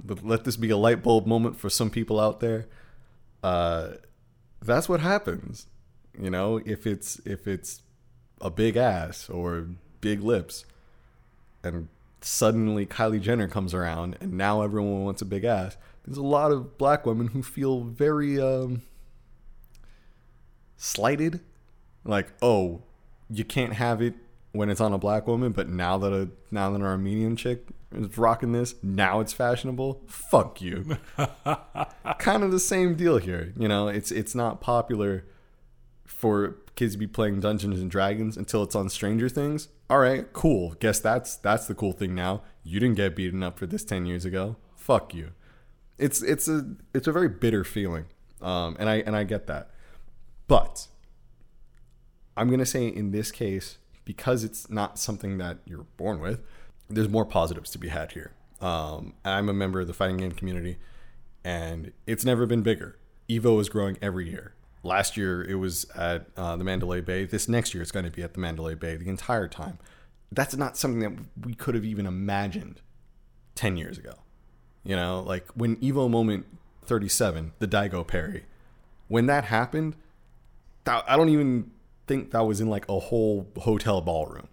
but 0.04 0.26
let 0.26 0.44
this 0.44 0.58
be 0.58 0.70
a 0.70 0.78
light 0.78 1.04
bulb 1.04 1.28
moment 1.28 1.56
for 1.56 1.70
some 1.70 1.90
people 1.90 2.20
out 2.20 2.40
there 2.40 2.68
uh, 3.44 3.90
that's 4.62 4.90
what 4.90 5.00
happens 5.00 5.68
you 6.20 6.30
know 6.30 6.60
if 6.66 6.86
it's 6.88 7.20
if 7.26 7.48
it's 7.48 7.82
a 8.42 8.50
big 8.50 8.76
ass 8.76 9.30
or 9.30 9.68
big 10.02 10.22
lips 10.22 10.66
and 11.64 11.88
suddenly 12.22 12.86
Kylie 12.86 13.22
Jenner 13.22 13.48
comes 13.48 13.74
around 13.74 14.18
and 14.22 14.34
now 14.34 14.62
everyone 14.62 15.04
wants 15.04 15.22
a 15.22 15.26
big 15.26 15.44
ass. 15.44 15.78
There's 16.06 16.18
a 16.18 16.24
lot 16.24 16.52
of 16.52 16.78
black 16.78 17.06
women 17.06 17.28
who 17.28 17.44
feel 17.44 17.82
very 17.82 18.40
um, 18.40 18.84
slighted. 20.78 21.42
Like, 22.04 22.32
oh, 22.42 22.84
you 23.30 23.44
can't 23.44 23.74
have 23.74 24.02
it 24.02 24.16
when 24.52 24.70
it's 24.70 24.82
on 24.82 24.94
a 24.94 24.98
black 24.98 25.28
woman, 25.28 25.52
but 25.52 25.70
now 25.70 25.98
that 25.98 26.12
a 26.12 26.30
now 26.50 26.70
that 26.72 26.78
an 26.78 26.84
Armenian 26.84 27.36
chick 27.36 27.68
is 27.94 28.18
rocking 28.18 28.52
this, 28.52 28.76
now 28.84 29.20
it's 29.20 29.34
fashionable. 29.34 30.02
Fuck 30.08 30.62
you. 30.62 30.98
kind 32.20 32.44
of 32.44 32.52
the 32.52 32.60
same 32.60 32.96
deal 32.96 33.18
here. 33.18 33.54
You 33.58 33.68
know, 33.68 33.88
it's 33.88 34.12
it's 34.12 34.36
not 34.36 34.62
popular 34.62 35.26
for 36.06 36.58
kids 36.76 36.94
to 36.94 36.98
be 36.98 37.08
playing 37.08 37.40
Dungeons 37.40 37.80
and 37.80 37.90
Dragons 37.90 38.38
until 38.38 38.64
it's 38.64 38.76
on 38.76 38.90
Stranger 38.90 39.30
Things. 39.30 39.70
All 39.90 40.00
right, 40.00 40.32
cool. 40.34 40.76
Guess 40.80 41.00
that's 41.00 41.38
that's 41.38 41.68
the 41.68 41.76
cool 41.76 41.94
thing 41.94 42.14
now. 42.14 42.44
You 42.64 42.80
didn't 42.80 42.96
get 42.96 43.16
beaten 43.16 43.44
up 43.44 43.58
for 43.58 43.66
this 43.66 43.84
10 43.84 44.06
years 44.06 44.26
ago. 44.26 44.58
Fuck 44.76 45.14
you. 45.14 45.32
It's 45.98 46.22
it's 46.22 46.48
a 46.48 46.76
it's 46.94 47.08
a 47.08 47.12
very 47.12 47.30
bitter 47.30 47.64
feeling. 47.64 48.06
Um, 48.42 48.76
and 48.80 48.90
I 48.90 48.96
and 48.98 49.16
I 49.16 49.24
get 49.24 49.48
that. 49.48 49.70
But 50.48 50.88
I'm 52.36 52.48
going 52.48 52.60
to 52.60 52.66
say 52.66 52.88
in 52.88 53.12
this 53.12 53.32
case 53.32 53.78
because 54.06 54.44
it's 54.44 54.70
not 54.70 54.98
something 55.00 55.38
that 55.38 55.60
you're 55.66 55.86
born 55.98 56.20
with, 56.20 56.42
there's 56.90 57.10
more 57.10 57.26
positives 57.26 57.70
to 57.72 57.78
be 57.78 57.90
had 57.90 58.12
here. 58.12 58.34
Um, 58.60 59.14
I'm 59.26 59.50
a 59.50 59.54
member 59.54 59.82
of 59.82 59.88
the 59.88 59.94
fighting 59.94 60.18
game 60.18 60.32
community 60.32 60.78
and 61.44 61.92
it's 62.06 62.26
never 62.26 62.46
been 62.46 62.62
bigger. 62.62 62.98
Evo 63.30 63.60
is 63.60 63.70
growing 63.70 63.98
every 64.02 64.30
year. 64.30 64.54
Last 64.84 65.18
year 65.18 65.44
it 65.44 65.56
was 65.56 65.86
at 65.96 66.28
uh, 66.38 66.56
the 66.56 66.64
Mandalay 66.64 67.02
Bay. 67.02 67.26
This 67.26 67.48
next 67.48 67.74
year 67.74 67.82
it's 67.82 67.92
going 67.92 68.06
to 68.06 68.12
be 68.12 68.24
at 68.24 68.34
the 68.34 68.40
Mandalay 68.40 68.76
Bay 68.76 68.98
the 68.98 69.10
entire 69.10 69.48
time. 69.48 69.80
That's 70.32 70.56
not 70.56 70.78
something 70.78 71.00
that 71.00 71.46
we 71.46 71.54
could 71.54 71.76
have 71.76 71.86
even 71.86 72.06
imagined 72.06 72.82
10 73.56 73.78
years 73.78 73.98
ago. 73.98 74.14
You 74.84 74.96
know, 74.96 75.22
like 75.22 75.48
when 75.56 75.76
Evo 75.78 76.10
Moment 76.10 76.46
37, 76.86 77.54
the 77.60 77.68
Daigo 77.68 78.06
parry, 78.06 78.46
when 79.08 79.28
that 79.28 79.46
happened, 79.46 79.96
I 80.86 81.16
don't 81.16 81.30
even 81.30 81.72
think 82.12 82.32
that 82.32 82.46
was 82.46 82.60
in 82.60 82.70
like 82.70 82.88
a 82.90 83.00
whole 83.00 83.48
hotel 83.58 84.02
ballroom. 84.02 84.50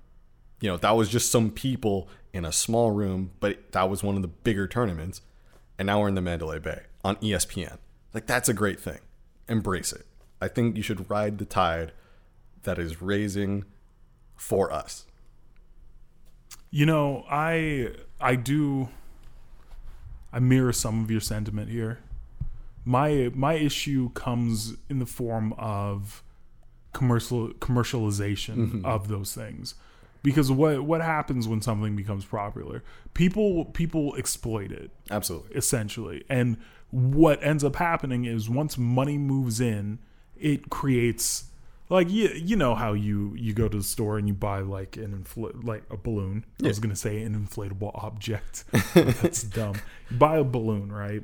You 0.61 0.71
know, 0.71 0.77
that 0.77 0.93
was 0.93 1.09
just 1.09 1.33
some 1.33 1.51
people 1.51 2.09
in 2.33 2.45
a 2.45 2.53
small 2.53 2.93
room, 2.93 3.33
but 3.41 3.73
that 3.73 3.91
was 3.91 4.01
one 4.01 4.15
of 4.15 4.23
the 4.23 4.29
bigger 4.29 4.69
tournaments. 4.69 5.23
And 5.77 5.87
now 5.87 6.01
we're 6.01 6.09
in 6.09 6.15
the 6.15 6.23
Mandalay 6.23 6.61
Bay 6.61 6.83
on 7.05 7.17
ESPN. 7.17 7.79
Like, 8.15 8.27
that's 8.27 8.49
a 8.49 8.55
great 8.55 8.79
thing. 8.79 9.01
Embrace 9.49 9.93
it. 9.93 10.07
I 10.41 10.47
think 10.47 10.77
you 10.77 10.83
should 10.85 11.11
ride 11.11 11.39
the 11.39 11.45
tide 11.45 11.91
that 12.63 12.79
is 12.79 13.03
raising 13.03 13.65
for 14.37 14.73
us. 14.73 15.05
You 16.71 16.87
know, 16.87 17.25
I 17.29 17.93
I 18.21 18.37
do 18.37 18.89
I 20.33 20.39
mirror 20.39 20.73
some 20.73 21.03
of 21.03 21.11
your 21.11 21.21
sentiment 21.21 21.71
here. 21.71 21.99
My 22.85 23.33
my 23.35 23.55
issue 23.55 24.11
comes 24.11 24.77
in 24.89 25.01
the 25.01 25.07
form 25.07 25.55
of 25.55 26.23
commercial 26.93 27.49
commercialization 27.55 28.57
mm-hmm. 28.57 28.85
of 28.85 29.09
those 29.09 29.35
things. 29.35 29.75
Because 30.23 30.51
what 30.51 30.83
what 30.83 31.01
happens 31.01 31.47
when 31.47 31.63
something 31.63 31.95
becomes 31.97 32.25
popular? 32.25 32.83
People 33.15 33.67
people 33.67 34.15
exploit 34.17 34.73
it 34.73 34.91
Absolutely. 35.11 35.57
essentially. 35.57 36.25
And 36.29 36.57
what 36.91 37.43
ends 37.43 37.63
up 37.63 37.77
happening 37.77 38.25
is 38.25 38.49
once 38.49 38.77
money 38.77 39.19
moves 39.19 39.61
in, 39.61 39.99
it 40.37 40.71
creates 40.71 41.45
like 41.89 42.11
you 42.11 42.29
you 42.31 42.57
know 42.57 42.75
how 42.75 42.93
you 42.93 43.35
you 43.37 43.53
go 43.53 43.69
to 43.69 43.79
the 43.79 43.85
store 43.85 44.19
and 44.19 44.29
you 44.29 44.35
buy 44.35 44.61
like 44.61 44.97
an 44.97 45.25
infl- 45.25 45.65
like 45.65 45.85
a 45.91 45.97
balloon. 45.97 46.45
I 46.63 46.69
was 46.69 46.79
gonna 46.79 46.97
say 46.97 47.23
an 47.23 47.35
inflatable 47.35 47.93
object. 47.95 48.65
That's 48.95 49.43
dumb. 49.43 49.77
You 50.11 50.17
buy 50.17 50.39
a 50.39 50.45
balloon, 50.45 50.93
right? 50.93 51.23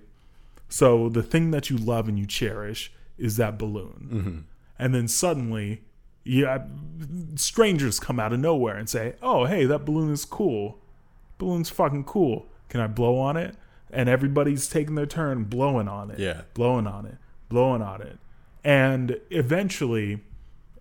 So 0.69 1.09
the 1.09 1.23
thing 1.23 1.51
that 1.51 1.71
you 1.71 1.77
love 1.77 2.09
and 2.09 2.19
you 2.19 2.27
cherish 2.27 2.93
is 3.19 3.37
that 3.37 3.59
balloon, 3.59 4.09
mm-hmm. 4.13 4.39
And 4.79 4.95
then 4.95 5.09
suddenly, 5.09 5.83
yeah, 6.25 6.65
strangers 7.37 8.01
come 8.01 8.19
out 8.19 8.33
of 8.33 8.41
nowhere 8.41 8.77
and 8.77 8.89
say, 8.89 9.15
"Oh, 9.23 9.45
hey, 9.45 9.65
that 9.67 9.85
balloon 9.85 10.11
is 10.13 10.25
cool. 10.25 10.79
Balloon's 11.39 11.71
fucking 11.71 12.05
cool. 12.05 12.47
Can 12.69 12.81
I 12.81 12.87
blow 12.87 13.19
on 13.19 13.37
it?" 13.37 13.57
And 13.91 14.09
everybody's 14.09 14.69
taking 14.69 14.95
their 14.95 15.07
turn 15.07 15.45
blowing 15.45 15.87
on 15.89 16.11
it, 16.11 16.19
Yeah. 16.19 16.43
blowing 16.55 16.87
on 16.87 17.07
it, 17.07 17.17
blowing 17.49 17.83
on 17.83 18.03
it, 18.03 18.19
and 18.65 19.21
eventually, 19.31 20.23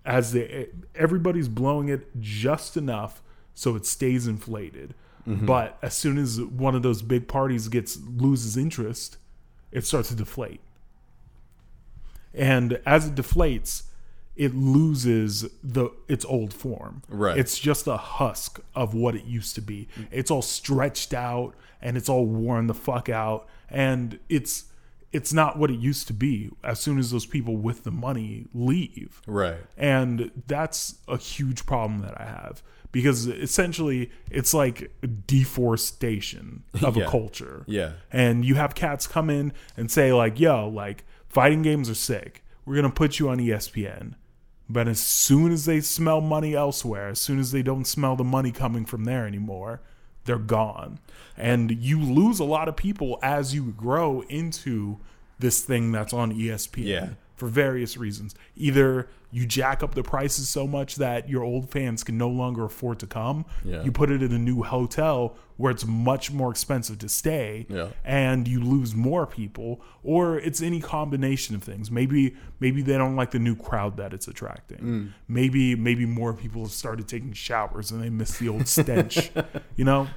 as 0.05 0.31
they 0.31 0.69
everybody's 0.95 1.47
blowing 1.47 1.89
it 1.89 2.07
just 2.19 2.75
enough 2.77 3.21
so 3.53 3.75
it 3.75 3.85
stays 3.85 4.25
inflated. 4.27 4.95
Mm-hmm. 5.27 5.45
But 5.45 5.77
as 5.81 5.93
soon 5.95 6.17
as 6.17 6.41
one 6.41 6.75
of 6.75 6.81
those 6.83 7.01
big 7.01 7.27
parties 7.27 7.67
gets 7.67 7.97
loses 8.17 8.57
interest, 8.57 9.17
it 9.71 9.85
starts 9.85 10.09
to 10.09 10.15
deflate. 10.15 10.59
And 12.33 12.79
as 12.85 13.07
it 13.07 13.15
deflates, 13.15 13.83
it 14.35 14.55
loses 14.55 15.45
the 15.63 15.89
its 16.07 16.25
old 16.25 16.53
form. 16.53 17.03
Right. 17.07 17.37
It's 17.37 17.59
just 17.59 17.85
a 17.87 17.97
husk 17.97 18.59
of 18.75 18.93
what 18.95 19.15
it 19.15 19.25
used 19.25 19.53
to 19.55 19.61
be. 19.61 19.87
It's 20.11 20.31
all 20.31 20.41
stretched 20.41 21.13
out 21.13 21.53
and 21.81 21.95
it's 21.97 22.09
all 22.09 22.25
worn 22.25 22.67
the 22.67 22.73
fuck 22.73 23.09
out 23.09 23.47
and 23.69 24.19
it's 24.29 24.65
it's 25.11 25.31
not 25.31 25.59
what 25.59 25.69
it 25.69 25.79
used 25.79 26.07
to 26.07 26.13
be 26.13 26.49
as 26.63 26.79
soon 26.79 26.97
as 26.97 27.11
those 27.11 27.27
people 27.27 27.55
with 27.55 27.83
the 27.83 27.91
money 27.91 28.47
leave. 28.55 29.21
Right. 29.27 29.59
And 29.77 30.31
that's 30.47 30.95
a 31.07 31.17
huge 31.17 31.67
problem 31.67 31.99
that 31.99 32.19
I 32.19 32.25
have 32.25 32.63
because 32.91 33.27
essentially 33.27 34.09
it's 34.31 34.55
like 34.55 34.91
deforestation 35.27 36.63
of 36.81 36.97
Yeah. 36.97 37.03
a 37.05 37.09
culture. 37.09 37.63
Yeah. 37.67 37.91
And 38.11 38.43
you 38.43 38.55
have 38.55 38.75
cats 38.75 39.07
come 39.07 39.29
in 39.29 39.53
and 39.77 39.91
say 39.91 40.11
like, 40.13 40.39
"Yo, 40.39 40.67
like 40.67 41.05
fighting 41.33 41.61
games 41.61 41.89
are 41.89 41.95
sick. 41.95 42.43
We're 42.65 42.75
going 42.75 42.85
to 42.85 42.91
put 42.93 43.19
you 43.19 43.29
on 43.29 43.39
ESPN." 43.39 44.15
But 44.69 44.87
as 44.87 44.99
soon 44.99 45.51
as 45.51 45.65
they 45.65 45.81
smell 45.81 46.21
money 46.21 46.55
elsewhere, 46.55 47.09
as 47.09 47.19
soon 47.19 47.39
as 47.39 47.51
they 47.51 47.61
don't 47.61 47.85
smell 47.85 48.15
the 48.15 48.23
money 48.23 48.51
coming 48.51 48.85
from 48.85 49.03
there 49.03 49.27
anymore, 49.27 49.81
they're 50.25 50.37
gone. 50.37 50.99
And 51.35 51.71
you 51.83 51.99
lose 52.01 52.39
a 52.39 52.45
lot 52.45 52.69
of 52.69 52.77
people 52.77 53.19
as 53.21 53.53
you 53.53 53.73
grow 53.75 54.21
into 54.29 54.99
this 55.39 55.61
thing 55.61 55.91
that's 55.91 56.13
on 56.13 56.31
ESPN 56.31 56.85
Yeah. 56.87 57.09
for 57.35 57.47
various 57.49 57.97
reasons. 57.97 58.33
Either 58.55 59.09
you 59.33 59.47
jack 59.47 59.81
up 59.81 59.95
the 59.95 60.03
prices 60.03 60.47
so 60.47 60.67
much 60.67 60.97
that 60.97 61.27
your 61.27 61.41
old 61.43 61.67
fans 61.71 62.03
can 62.03 62.19
no 62.19 62.29
longer 62.29 62.63
afford 62.65 62.99
to 62.99 63.07
come. 63.07 63.45
Yeah. 63.65 63.83
You 63.83 63.91
put 63.91 64.11
it 64.11 64.21
in 64.21 64.31
a 64.31 64.37
new 64.37 64.61
hotel 64.61 65.35
where 65.57 65.71
it's 65.71 65.85
much 65.87 66.31
more 66.31 66.51
expensive 66.51 66.99
to 66.99 67.09
stay 67.09 67.65
Yeah. 67.67 67.87
and 68.05 68.47
you 68.47 68.59
lose 68.61 68.93
more 68.93 69.25
people 69.25 69.81
or 70.03 70.37
it's 70.37 70.61
any 70.61 70.79
combination 70.79 71.55
of 71.55 71.63
things. 71.63 71.89
Maybe 71.89 72.35
maybe 72.59 72.83
they 72.83 72.95
don't 72.95 73.15
like 73.15 73.31
the 73.31 73.39
new 73.39 73.55
crowd 73.55 73.97
that 73.97 74.13
it's 74.13 74.27
attracting. 74.27 74.77
Mm. 74.77 75.11
Maybe 75.27 75.75
maybe 75.75 76.05
more 76.05 76.33
people 76.35 76.61
have 76.61 76.71
started 76.71 77.07
taking 77.07 77.33
showers 77.33 77.89
and 77.89 78.03
they 78.03 78.11
miss 78.11 78.37
the 78.37 78.49
old 78.49 78.67
stench, 78.67 79.31
you 79.75 79.83
know? 79.83 80.07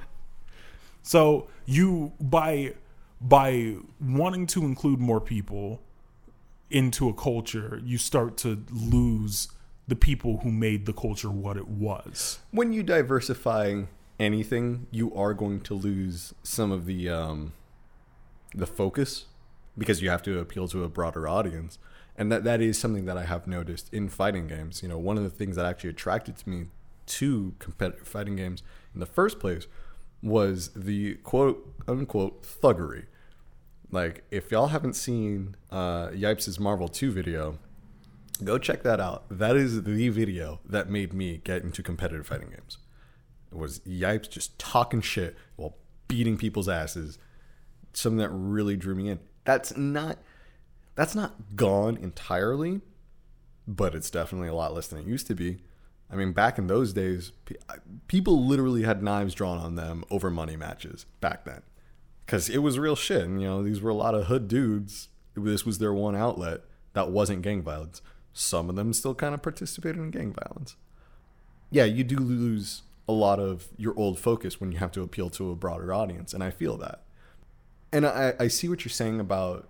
So 1.01 1.47
you 1.65 2.13
by 2.19 2.75
by 3.19 3.77
wanting 3.99 4.45
to 4.47 4.63
include 4.63 4.99
more 4.99 5.19
people 5.19 5.81
into 6.69 7.09
a 7.09 7.13
culture, 7.13 7.81
you 7.83 7.97
start 7.97 8.37
to 8.37 8.63
lose 8.71 9.49
the 9.87 9.95
people 9.95 10.39
who 10.39 10.51
made 10.51 10.85
the 10.85 10.93
culture 10.93 11.29
what 11.29 11.57
it 11.57 11.67
was. 11.67 12.39
when 12.51 12.73
you 12.73 12.83
diversify 12.83 13.83
anything, 14.19 14.87
you 14.91 15.13
are 15.15 15.33
going 15.33 15.61
to 15.61 15.73
lose 15.73 16.33
some 16.43 16.71
of 16.71 16.85
the 16.85 17.09
um, 17.09 17.53
the 18.53 18.67
focus 18.67 19.25
because 19.77 20.01
you 20.01 20.09
have 20.09 20.23
to 20.23 20.39
appeal 20.39 20.67
to 20.67 20.83
a 20.83 20.89
broader 20.89 21.27
audience, 21.27 21.77
and 22.17 22.31
that 22.31 22.43
that 22.43 22.61
is 22.61 22.77
something 22.77 23.05
that 23.05 23.17
I 23.17 23.25
have 23.25 23.47
noticed 23.47 23.93
in 23.93 24.09
fighting 24.09 24.47
games. 24.47 24.81
You 24.81 24.89
know, 24.89 24.97
one 24.97 25.17
of 25.17 25.23
the 25.23 25.29
things 25.29 25.55
that 25.55 25.65
actually 25.65 25.91
attracted 25.91 26.37
to 26.37 26.49
me 26.49 26.65
to 27.07 27.53
competitive 27.59 28.07
fighting 28.07 28.35
games 28.35 28.63
in 28.93 28.99
the 28.99 29.05
first 29.05 29.39
place 29.39 29.67
was 30.21 30.69
the 30.75 31.15
quote 31.15 31.73
unquote 31.87 32.43
thuggery. 32.43 33.05
Like, 33.91 34.23
if 34.31 34.51
y'all 34.51 34.67
haven't 34.67 34.93
seen 34.93 35.55
uh, 35.71 36.07
Yipes' 36.09 36.59
Marvel 36.59 36.87
2 36.87 37.11
video, 37.11 37.57
go 38.43 38.57
check 38.57 38.83
that 38.83 38.99
out. 38.99 39.25
That 39.29 39.55
is 39.55 39.83
the 39.83 40.09
video 40.09 40.59
that 40.65 40.89
made 40.89 41.13
me 41.13 41.41
get 41.43 41.63
into 41.63 41.81
competitive 41.81 42.27
fighting 42.27 42.49
games. 42.49 42.77
It 43.51 43.57
was 43.57 43.79
Yipes 43.79 44.29
just 44.29 44.57
talking 44.59 45.01
shit 45.01 45.37
while 45.55 45.77
beating 46.07 46.37
people's 46.37 46.67
asses. 46.67 47.17
Something 47.93 48.19
that 48.19 48.29
really 48.29 48.75
drew 48.75 48.95
me 48.95 49.09
in. 49.09 49.19
That's 49.45 49.75
not 49.77 50.17
that's 50.95 51.15
not 51.15 51.55
gone 51.55 51.95
entirely, 51.95 52.81
but 53.67 53.93
it's 53.93 54.09
definitely 54.09 54.47
a 54.47 54.55
lot 54.55 54.73
less 54.73 54.87
than 54.87 54.99
it 54.99 55.05
used 55.05 55.27
to 55.27 55.35
be. 55.35 55.59
I 56.11 56.15
mean, 56.15 56.31
back 56.31 56.57
in 56.57 56.67
those 56.67 56.91
days, 56.91 57.33
people 58.07 58.45
literally 58.45 58.83
had 58.83 59.03
knives 59.03 59.35
drawn 59.35 59.57
on 59.57 59.75
them 59.75 60.03
over 60.09 60.31
money 60.31 60.55
matches 60.55 61.05
back 61.21 61.45
then, 61.45 61.61
because 62.27 62.49
it 62.49 62.57
was 62.57 62.77
real 62.77 62.95
shit. 62.95 63.23
And, 63.23 63.41
you 63.41 63.47
know, 63.47 63.63
these 63.63 63.81
were 63.81 63.89
a 63.89 63.95
lot 63.95 64.13
of 64.13 64.25
hood 64.25 64.49
dudes. 64.49 65.07
This 65.33 65.65
was 65.65 65.79
their 65.79 65.93
one 65.93 66.15
outlet 66.15 66.61
that 66.93 67.09
wasn't 67.09 67.41
gang 67.41 67.61
violence. 67.63 68.01
Some 68.33 68.69
of 68.69 68.75
them 68.75 68.91
still 68.91 69.15
kind 69.15 69.33
of 69.33 69.41
participated 69.41 69.97
in 69.97 70.11
gang 70.11 70.33
violence. 70.33 70.75
Yeah, 71.71 71.85
you 71.85 72.03
do 72.03 72.17
lose 72.17 72.83
a 73.07 73.13
lot 73.13 73.39
of 73.39 73.69
your 73.77 73.97
old 73.97 74.19
focus 74.19 74.59
when 74.59 74.73
you 74.73 74.77
have 74.79 74.91
to 74.91 75.01
appeal 75.01 75.29
to 75.31 75.51
a 75.51 75.55
broader 75.55 75.93
audience, 75.93 76.33
and 76.33 76.43
I 76.43 76.51
feel 76.51 76.77
that. 76.77 77.03
And 77.93 78.05
I, 78.05 78.33
I 78.37 78.47
see 78.49 78.67
what 78.67 78.83
you're 78.83 78.89
saying 78.89 79.19
about 79.21 79.69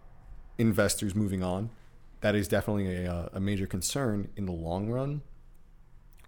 investors 0.57 1.13
moving 1.13 1.43
on. 1.43 1.69
That 2.21 2.33
is 2.33 2.47
definitely 2.47 3.05
a, 3.05 3.13
uh, 3.13 3.29
a 3.33 3.39
major 3.39 3.67
concern 3.67 4.29
in 4.35 4.47
the 4.47 4.51
long 4.51 4.89
run. 4.89 5.21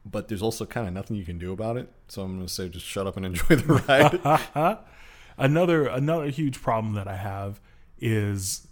But 0.05 0.27
there's 0.27 0.43
also 0.43 0.65
kind 0.67 0.88
of 0.88 0.93
nothing 0.93 1.17
you 1.17 1.25
can 1.25 1.39
do 1.39 1.51
about 1.51 1.77
it. 1.77 1.91
So 2.07 2.21
I'm 2.21 2.36
going 2.36 2.47
to 2.47 2.53
say 2.53 2.69
just 2.69 2.86
shut 2.86 3.07
up 3.07 3.17
and 3.17 3.25
enjoy 3.25 3.55
the 3.55 3.73
ride. 3.88 4.80
another 5.40 5.88
another 5.88 6.28
huge 6.28 6.62
problem 6.62 6.94
that 6.96 7.08
I 7.08 7.16
have 7.16 7.60
is 8.00 8.68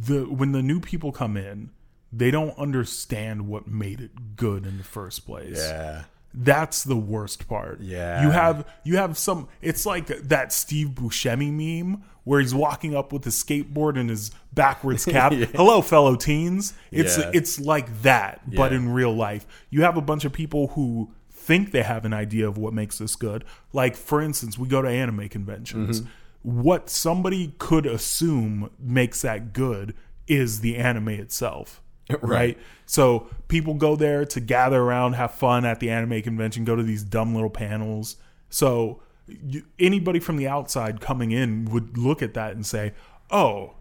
the 0.00 0.24
when 0.24 0.52
the 0.52 0.62
new 0.62 0.80
people 0.80 1.12
come 1.12 1.36
in, 1.36 1.70
they 2.12 2.30
don't 2.30 2.56
understand 2.58 3.48
what 3.48 3.66
made 3.68 4.00
it 4.00 4.36
good 4.36 4.66
in 4.66 4.78
the 4.78 4.84
first 4.84 5.26
place. 5.26 5.58
yeah. 5.58 6.04
That's 6.34 6.82
the 6.84 6.96
worst 6.96 7.46
part. 7.46 7.80
Yeah. 7.82 8.22
You 8.22 8.30
have 8.30 8.66
you 8.84 8.96
have 8.96 9.18
some 9.18 9.48
it's 9.60 9.84
like 9.84 10.06
that 10.06 10.50
Steve 10.52 10.88
Buscemi 10.94 11.52
meme 11.52 12.02
where 12.24 12.40
he's 12.40 12.54
walking 12.54 12.94
up 12.96 13.12
with 13.12 13.26
a 13.26 13.30
skateboard 13.30 13.98
and 13.98 14.08
his 14.08 14.30
backwards 14.54 15.04
cap. 15.16 15.32
Hello 15.32 15.82
fellow 15.82 16.16
teens. 16.16 16.72
It's 16.90 17.18
Yeah. 17.18 17.30
it's 17.34 17.60
like 17.60 18.00
that, 18.02 18.40
but 18.50 18.70
Yeah. 18.72 18.78
in 18.78 18.92
real 18.94 19.14
life. 19.14 19.46
You 19.68 19.82
have 19.82 19.98
a 19.98 20.00
bunch 20.00 20.24
of 20.24 20.32
people 20.32 20.68
who 20.68 21.10
think 21.42 21.72
they 21.72 21.82
have 21.82 22.04
an 22.04 22.12
idea 22.12 22.46
of 22.48 22.56
what 22.56 22.72
makes 22.72 22.98
this 22.98 23.16
good. 23.16 23.44
Like 23.72 23.96
for 23.96 24.20
instance, 24.20 24.58
we 24.58 24.68
go 24.68 24.82
to 24.82 24.88
anime 24.88 25.28
conventions. 25.28 26.00
Mm-hmm. 26.00 26.62
What 26.62 26.90
somebody 26.90 27.54
could 27.58 27.86
assume 27.86 28.70
makes 28.78 29.22
that 29.22 29.52
good 29.52 29.94
is 30.26 30.60
the 30.60 30.76
anime 30.76 31.08
itself. 31.08 31.80
right? 32.20 32.58
So 32.86 33.28
people 33.48 33.74
go 33.74 33.96
there 33.96 34.24
to 34.24 34.40
gather 34.40 34.80
around, 34.80 35.14
have 35.14 35.32
fun 35.32 35.64
at 35.64 35.80
the 35.80 35.90
anime 35.90 36.22
convention, 36.22 36.64
go 36.64 36.76
to 36.76 36.82
these 36.82 37.02
dumb 37.02 37.34
little 37.34 37.50
panels. 37.50 38.16
So 38.50 39.00
you, 39.26 39.64
anybody 39.78 40.20
from 40.20 40.36
the 40.36 40.48
outside 40.48 41.00
coming 41.00 41.30
in 41.30 41.66
would 41.66 41.96
look 41.96 42.22
at 42.22 42.34
that 42.34 42.52
and 42.52 42.66
say, 42.66 42.92
"Oh, 43.30 43.74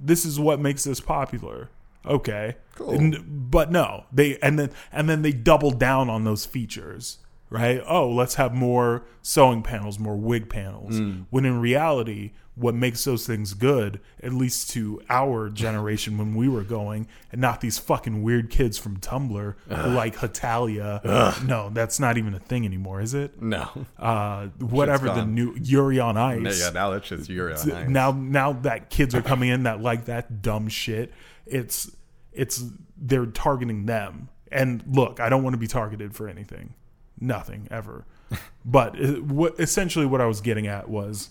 this 0.00 0.24
is 0.24 0.38
what 0.38 0.60
makes 0.60 0.84
this 0.84 1.00
popular." 1.00 1.70
Okay, 2.06 2.56
Cool. 2.74 2.90
And- 2.90 3.50
but 3.50 3.70
no, 3.70 4.04
they 4.12 4.36
and 4.38 4.58
then 4.58 4.70
and 4.92 5.08
then 5.08 5.22
they 5.22 5.32
double 5.32 5.70
down 5.70 6.10
on 6.10 6.24
those 6.24 6.44
features, 6.44 7.18
right? 7.50 7.80
Oh, 7.86 8.10
let's 8.10 8.34
have 8.34 8.52
more 8.54 9.04
sewing 9.22 9.62
panels, 9.62 9.98
more 9.98 10.16
wig 10.16 10.48
panels. 10.48 11.00
When 11.30 11.44
in 11.44 11.60
reality, 11.60 12.32
what 12.56 12.74
makes 12.74 13.02
those 13.04 13.26
things 13.26 13.52
good, 13.54 14.00
at 14.22 14.32
least 14.32 14.70
to 14.70 15.00
our 15.08 15.48
generation 15.64 16.18
when 16.18 16.34
we 16.34 16.48
were 16.48 16.62
going, 16.64 17.06
and 17.32 17.40
not 17.40 17.60
these 17.60 17.78
fucking 17.78 18.22
weird 18.24 18.50
kids 18.50 18.76
from 18.76 18.96
Tumblr 18.98 19.54
who 19.68 19.90
like 19.90 20.16
Hetalia. 20.16 21.00
No, 21.46 21.70
that's 21.72 21.98
not 22.00 22.18
even 22.18 22.34
a 22.34 22.40
thing 22.40 22.64
anymore, 22.64 23.00
is 23.00 23.14
it? 23.14 23.40
No. 23.40 23.68
Uh, 23.98 24.48
whatever 24.58 25.06
the 25.10 25.24
new 25.24 25.54
Yuri 25.60 26.00
on 26.00 26.16
Ice 26.16 26.60
Yeah, 26.60 26.70
now 26.70 26.90
that's 26.90 27.08
just 27.08 27.28
you're 27.30 27.50
on 27.52 27.70
ice. 27.72 27.88
now 27.88 28.10
now 28.10 28.52
that 28.52 28.90
kids 28.90 29.14
are 29.14 29.22
coming 29.22 29.48
in 29.48 29.62
that 29.64 29.80
like 29.80 30.06
that 30.06 30.42
dumb 30.42 30.68
shit 30.68 31.12
it's 31.46 31.94
it's 32.32 32.64
they're 32.96 33.26
targeting 33.26 33.86
them. 33.86 34.28
And 34.52 34.84
look 34.86 35.18
i 35.18 35.28
don't 35.28 35.42
want 35.42 35.54
to 35.54 35.58
be 35.58 35.66
targeted 35.66 36.14
for 36.14 36.28
anything. 36.28 36.74
Nothing 37.20 37.68
ever. 37.70 38.06
But 38.66 38.98
uh, 38.98 39.12
what 39.20 39.60
essentially 39.60 40.06
what 40.06 40.22
i 40.22 40.26
was 40.26 40.40
getting 40.40 40.66
at 40.66 40.88
was 40.88 41.28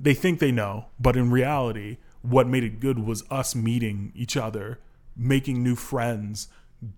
they 0.00 0.14
think 0.14 0.38
they 0.38 0.50
know 0.50 0.86
but 0.98 1.16
in 1.16 1.30
reality 1.30 1.98
what 2.22 2.46
made 2.48 2.64
it 2.64 2.80
good 2.80 2.98
was 2.98 3.24
us 3.30 3.54
meeting 3.54 4.10
each 4.16 4.38
other 4.38 4.78
making 5.14 5.62
new 5.62 5.76
friends 5.76 6.48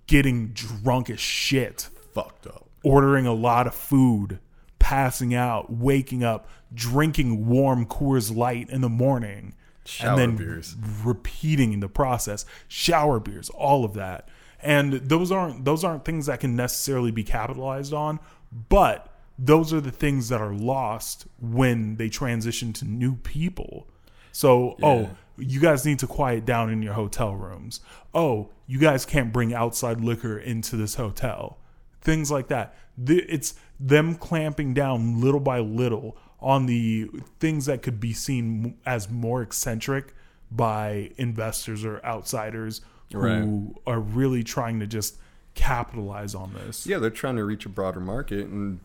getting 0.06 0.48
drunk 0.48 1.10
as 1.10 1.20
shit 1.20 1.88
fucked 2.14 2.46
up. 2.46 2.66
ordering 2.84 3.26
a 3.26 3.32
lot 3.32 3.66
of 3.66 3.74
food, 3.74 4.38
passing 4.78 5.34
out, 5.34 5.72
waking 5.72 6.24
up, 6.24 6.48
drinking 6.74 7.46
warm 7.46 7.86
Coors 7.86 8.34
Light 8.34 8.68
in 8.70 8.80
the 8.80 8.88
morning, 8.88 9.54
Shower 9.84 10.10
and 10.10 10.18
then 10.18 10.36
beers. 10.36 10.76
repeating 11.04 11.80
the 11.80 11.88
process. 11.88 12.44
Shower 12.68 13.18
beers, 13.20 13.50
all 13.50 13.84
of 13.84 13.94
that, 13.94 14.28
and 14.60 14.92
those 14.92 15.32
aren't 15.32 15.64
those 15.64 15.82
aren't 15.84 16.04
things 16.04 16.26
that 16.26 16.40
can 16.40 16.54
necessarily 16.54 17.10
be 17.10 17.24
capitalized 17.24 17.92
on, 17.92 18.20
but 18.68 19.08
those 19.38 19.72
are 19.72 19.80
the 19.80 19.90
things 19.90 20.28
that 20.28 20.40
are 20.40 20.54
lost 20.54 21.26
when 21.40 21.96
they 21.96 22.08
transition 22.08 22.72
to 22.74 22.84
new 22.84 23.16
people. 23.16 23.88
So, 24.30 24.76
oh, 24.82 25.10
you 25.36 25.60
guys 25.60 25.84
need 25.84 25.98
to 25.98 26.06
quiet 26.06 26.44
down 26.44 26.70
in 26.70 26.80
your 26.82 26.92
hotel 26.94 27.34
rooms. 27.34 27.80
Oh, 28.14 28.50
you 28.66 28.78
guys 28.78 29.04
can't 29.04 29.32
bring 29.32 29.52
outside 29.52 30.00
liquor 30.00 30.38
into 30.38 30.76
this 30.76 30.94
hotel. 30.94 31.58
things 32.02 32.30
like 32.30 32.48
that. 32.48 32.74
It's 33.06 33.54
them 33.80 34.14
clamping 34.16 34.74
down 34.74 35.20
little 35.20 35.40
by 35.40 35.60
little 35.60 36.16
on 36.42 36.66
the 36.66 37.08
things 37.40 37.66
that 37.66 37.82
could 37.82 38.00
be 38.00 38.12
seen 38.12 38.76
as 38.84 39.08
more 39.10 39.42
eccentric 39.42 40.14
by 40.50 41.10
investors 41.16 41.84
or 41.84 42.04
outsiders 42.04 42.80
who 43.12 43.18
Right. 43.18 43.94
are 43.94 44.00
really 44.00 44.42
trying 44.42 44.80
to 44.80 44.86
just 44.86 45.18
capitalize 45.54 46.34
on 46.34 46.52
this. 46.54 46.86
Yeah, 46.86 46.98
they're 46.98 47.10
trying 47.10 47.36
to 47.36 47.44
reach 47.44 47.64
a 47.66 47.68
broader 47.68 48.00
market, 48.00 48.46
and 48.48 48.80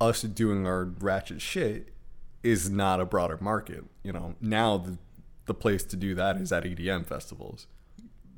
us 0.00 0.22
doing 0.22 0.66
our 0.66 0.84
ratchet 0.84 1.40
shit 1.40 1.92
is 2.42 2.68
not 2.68 3.00
a 3.00 3.04
broader 3.04 3.38
market. 3.40 3.84
You 4.02 4.12
know, 4.12 4.34
now 4.40 4.76
the 4.78 4.98
the 5.46 5.54
place 5.54 5.82
to 5.82 5.96
do 5.96 6.14
that 6.14 6.36
is 6.36 6.52
at 6.52 6.64
EDM 6.64 7.04
festivals. 7.04 7.66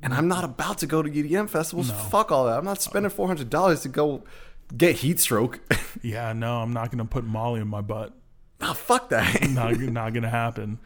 And 0.01 0.13
I'm 0.13 0.27
not 0.27 0.43
about 0.43 0.79
to 0.79 0.87
go 0.87 1.01
to 1.03 1.09
EDM 1.09 1.47
festivals. 1.49 1.91
Fuck 2.09 2.31
all 2.31 2.45
that. 2.45 2.57
I'm 2.57 2.65
not 2.65 2.81
spending 2.81 3.09
four 3.11 3.27
hundred 3.27 3.49
dollars 3.49 3.81
to 3.81 3.89
go 3.89 4.23
get 4.75 4.97
heat 4.97 5.19
stroke. 5.19 5.59
Yeah, 6.03 6.33
no, 6.33 6.57
I'm 6.61 6.73
not 6.73 6.89
going 6.91 6.99
to 6.99 7.05
put 7.05 7.23
Molly 7.23 7.61
in 7.61 7.67
my 7.69 7.81
butt. 7.81 8.13
Nah, 8.67 8.73
fuck 8.73 9.09
that. 9.09 9.49
not 9.49 9.77
not 9.79 10.13
gonna 10.13 10.29
happen. 10.43 10.79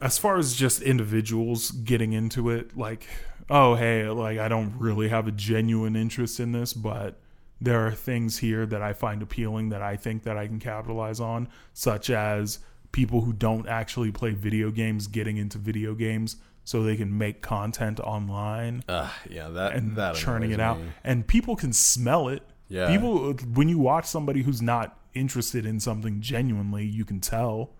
As 0.00 0.18
far 0.18 0.36
as 0.36 0.54
just 0.54 0.82
individuals 0.82 1.70
getting 1.70 2.12
into 2.12 2.50
it, 2.50 2.76
like, 2.76 3.06
oh 3.48 3.74
hey, 3.76 4.08
like 4.08 4.38
I 4.38 4.48
don't 4.48 4.74
really 4.78 5.08
have 5.08 5.28
a 5.28 5.32
genuine 5.32 5.94
interest 5.96 6.40
in 6.40 6.52
this, 6.52 6.72
but 6.72 7.18
there 7.60 7.86
are 7.86 7.92
things 7.92 8.38
here 8.38 8.66
that 8.66 8.82
I 8.82 8.92
find 8.92 9.22
appealing 9.22 9.68
that 9.68 9.82
I 9.82 9.96
think 9.96 10.24
that 10.24 10.36
I 10.36 10.48
can 10.48 10.58
capitalize 10.58 11.20
on, 11.20 11.48
such 11.72 12.10
as 12.10 12.58
people 12.90 13.20
who 13.20 13.32
don't 13.32 13.68
actually 13.68 14.10
play 14.10 14.32
video 14.32 14.70
games 14.70 15.06
getting 15.06 15.36
into 15.36 15.58
video 15.58 15.94
games 15.94 16.36
so 16.64 16.82
they 16.82 16.96
can 16.96 17.16
make 17.16 17.40
content 17.42 17.98
online 18.00 18.84
Uh, 18.88 19.08
yeah, 19.30 19.48
that 19.48 19.74
and 19.74 19.96
that 19.96 20.14
churning 20.14 20.50
it 20.50 20.60
out. 20.60 20.78
me. 20.78 20.86
And 21.02 21.26
people 21.26 21.56
can 21.56 21.72
smell 21.72 22.28
it. 22.28 22.42
Yeah. 22.68 22.88
People, 22.88 23.32
when 23.54 23.68
you 23.68 23.78
watch 23.78 24.04
somebody 24.06 24.42
who's 24.42 24.60
not 24.62 24.96
interested 25.14 25.66
in 25.66 25.80
something 25.80 26.20
genuinely, 26.20 26.84
you 26.84 27.04
can 27.04 27.20
tell. 27.20 27.70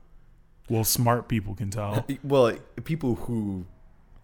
Well, 0.69 0.85
smart 0.85 1.29
people 1.29 1.55
can 1.55 1.71
tell. 1.71 2.07
Well, 2.23 2.57
people 2.85 3.17
who 3.17 3.67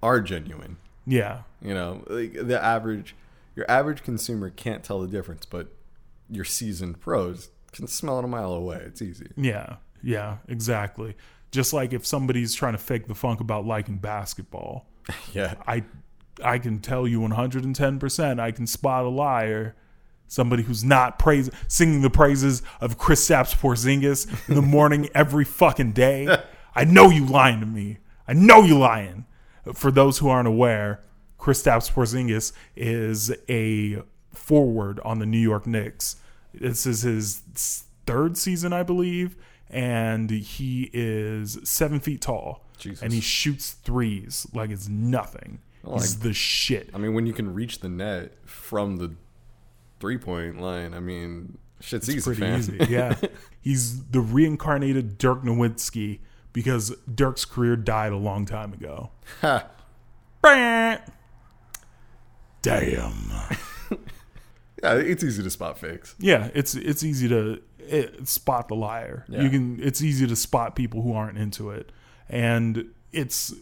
are 0.03 0.21
genuine, 0.21 0.77
Yeah. 1.07 1.43
you 1.61 1.75
know, 1.75 2.05
like 2.09 2.33
the 2.35 2.63
average, 2.63 3.15
your 3.57 3.69
average 3.71 4.03
consumer 4.03 4.51
can't 4.51 4.85
tell 4.85 5.01
the 5.01 5.09
difference, 5.09 5.45
but 5.47 5.73
your 6.31 6.45
seasoned 6.45 7.01
pros 7.01 7.51
can 7.73 7.87
smell 7.87 8.19
it 8.19 8.25
a 8.25 8.29
mile 8.29 8.53
away. 8.53 8.81
It's 8.87 9.03
easy. 9.03 9.29
Yeah. 9.37 9.77
Yeah. 10.03 10.37
Exactly. 10.49 11.17
Just 11.51 11.73
like 11.73 11.93
if 11.93 12.07
somebody's 12.07 12.55
trying 12.55 12.73
to 12.75 12.79
fake 12.79 13.09
the 13.09 13.15
funk 13.15 13.41
about 13.41 13.67
liking 13.67 13.97
basketball, 13.99 14.87
Yeah, 15.33 15.55
I, 15.67 15.85
I 16.45 16.59
can 16.59 16.79
tell 16.81 17.09
you 17.09 17.21
110%. 17.21 18.39
I 18.41 18.51
can 18.53 18.67
spot 18.67 19.05
a 19.05 19.09
liar. 19.09 19.75
Somebody 20.29 20.62
who's 20.62 20.85
not 20.85 21.18
praise, 21.18 21.51
singing 21.66 22.03
the 22.03 22.11
praises 22.11 22.62
of 22.81 22.99
Kristaps 22.99 23.57
Porzingis 23.57 24.49
in 24.49 24.55
the 24.55 24.62
morning 24.62 25.09
every 25.14 25.45
fucking 25.45 25.93
day. 25.93 26.29
I 26.74 26.85
know 26.85 27.11
you 27.11 27.24
lying 27.24 27.61
to 27.61 27.66
me. 27.66 27.99
I 28.29 28.35
know 28.35 28.62
you 28.62 28.79
lying. 28.79 29.24
For 29.72 29.91
those 29.91 30.18
who 30.18 30.29
aren't 30.29 30.49
aware, 30.49 31.01
Kristaps 31.39 31.91
Porzingis 31.91 32.53
is 32.76 33.33
a 33.49 34.03
forward 34.35 35.01
on 35.01 35.18
the 35.18 35.26
New 35.26 35.39
York 35.39 35.66
Knicks. 35.66 36.16
This 36.53 36.87
is 36.87 37.03
his 37.03 37.43
third 38.07 38.37
season, 38.37 38.72
I 38.72 38.83
believe, 38.83 39.37
and 39.70 40.31
he 40.31 40.91
is 40.93 41.59
seven 41.64 42.01
feet 42.01 42.20
tall. 42.20 42.64
Jesus. 42.79 43.03
And 43.03 43.12
he 43.12 43.20
shoots 43.20 43.72
threes 43.72 44.47
like 44.53 44.70
it's 44.70 44.89
nothing. 44.89 45.61
He's 45.95 46.20
the 46.20 46.33
shit. 46.33 46.91
I 46.93 46.99
mean, 46.99 47.14
when 47.14 47.26
you 47.26 47.33
can 47.33 47.55
reach 47.55 47.81
the 47.81 47.89
net 47.89 48.33
from 48.45 48.97
the 48.99 49.14
three 50.01 50.19
point 50.19 50.61
line, 50.61 50.95
I 50.95 51.01
mean, 51.01 51.59
shit's 51.81 52.09
easy, 52.09 52.21
pretty 52.35 52.47
easy. 52.59 52.79
Yeah, 52.89 53.17
he's 53.61 54.05
the 54.05 54.21
reincarnated 54.21 55.19
Dirk 55.19 55.43
Nowitzki 55.43 56.21
because 56.53 56.95
Dirk's 57.13 57.45
career 57.45 57.77
died 57.77 58.13
a 58.13 58.17
long 58.17 58.47
time 58.47 58.73
ago. 58.73 59.11
Ha. 59.41 59.69
Damn. 62.63 63.31
yeah, 64.83 64.95
it's 64.95 65.23
easy 65.23 65.43
to 65.43 65.51
spot 65.51 65.79
fakes. 65.79 66.15
Yeah, 66.19 66.51
it's 66.55 66.75
it's 66.75 67.03
easy 67.03 67.29
to 67.29 67.63
eh, 67.89 68.07
spot 68.25 68.69
the 68.69 68.75
liar. 68.75 69.25
Yeah. 69.29 69.43
You 69.43 69.51
can. 69.51 69.81
It's 69.83 70.03
easy 70.03 70.27
to 70.27 70.37
spot 70.37 70.75
people 70.75 71.03
who 71.03 71.15
aren't 71.15 71.39
into 71.39 71.71
it, 71.71 71.93
and 72.29 72.91
it's 73.13 73.55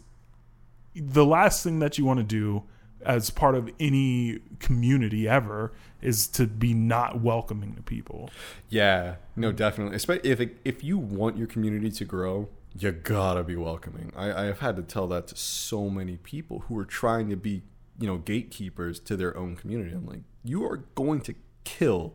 the 0.94 1.24
last 1.24 1.62
thing 1.62 1.78
that 1.80 1.98
you 1.98 2.04
want 2.04 2.18
to 2.18 2.24
do 2.24 2.64
as 3.06 3.30
part 3.30 3.54
of 3.54 3.70
any 3.80 4.40
community 4.58 5.28
ever 5.28 5.72
is 6.02 6.26
to 6.28 6.46
be 6.46 6.74
not 6.74 7.20
welcoming 7.20 7.74
to 7.76 7.82
people. 7.82 8.28
Yeah, 8.68 9.16
no, 9.36 9.52
definitely. 9.52 9.96
Especially 9.96 10.28
if 10.30 10.40
it, 10.40 10.58
if 10.64 10.82
you 10.84 10.98
want 10.98 11.36
your 11.36 11.46
community 11.46 11.90
to 11.90 12.04
grow, 12.04 12.48
you 12.78 12.92
gotta 12.92 13.42
be 13.42 13.56
welcoming. 13.56 14.12
I, 14.16 14.42
I 14.42 14.44
have 14.46 14.58
had 14.58 14.76
to 14.76 14.82
tell 14.82 15.06
that 15.08 15.28
to 15.28 15.36
so 15.36 15.88
many 15.88 16.16
people 16.18 16.60
who 16.68 16.76
are 16.78 16.84
trying 16.84 17.30
to 17.30 17.36
be, 17.36 17.62
you 17.98 18.06
know, 18.06 18.18
gatekeepers 18.18 19.00
to 19.00 19.16
their 19.16 19.36
own 19.36 19.56
community. 19.56 19.92
I'm 19.94 20.04
like, 20.06 20.20
you 20.44 20.64
are 20.66 20.78
going 20.94 21.20
to 21.22 21.34
kill 21.64 22.14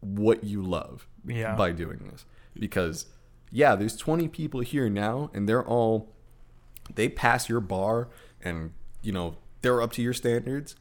what 0.00 0.44
you 0.44 0.62
love 0.62 1.06
Yeah. 1.26 1.54
by 1.56 1.72
doing 1.72 2.08
this 2.10 2.24
because 2.58 3.06
yeah, 3.50 3.74
there's 3.76 3.96
20 3.96 4.28
people 4.28 4.60
here 4.60 4.88
now, 4.88 5.30
and 5.34 5.48
they're 5.48 5.64
all 5.64 6.12
they 6.94 7.08
pass 7.08 7.48
your 7.48 7.60
bar, 7.60 8.08
and 8.42 8.72
you 9.02 9.12
know 9.12 9.36
they're 9.64 9.82
up 9.82 9.92
to 9.92 10.02
your 10.02 10.14
standards. 10.14 10.76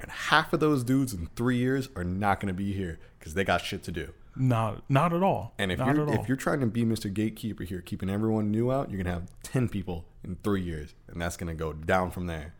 And 0.00 0.10
half 0.10 0.52
of 0.52 0.60
those 0.60 0.84
dudes 0.84 1.12
in 1.12 1.28
three 1.34 1.56
years 1.56 1.88
are 1.96 2.04
not 2.04 2.40
going 2.40 2.48
to 2.48 2.54
be 2.54 2.72
here 2.72 2.98
because 3.18 3.34
they 3.34 3.44
got 3.44 3.60
shit 3.62 3.82
to 3.84 3.92
do. 3.92 4.12
Not 4.34 4.88
not 4.88 5.12
at 5.12 5.22
all. 5.22 5.52
And 5.58 5.70
if 5.70 5.78
not 5.78 5.94
you're 5.94 6.08
if 6.14 6.26
you're 6.26 6.38
trying 6.38 6.60
to 6.60 6.66
be 6.66 6.84
Mr. 6.84 7.12
Gatekeeper 7.12 7.64
here, 7.64 7.82
keeping 7.82 8.08
everyone 8.08 8.50
new 8.50 8.72
out, 8.72 8.90
you're 8.90 9.02
gonna 9.02 9.14
have 9.14 9.28
ten 9.42 9.68
people 9.68 10.06
in 10.24 10.36
three 10.36 10.62
years, 10.62 10.94
and 11.08 11.20
that's 11.20 11.36
gonna 11.36 11.54
go 11.54 11.74
down 11.74 12.10
from 12.10 12.28
there. 12.28 12.54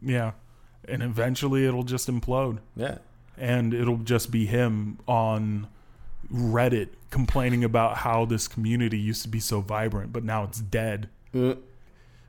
Yeah. 0.00 0.32
And 0.86 1.02
eventually 1.02 1.66
it'll 1.66 1.82
just 1.82 2.08
implode. 2.08 2.58
Yeah, 2.76 2.98
And 3.36 3.74
it'll 3.74 3.96
just 3.96 4.30
be 4.30 4.46
him 4.46 4.98
on 5.08 5.66
Reddit 6.32 6.90
complaining 7.10 7.64
about 7.64 7.98
how 7.98 8.24
this 8.24 8.46
community 8.46 8.98
used 8.98 9.22
to 9.22 9.28
be 9.28 9.40
so 9.40 9.60
vibrant, 9.60 10.12
but 10.12 10.22
now 10.22 10.44
it's 10.44 10.60
dead. 10.60 11.08
Uh, 11.34 11.54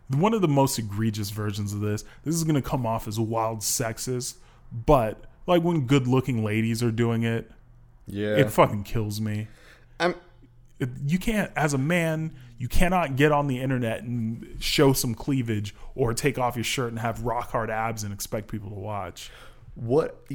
One 0.10 0.34
of 0.34 0.42
the 0.42 0.48
most 0.48 0.80
egregious 0.80 1.30
versions 1.32 1.74
of 1.74 1.82
this, 1.82 2.04
this 2.24 2.36
is 2.36 2.44
going 2.44 2.56
to 2.56 2.62
come 2.62 2.86
off 2.86 3.08
as 3.08 3.20
wild 3.20 3.60
sexist, 3.60 4.36
but 4.72 5.26
like 5.46 5.64
when 5.64 5.86
good 5.86 6.08
looking 6.08 6.44
ladies 6.44 6.82
are 6.82 6.92
doing 6.92 7.24
it, 7.24 7.52
yeah. 8.06 8.38
it 8.38 8.50
fucking 8.52 8.84
kills 8.84 9.20
me. 9.20 9.48
I'm 10.00 10.16
It- 10.80 10.90
you 11.06 11.20
can't 11.20 11.52
as 11.56 11.74
a 11.74 11.78
man 11.78 12.36
you 12.60 12.68
cannot 12.68 13.16
get 13.16 13.32
on 13.32 13.48
the 13.48 13.60
internet 13.62 14.02
and 14.02 14.58
show 14.60 14.92
some 14.92 15.14
cleavage 15.14 15.76
or 15.94 16.14
take 16.14 16.40
off 16.40 16.56
your 16.56 16.64
shirt 16.64 16.90
and 16.90 17.00
have 17.00 17.22
rock 17.22 17.52
hard 17.52 17.70
abs 17.70 18.04
and 18.04 18.12
expect 18.12 18.48
people 18.48 18.70
to 18.70 18.76
watch 18.76 19.30
what? 19.78 20.26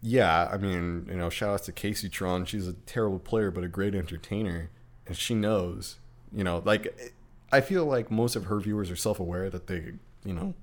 Yeah, 0.00 0.48
I 0.50 0.56
mean, 0.58 1.06
you 1.10 1.16
know, 1.16 1.28
shout 1.28 1.50
out 1.50 1.64
to 1.64 1.72
Casey 1.72 2.08
Tron. 2.08 2.44
She's 2.44 2.68
a 2.68 2.72
terrible 2.72 3.18
player, 3.18 3.50
but 3.50 3.64
a 3.64 3.68
great 3.68 3.96
entertainer, 3.96 4.70
and 5.06 5.16
she 5.16 5.34
knows. 5.34 5.96
You 6.32 6.44
know, 6.44 6.62
like 6.64 7.12
I 7.52 7.60
feel 7.60 7.84
like 7.84 8.10
most 8.10 8.34
of 8.34 8.46
her 8.46 8.58
viewers 8.58 8.90
are 8.90 8.96
self-aware 8.96 9.50
that 9.50 9.66
they, 9.66 9.92
you 10.24 10.32
know, 10.32 10.54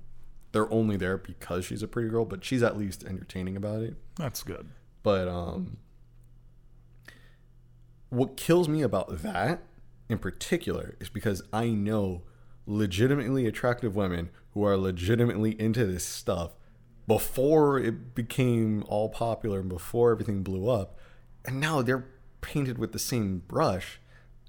they're 0.52 0.70
only 0.72 0.96
there 0.96 1.16
because 1.16 1.64
she's 1.64 1.82
a 1.82 1.88
pretty 1.88 2.08
girl, 2.08 2.24
but 2.24 2.44
she's 2.44 2.62
at 2.62 2.76
least 2.76 3.04
entertaining 3.04 3.56
about 3.56 3.82
it. 3.82 3.94
that's 4.16 4.42
good 4.42 4.68
But 5.02 5.28
um 5.28 5.76
what 8.08 8.36
kills 8.36 8.68
me 8.68 8.82
about 8.82 9.22
that 9.22 9.62
in 10.08 10.18
particular 10.18 10.96
is 10.98 11.08
because 11.08 11.42
I 11.52 11.68
know 11.68 12.22
legitimately 12.66 13.46
attractive 13.46 13.94
women 13.94 14.30
who 14.52 14.64
are 14.64 14.76
legitimately 14.76 15.60
into 15.60 15.86
this 15.86 16.04
stuff 16.04 16.56
before 17.06 17.78
it 17.78 18.14
became 18.14 18.84
all 18.88 19.08
popular 19.08 19.60
and 19.60 19.68
before 19.68 20.10
everything 20.10 20.42
blew 20.42 20.68
up. 20.68 20.98
And 21.44 21.60
now 21.60 21.82
they're 21.82 22.06
painted 22.40 22.78
with 22.78 22.92
the 22.92 22.98
same 22.98 23.42
brush 23.46 24.00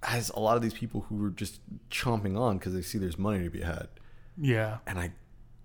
as 0.03 0.29
a 0.31 0.39
lot 0.39 0.55
of 0.55 0.61
these 0.63 0.73
people 0.73 1.01
who 1.09 1.25
are 1.25 1.29
just 1.29 1.59
chomping 1.89 2.37
on 2.37 2.57
because 2.57 2.73
they 2.73 2.81
see 2.81 2.97
there's 2.97 3.17
money 3.19 3.43
to 3.43 3.49
be 3.49 3.61
had. 3.61 3.87
yeah 4.37 4.79
And 4.87 4.99
I 4.99 5.11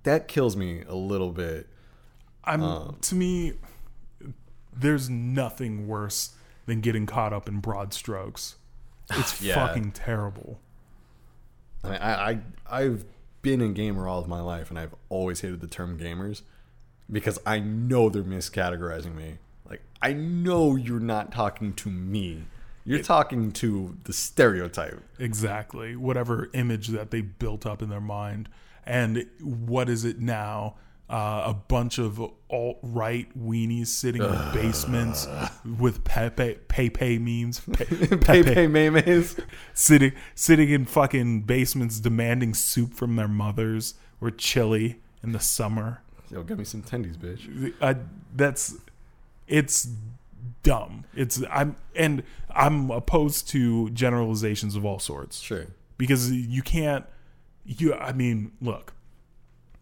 that 0.02 0.28
kills 0.28 0.56
me 0.56 0.82
a 0.86 0.94
little 0.94 1.32
bit. 1.32 1.66
I'm 2.44 2.62
Um, 2.62 2.96
to 3.02 3.14
me 3.14 3.54
there's 4.78 5.08
nothing 5.08 5.86
worse 5.88 6.32
than 6.66 6.80
getting 6.80 7.06
caught 7.06 7.32
up 7.32 7.48
in 7.48 7.60
broad 7.60 7.92
strokes. 7.94 8.56
It's 9.10 9.40
Yeah. 9.40 9.54
fucking 9.54 9.92
terrible. 9.92 10.58
I, 11.84 11.88
mean, 11.88 11.98
I, 12.00 12.30
I 12.30 12.40
I've 12.82 13.04
been 13.42 13.60
a 13.60 13.68
gamer 13.68 14.08
all 14.08 14.18
of 14.18 14.26
my 14.26 14.40
life, 14.40 14.70
and 14.70 14.78
I've 14.78 14.94
always 15.08 15.40
hated 15.40 15.60
the 15.60 15.68
term 15.68 15.96
gamers 15.98 16.42
because 17.10 17.38
I 17.46 17.60
know 17.60 18.08
they're 18.08 18.24
miscategorizing 18.24 19.14
me. 19.14 19.38
Like 19.68 19.82
I 20.02 20.12
know 20.12 20.74
you're 20.74 20.98
not 21.00 21.30
talking 21.32 21.72
to 21.74 21.88
me. 21.90 22.44
You're 22.86 23.02
talking 23.02 23.52
to 23.52 23.96
the 24.04 24.12
stereotype. 24.12 25.02
Exactly. 25.18 25.96
Whatever 25.96 26.48
image 26.54 26.88
that 26.88 27.10
they 27.10 27.20
built 27.20 27.66
up 27.66 27.82
in 27.82 27.88
their 27.88 28.00
mind. 28.00 28.48
And 28.84 29.26
what 29.40 29.88
is 29.88 30.04
it 30.04 30.20
now? 30.20 30.76
uh, 31.08 31.42
a 31.46 31.54
bunch 31.54 31.98
of 31.98 32.20
alt 32.50 32.78
right 32.82 33.28
weenies 33.38 33.86
sitting 33.88 34.22
in 34.22 34.30
basements 34.52 35.26
with 35.78 36.02
Pepe 36.04 36.54
Pepe 36.68 37.18
memes, 37.18 37.60
Pe- 37.60 38.16
Pepe 38.16 38.66
memes. 38.66 39.36
sitting 39.72 40.12
sitting 40.34 40.70
in 40.70 40.84
fucking 40.84 41.42
basements 41.42 42.00
demanding 42.00 42.54
soup 42.54 42.92
from 42.94 43.16
their 43.16 43.28
mothers 43.28 43.94
or 44.20 44.30
chili 44.30 45.00
in 45.22 45.32
the 45.32 45.40
summer. 45.40 46.02
Yo, 46.30 46.42
give 46.42 46.58
me 46.58 46.64
some 46.64 46.82
tendies, 46.82 47.16
bitch. 47.16 47.72
I, 47.80 47.96
that's 48.34 48.74
it's 49.46 49.88
dumb. 50.64 51.04
It's 51.14 51.40
I'm 51.50 51.76
and 51.94 52.24
I'm 52.56 52.90
opposed 52.90 53.48
to 53.50 53.90
generalizations 53.90 54.74
of 54.76 54.84
all 54.84 54.98
sorts 54.98 55.40
Sure. 55.40 55.66
because 55.98 56.30
you 56.32 56.62
can't 56.62 57.04
you 57.64 57.94
I 57.94 58.12
mean, 58.12 58.52
look. 58.60 58.92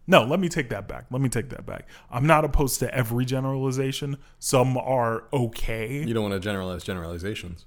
No, 0.07 0.23
let 0.23 0.39
me 0.39 0.49
take 0.49 0.69
that 0.69 0.87
back. 0.87 1.05
Let 1.09 1.19
me 1.21 1.29
take 1.29 1.49
that 1.49 1.65
back. 1.65 1.87
I'm 2.11 2.27
not 2.27 2.45
opposed 2.45 2.79
to 2.79 2.93
every 2.93 3.25
generalization. 3.25 4.17
Some 4.37 4.77
are 4.77 5.23
okay. 5.33 6.03
You 6.03 6.13
don't 6.13 6.23
want 6.29 6.35
to 6.35 6.39
generalize 6.39 6.83
generalizations. 6.83 7.65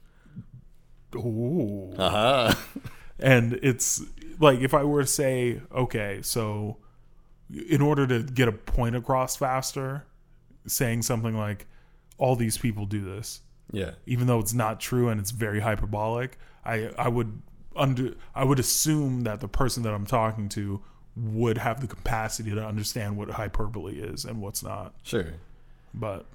Ooh. 1.14 1.92
Uh 1.96 2.10
huh. 2.50 2.54
And 3.20 3.58
it's 3.64 4.00
like 4.38 4.60
if 4.60 4.72
I 4.74 4.84
were 4.84 5.00
to 5.02 5.06
say, 5.08 5.60
okay, 5.74 6.20
so 6.22 6.76
in 7.68 7.82
order 7.82 8.06
to 8.06 8.22
get 8.22 8.46
a 8.46 8.52
point 8.52 8.94
across 8.94 9.34
faster, 9.36 10.04
saying 10.68 11.02
something 11.02 11.36
like 11.36 11.66
all 12.16 12.36
these 12.36 12.56
people 12.58 12.86
do 12.86 13.04
this, 13.04 13.40
Yeah. 13.70 13.92
even 14.06 14.26
though 14.26 14.38
it's 14.38 14.54
not 14.54 14.80
true 14.80 15.08
and 15.08 15.20
it's 15.20 15.30
very 15.30 15.60
hyperbolic, 15.60 16.38
I 16.64 16.90
I 16.98 17.08
would 17.08 17.42
under 17.76 18.14
I 18.34 18.44
would 18.44 18.58
assume 18.58 19.22
that 19.22 19.40
the 19.40 19.48
person 19.48 19.82
that 19.84 19.92
I'm 19.94 20.06
talking 20.06 20.48
to 20.50 20.82
would 21.16 21.58
have 21.58 21.80
the 21.80 21.86
capacity 21.86 22.50
to 22.52 22.64
understand 22.64 23.16
what 23.16 23.30
hyperbole 23.30 23.98
is 23.98 24.24
and 24.24 24.40
what's 24.40 24.62
not. 24.62 24.94
Sure. 25.02 25.34
But 25.92 26.26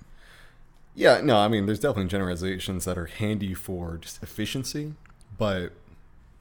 Yeah, 0.95 1.21
no, 1.21 1.37
I 1.37 1.47
mean, 1.47 1.65
there's 1.65 1.79
definitely 1.79 2.09
generalizations 2.09 2.85
that 2.85 2.97
are 2.97 3.05
handy 3.07 3.53
for 3.53 3.97
just 3.97 4.21
efficiency, 4.21 4.93
but 5.37 5.71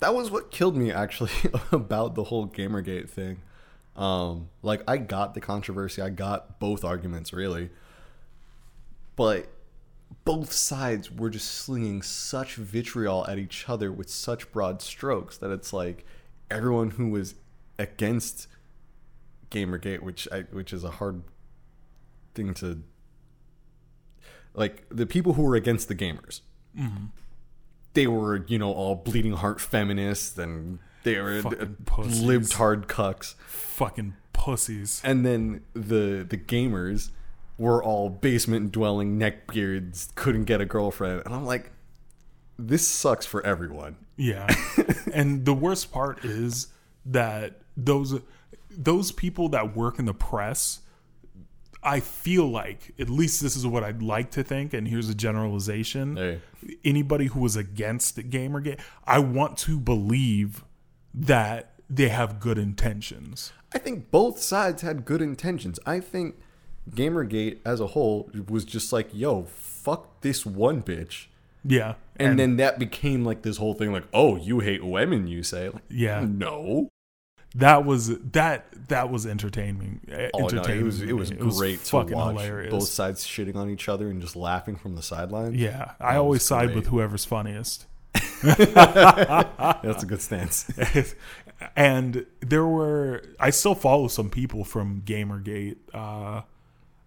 that 0.00 0.14
was 0.14 0.30
what 0.30 0.50
killed 0.50 0.76
me 0.76 0.90
actually 0.92 1.30
about 1.72 2.14
the 2.16 2.24
whole 2.24 2.46
Gamergate 2.48 3.08
thing. 3.08 3.40
Um, 3.96 4.48
like, 4.62 4.82
I 4.88 4.96
got 4.96 5.34
the 5.34 5.40
controversy, 5.40 6.02
I 6.02 6.08
got 6.10 6.58
both 6.58 6.84
arguments 6.84 7.32
really, 7.32 7.70
but 9.16 9.46
both 10.24 10.52
sides 10.52 11.10
were 11.10 11.30
just 11.30 11.50
slinging 11.50 12.02
such 12.02 12.56
vitriol 12.56 13.26
at 13.26 13.38
each 13.38 13.68
other 13.68 13.90
with 13.90 14.08
such 14.08 14.50
broad 14.52 14.82
strokes 14.82 15.38
that 15.38 15.50
it's 15.50 15.72
like 15.72 16.04
everyone 16.50 16.90
who 16.90 17.08
was 17.08 17.34
against 17.78 18.46
Gamergate, 19.50 20.00
which 20.00 20.28
I, 20.32 20.42
which 20.50 20.72
is 20.72 20.84
a 20.84 20.90
hard 20.90 21.22
thing 22.34 22.54
to 22.54 22.82
like 24.54 24.84
the 24.90 25.06
people 25.06 25.34
who 25.34 25.42
were 25.42 25.54
against 25.54 25.88
the 25.88 25.94
gamers 25.94 26.40
mm-hmm. 26.78 27.06
they 27.94 28.06
were 28.06 28.44
you 28.46 28.58
know 28.58 28.72
all 28.72 28.94
bleeding 28.94 29.32
heart 29.32 29.60
feminists 29.60 30.38
and 30.38 30.78
they 31.02 31.18
were 31.18 31.42
libtard 31.42 32.86
cucks. 32.86 33.34
Fucking 33.46 34.14
pussies. 34.32 35.00
and 35.04 35.26
then 35.26 35.62
the 35.74 36.26
the 36.28 36.36
gamers 36.36 37.10
were 37.62 37.82
all 37.82 38.08
basement 38.10 38.70
dwelling 38.72 39.18
neckbeards 39.18 40.14
couldn't 40.14 40.44
get 40.44 40.60
a 40.60 40.64
girlfriend 40.66 41.22
and 41.24 41.34
i'm 41.34 41.46
like 41.46 41.70
this 42.58 42.86
sucks 42.86 43.24
for 43.26 43.44
everyone 43.46 43.96
Yeah. 44.16 44.46
and 45.12 45.44
the 45.46 45.54
worst 45.54 45.90
part 45.90 46.24
is 46.24 46.68
that 47.06 47.60
those 47.76 48.20
those 48.70 49.10
people 49.12 49.48
that 49.50 49.74
work 49.76 49.98
in 49.98 50.04
the 50.04 50.14
press 50.14 50.80
I 51.84 51.98
feel 51.98 52.46
like 52.48 52.92
at 53.00 53.10
least 53.10 53.42
this 53.42 53.56
is 53.56 53.66
what 53.66 53.82
I'd 53.82 54.02
like 54.02 54.30
to 54.32 54.44
think 54.44 54.72
and 54.72 54.86
here's 54.86 55.08
a 55.08 55.16
generalization. 55.16 56.16
Hey. 56.16 56.40
Anybody 56.84 57.26
who 57.26 57.40
was 57.40 57.56
against 57.56 58.16
Gamergate, 58.30 58.78
I 59.04 59.18
want 59.18 59.58
to 59.66 59.80
believe 59.80 60.62
that 61.12 61.72
they 61.90 62.08
have 62.08 62.38
good 62.38 62.56
intentions. 62.58 63.52
i 63.74 63.78
think 63.78 64.10
both 64.12 64.38
sides 64.40 64.82
had 64.82 65.04
good 65.04 65.20
intentions 65.20 65.78
i 65.86 65.98
think 66.00 66.36
gamergate 66.90 67.58
as 67.64 67.80
a 67.80 67.86
whole 67.88 68.30
was 68.48 68.64
just 68.64 68.92
like 68.92 69.08
yo 69.12 69.44
fuck 69.44 70.20
this 70.22 70.44
one 70.44 70.82
bitch 70.82 71.26
Yeah. 71.64 71.94
and, 72.16 72.38
then 72.38 72.56
that 72.56 72.78
became 72.78 73.24
like 73.24 73.42
this 73.42 73.56
whole 73.56 73.74
thing 73.74 73.92
like 73.92 74.04
oh 74.12 74.36
you 74.36 74.60
hate 74.60 74.84
women 74.84 75.26
you 75.26 75.42
say 75.42 75.68
like, 75.68 75.82
yeah. 75.88 76.24
no 76.28 76.88
That 77.54 77.84
was 77.84 78.18
that 78.32 78.66
that 78.88 79.10
was 79.10 79.26
entertaining. 79.26 80.00
Oh 80.34 80.48
no, 80.48 80.62
it 80.62 80.82
was 80.82 81.02
it 81.02 81.12
was 81.12 81.30
me. 81.30 81.36
great 81.50 81.80
to 81.84 81.90
fucking 81.90 82.16
watch. 82.16 82.40
hilarious. 82.40 82.70
Both 82.72 82.88
sides 82.88 83.26
shitting 83.26 83.56
on 83.56 83.68
each 83.68 83.88
other 83.90 84.08
and 84.08 84.22
just 84.22 84.36
laughing 84.36 84.74
from 84.76 84.96
the 84.96 85.02
sideline. 85.02 85.52
yeah, 85.54 85.92
I 86.00 86.14
That 86.14 86.18
always 86.20 86.42
side 86.42 86.68
great. 86.68 86.76
with 86.76 86.86
whoever's 86.86 87.26
funniest. 87.26 87.84
that's 88.42 90.02
a 90.02 90.06
good 90.06 90.22
stance. 90.22 90.66
and 91.76 92.26
there 92.40 92.66
were 92.66 93.22
I 93.38 93.50
still 93.50 93.74
follow 93.74 94.08
some 94.08 94.30
people 94.30 94.64
from 94.64 95.02
Gamergate 95.02 95.76
uh, 95.92 96.42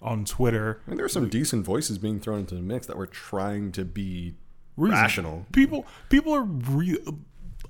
on 0.01 0.25
Twitter. 0.25 0.81
I 0.85 0.89
mean, 0.91 0.97
there 0.97 1.05
were 1.05 1.09
some 1.09 1.29
decent 1.29 1.65
voices 1.65 1.97
being 1.97 2.19
thrown 2.19 2.39
into 2.39 2.55
the 2.55 2.61
mix 2.61 2.87
that 2.87 2.97
were 2.97 3.07
trying 3.07 3.71
to 3.73 3.85
be 3.85 4.35
Reason- 4.77 4.97
rational. 4.99 5.45
People 5.51 5.85
people 6.09 6.33
are 6.33 6.43
real. 6.43 6.99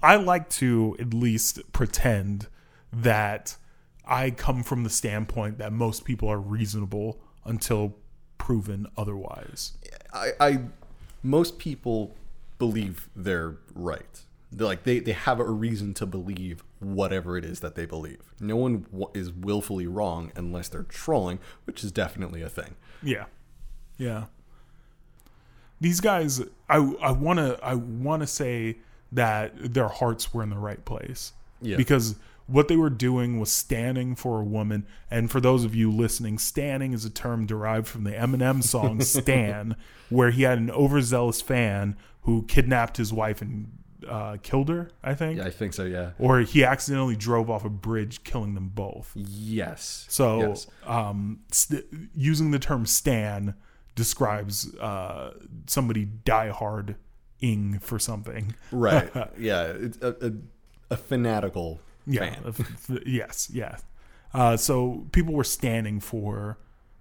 I 0.04 0.16
like 0.18 0.50
to 0.52 0.96
at 1.00 1.14
least 1.14 1.60
pretend 1.72 2.48
that 2.92 3.58
I 4.06 4.32
come 4.32 4.64
from 4.64 4.84
the 4.84 4.90
standpoint 4.90 5.58
that 5.60 5.72
most 5.72 6.04
people 6.06 6.30
are 6.30 6.40
reasonable 6.40 7.20
until 7.46 7.96
proven 8.38 8.88
otherwise. 8.98 9.74
I, 10.14 10.32
I 10.40 10.60
most 11.24 11.58
people 11.58 12.16
believe 12.60 13.10
they're 13.16 13.56
right. 13.74 14.22
They're 14.52 14.68
like 14.68 14.84
they, 14.84 15.00
they 15.00 15.14
have 15.14 15.40
a 15.40 15.44
reason 15.50 15.94
to 15.96 16.06
believe 16.06 16.64
whatever 16.86 17.38
it 17.38 17.44
is 17.44 17.60
that 17.62 17.76
they 17.76 17.86
believe. 17.86 18.22
No 18.40 18.56
one 18.56 18.86
w- 18.92 19.10
is 19.14 19.32
willfully 19.32 19.88
wrong 19.88 20.32
unless 20.36 20.68
they're 20.70 20.84
trolling, 20.84 21.40
which 21.66 21.84
is 21.84 21.92
definitely 21.92 22.42
a 22.42 22.50
thing. 22.50 22.76
Yeah. 23.02 23.26
Yeah. 23.98 24.26
These 25.82 26.00
guys 26.00 26.42
I 26.70 26.78
I 27.02 27.12
want 27.12 27.40
to 27.40 27.60
I 27.64 27.74
want 27.76 28.22
to 28.22 28.28
say 28.28 28.78
that 29.12 29.74
their 29.74 29.88
hearts 29.88 30.34
were 30.34 30.44
in 30.44 30.50
the 30.50 30.58
right 30.58 30.84
place. 30.86 31.34
Yeah. 31.62 31.78
Because 31.78 32.16
what 32.48 32.68
they 32.68 32.76
were 32.76 32.92
doing 32.92 33.40
was 33.40 33.52
standing 33.52 34.16
for 34.16 34.40
a 34.40 34.44
woman 34.44 34.86
and 35.10 35.32
for 35.32 35.42
those 35.42 35.64
of 35.64 35.74
you 35.74 35.92
listening, 35.92 36.38
standing 36.38 36.94
is 36.94 37.04
a 37.04 37.10
term 37.10 37.46
derived 37.48 37.88
from 37.88 38.04
the 38.04 38.12
Eminem 38.12 38.64
song 38.64 39.02
Stan 39.02 39.76
where 40.10 40.30
he 40.30 40.44
had 40.44 40.60
an 40.60 40.70
overzealous 40.70 41.42
fan 41.42 41.98
who 42.22 42.44
kidnapped 42.44 42.98
his 42.98 43.12
wife 43.12 43.42
and 43.42 43.72
uh, 44.08 44.38
killed 44.44 44.70
her, 44.70 44.90
I 45.04 45.14
think. 45.14 45.38
Yeah, 45.40 45.46
I 45.46 45.50
think 45.50 45.74
so. 45.74 45.84
Yeah. 45.84 46.12
Or 46.20 46.40
he 46.40 46.64
accidentally 46.64 47.16
drove 47.16 47.50
off 47.50 47.66
a 47.66 47.70
bridge 47.70 48.24
killing 48.24 48.54
them 48.56 48.70
both. 48.70 49.12
Yes. 49.16 50.06
So, 50.10 50.40
Yes. 50.40 50.68
um, 50.86 51.40
st- 51.52 51.86
using 52.16 52.52
the 52.52 52.60
term 52.60 52.86
"stan" 52.86 53.56
describes 53.96 54.76
uh, 54.76 55.34
somebody 55.68 56.06
diehard 56.26 56.96
ing 57.42 57.80
for 57.80 58.00
something. 58.00 58.56
right. 58.72 59.10
Yeah. 59.40 59.64
It's 59.68 59.98
a, 60.02 60.16
a, 60.28 60.32
a 60.94 60.98
fanatical 60.98 61.80
Yeah. 62.06 62.34
fan. 62.34 62.44
f- 62.48 63.00
yes. 63.06 63.50
Yeah. 63.54 63.78
Uh, 64.34 64.58
so 64.58 65.06
people 65.12 65.34
were 65.34 65.44
standing 65.46 66.00
for 66.00 66.58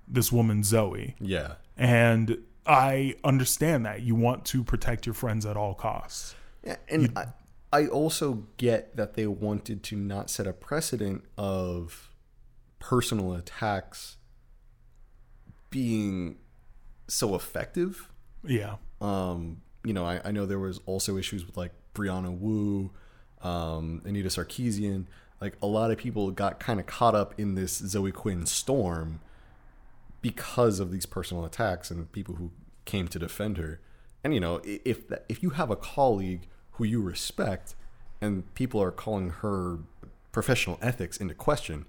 this 0.07 0.31
woman 0.31 0.63
Zoe, 0.63 1.17
Yeah. 1.21 1.55
and 1.77 2.39
I 2.67 3.17
understand 3.25 3.85
that 3.87 4.03
you 4.03 4.15
want 4.15 4.45
to 4.47 4.63
protect 4.63 5.05
your 5.07 5.15
friends 5.15 5.45
at 5.45 5.57
all 5.57 5.75
costs. 5.75 6.35
Yeah, 6.65 6.77
and 6.89 7.17
I, 7.17 7.27
I 7.73 7.87
also 7.87 8.47
get 8.57 8.97
that 8.97 9.15
they 9.15 9.27
wanted 9.27 9.83
to 9.85 9.97
not 9.97 10.31
set 10.31 10.47
a 10.47 10.53
precedent 10.53 11.25
of 11.37 12.11
personal 12.79 13.35
attacks 13.35 14.17
being 15.71 16.37
so 17.09 17.35
effective. 17.35 18.09
Yeah. 18.45 18.77
Um, 19.01 19.63
you 19.85 19.93
know, 19.93 20.05
I, 20.07 20.21
I 20.25 20.31
know 20.31 20.47
there 20.47 20.59
was 20.59 20.81
also 20.87 21.17
issues 21.17 21.45
with 21.47 21.57
like 21.57 21.73
Brianna 21.95 22.37
Wu, 22.39 22.91
um, 23.43 24.03
Anita 24.05 24.29
Sarkeesian. 24.29 25.07
Like 25.41 25.57
a 25.61 25.67
lot 25.67 25.91
of 25.91 25.99
people 25.99 26.31
got 26.31 26.61
kind 26.61 26.81
of 26.81 26.87
caught 26.87 27.15
up 27.15 27.35
in 27.39 27.55
this 27.55 27.77
Zoe 27.77 28.13
Quinn 28.13 28.47
storm 28.47 29.21
because 30.23 30.81
of 30.81 30.91
these 30.91 31.07
personal 31.07 31.45
attacks 31.45 31.91
and 31.91 32.11
people 32.13 32.37
who 32.37 32.51
came 32.85 33.09
to 33.09 33.19
defend 33.19 33.59
her. 33.59 33.81
And 34.23 34.33
you 34.33 34.41
know, 34.41 34.61
if 34.65 35.03
if 35.29 35.43
you 35.43 35.51
have 35.51 35.71
a 35.71 35.77
colleague 35.77 36.47
who 36.75 36.85
you 36.85 37.01
respect 37.01 37.75
and 38.21 38.53
people 38.55 38.83
are 38.83 38.91
calling 38.91 39.31
her 39.31 39.79
professional 40.33 40.79
ethics 40.83 41.17
into 41.17 41.35
question, 41.35 41.87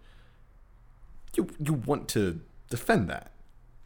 you 1.36 1.48
you 1.60 1.74
want 1.74 2.08
to 2.10 2.42
defend 2.70 3.10
that. 3.10 3.32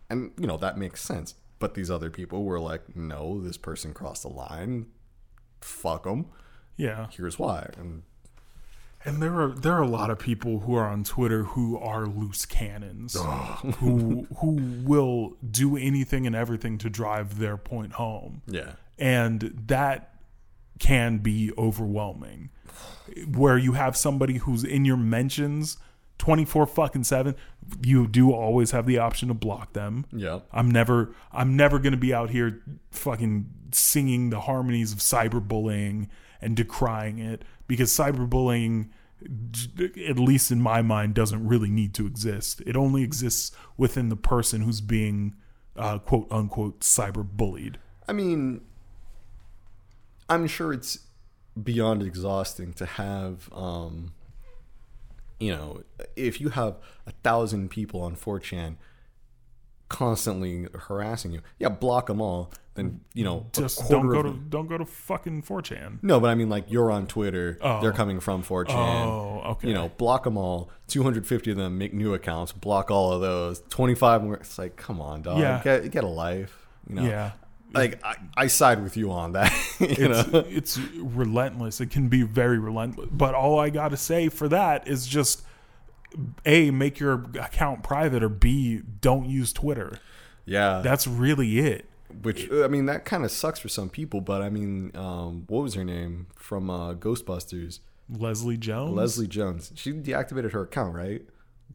And 0.10 0.32
you 0.39 0.47
know, 0.47 0.58
that 0.58 0.78
makes 0.78 1.02
sense. 1.02 1.36
But 1.60 1.74
these 1.74 1.91
other 1.91 2.10
people 2.10 2.43
were 2.45 2.60
like, 2.60 2.95
"No, 2.95 3.39
this 3.41 3.58
person 3.58 3.93
crossed 3.93 4.24
the 4.24 4.30
line. 4.30 4.88
Fuck 5.62 6.04
them. 6.04 6.28
Yeah. 6.78 7.08
Here's 7.12 7.38
why." 7.38 7.70
And 7.78 8.04
And 9.06 9.22
there 9.22 9.39
are 9.41 9.50
there 9.50 9.74
are 9.74 9.82
a 9.82 9.88
lot 9.88 10.10
of 10.10 10.20
people 10.20 10.60
who 10.62 10.76
are 10.76 10.88
on 10.88 11.04
Twitter 11.04 11.43
who 11.43 11.78
are 11.78 12.06
loose 12.08 12.45
cannons, 12.45 13.16
who 13.80 14.28
who 14.38 14.52
will 14.84 15.38
do 15.50 15.78
anything 15.78 16.26
and 16.28 16.36
everything 16.36 16.78
to 16.80 16.89
drive 16.89 17.39
their 17.39 17.58
point 17.58 17.93
home. 17.93 18.41
Yeah. 18.47 18.74
and 18.97 19.41
that 19.68 20.16
can 20.80 21.20
be 21.20 21.52
overwhelming. 21.58 22.50
Where 23.36 23.58
you 23.58 23.74
have 23.74 23.98
somebody 23.98 24.38
who's 24.38 24.64
in 24.64 24.86
your 24.86 24.98
mentions 24.98 25.78
24 26.20 26.68
fucking 26.68 27.04
7 27.04 27.34
you 27.82 28.06
do 28.06 28.34
always 28.34 28.72
have 28.72 28.86
the 28.86 28.98
option 28.98 29.30
to 29.30 29.34
block 29.34 29.72
them. 29.74 30.06
Yeah. 30.12 30.40
i'm 30.52 30.70
never 30.70 31.16
i'm 31.32 31.56
never 31.56 31.80
going 31.80 31.94
to 31.94 31.98
be 31.98 32.14
out 32.14 32.30
here 32.30 32.62
fucking 32.92 33.50
singing 33.72 34.30
the 34.30 34.42
harmonies 34.42 34.92
of 34.92 35.00
cyberbullying 35.00 36.10
and 36.42 36.58
decrying 36.58 37.20
it 37.20 37.44
because 37.68 37.92
cyberbullying 37.92 38.90
at 40.08 40.18
least 40.18 40.52
in 40.52 40.62
my 40.62 40.82
mind 40.82 41.14
doesn't 41.14 41.46
really 41.46 41.70
need 41.70 41.94
to 41.96 42.06
exist. 42.08 42.62
It 42.66 42.76
only 42.76 43.04
exists 43.04 43.52
within 43.78 44.10
the 44.10 44.16
person 44.16 44.62
who's 44.62 44.82
being 44.82 45.36
uh, 45.76 46.00
quote 46.00 46.28
unquote 46.32 46.82
cyberbullied. 46.82 47.76
I 48.08 48.14
mean, 48.14 48.62
I'm 50.30 50.48
sure 50.48 50.72
it's 50.74 51.00
beyond 51.62 52.04
exhausting 52.04 52.74
to 52.74 52.86
have, 52.86 53.50
um, 53.54 54.14
you 55.40 55.52
know, 55.52 55.84
if 56.16 56.40
you 56.40 56.50
have 56.50 56.78
a 57.08 57.12
thousand 57.24 57.70
people 57.70 58.02
on 58.02 58.16
4chan 58.16 58.76
constantly 59.90 60.68
harassing 60.74 61.32
you, 61.32 61.42
yeah, 61.58 61.70
block 61.70 62.08
them 62.08 62.22
all. 62.22 62.52
Then 62.76 63.02
you 63.14 63.26
know, 63.26 63.48
just 63.52 63.90
don't 63.90 64.08
go 64.08 64.22
to 64.22 64.30
them- 64.30 64.46
don't 64.50 64.68
go 64.68 64.78
to 64.78 64.86
fucking 64.86 65.42
4chan. 65.44 66.00
No, 66.02 66.20
but 66.20 66.30
I 66.30 66.36
mean, 66.36 66.48
like 66.50 66.66
you're 66.72 66.92
on 66.92 67.08
Twitter, 67.08 67.58
Oh. 67.62 67.82
they're 67.82 67.92
coming 67.92 68.20
from 68.22 68.42
4chan. 68.44 68.70
Oh, 69.06 69.42
okay. 69.52 69.68
You 69.68 69.74
know, 69.74 69.90
block 69.98 70.24
them 70.24 70.38
all. 70.38 70.70
250 70.88 71.52
of 71.52 71.58
them 71.58 71.78
make 71.78 71.94
new 71.94 72.14
accounts. 72.14 72.52
Block 72.54 72.90
all 72.92 73.12
of 73.12 73.20
those. 73.22 73.62
25 73.70 74.24
more. 74.24 74.36
It's 74.36 74.58
like, 74.58 74.78
come 74.78 75.02
on, 75.02 75.24
dog. 75.24 75.40
Yeah. 75.40 75.62
Get 75.64 75.92
get 75.92 76.04
a 76.04 76.08
life. 76.08 76.68
You 76.88 76.96
know. 76.96 77.04
Yeah. 77.04 77.32
Like 77.74 78.03
I, 78.03 78.15
I 78.36 78.47
side 78.47 78.82
with 78.84 78.97
you 78.97 79.11
on 79.11 79.34
that. 79.34 79.51
you 79.80 79.88
It's 79.89 80.32
know. 80.32 80.39
it's 80.47 80.78
relentless. 80.78 81.80
It 81.82 81.91
can 81.91 82.07
be 82.09 82.24
very 82.24 82.57
relentless. 82.59 83.09
But 83.11 83.36
all 83.36 83.59
I 83.59 83.70
got 83.70 83.89
to 83.89 83.97
say 83.97 84.30
for 84.30 84.47
that 84.49 84.88
is 84.88 85.07
just 85.07 85.43
a 86.45 86.72
make 86.72 86.99
your 86.99 87.26
account 87.39 87.84
private 87.84 88.24
or 88.24 88.30
b 88.30 88.82
don't 89.01 89.30
use 89.30 89.53
Twitter. 89.53 89.99
Yeah. 90.45 90.82
That's 90.84 91.05
really 91.05 91.59
it. 91.59 91.86
Which 92.24 92.51
I 92.51 92.67
mean, 92.67 92.88
that 92.88 93.05
kind 93.05 93.24
of 93.24 93.30
sucks 93.32 93.59
for 93.59 93.70
some 93.70 93.89
people. 93.89 94.20
But 94.20 94.41
I 94.41 94.49
mean, 94.49 94.91
um, 94.95 95.43
what 95.47 95.61
was 95.61 95.76
her 95.76 95.84
name 95.84 96.26
from 96.36 96.70
uh, 96.72 96.95
Ghostbusters? 96.95 97.80
Leslie 98.09 98.57
Jones. 98.57 98.95
Leslie 98.95 99.28
Jones. 99.28 99.72
She 99.76 99.93
deactivated 99.93 100.53
her 100.53 100.63
account, 100.63 100.95
right? 100.95 101.22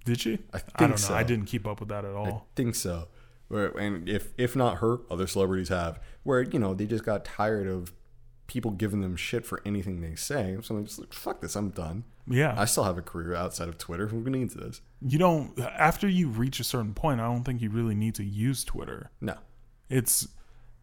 did 0.04 0.20
she? 0.20 0.38
I 0.52 0.58
think 0.58 0.76
don't 0.76 0.90
know. 0.90 0.96
so. 0.96 1.14
I 1.14 1.22
didn't 1.22 1.46
keep 1.46 1.66
up 1.66 1.80
with 1.80 1.88
that 1.90 2.04
at 2.04 2.12
all. 2.14 2.26
I 2.26 2.30
all. 2.30 2.46
think 2.56 2.74
so. 2.74 3.08
Where, 3.48 3.68
and 3.78 4.08
if 4.08 4.32
if 4.38 4.56
not 4.56 4.78
her, 4.78 4.98
other 5.10 5.26
celebrities 5.26 5.68
have. 5.68 6.00
Where 6.22 6.42
you 6.42 6.58
know 6.58 6.74
they 6.74 6.86
just 6.86 7.04
got 7.04 7.24
tired 7.24 7.66
of 7.68 7.92
people 8.46 8.70
giving 8.70 9.00
them 9.00 9.16
shit 9.16 9.46
for 9.46 9.60
anything 9.64 10.00
they 10.00 10.14
say. 10.14 10.56
So 10.62 10.74
they're 10.74 10.82
just 10.84 10.98
like, 10.98 11.12
fuck 11.12 11.40
this, 11.40 11.56
I'm 11.56 11.70
done. 11.70 12.04
Yeah. 12.28 12.54
I 12.56 12.64
still 12.66 12.84
have 12.84 12.98
a 12.98 13.02
career 13.02 13.34
outside 13.34 13.68
of 13.68 13.78
Twitter. 13.78 14.08
Who 14.08 14.20
needs 14.28 14.54
this? 14.54 14.80
you 15.06 15.18
don't 15.18 15.58
after 15.60 16.08
you 16.08 16.28
reach 16.28 16.60
a 16.60 16.64
certain 16.64 16.94
point, 16.94 17.20
I 17.20 17.24
don't 17.24 17.44
think 17.44 17.60
you 17.60 17.70
really 17.70 17.94
need 17.94 18.14
to 18.16 18.24
use 18.24 18.64
Twitter. 18.64 19.10
No. 19.20 19.36
It's 19.88 20.28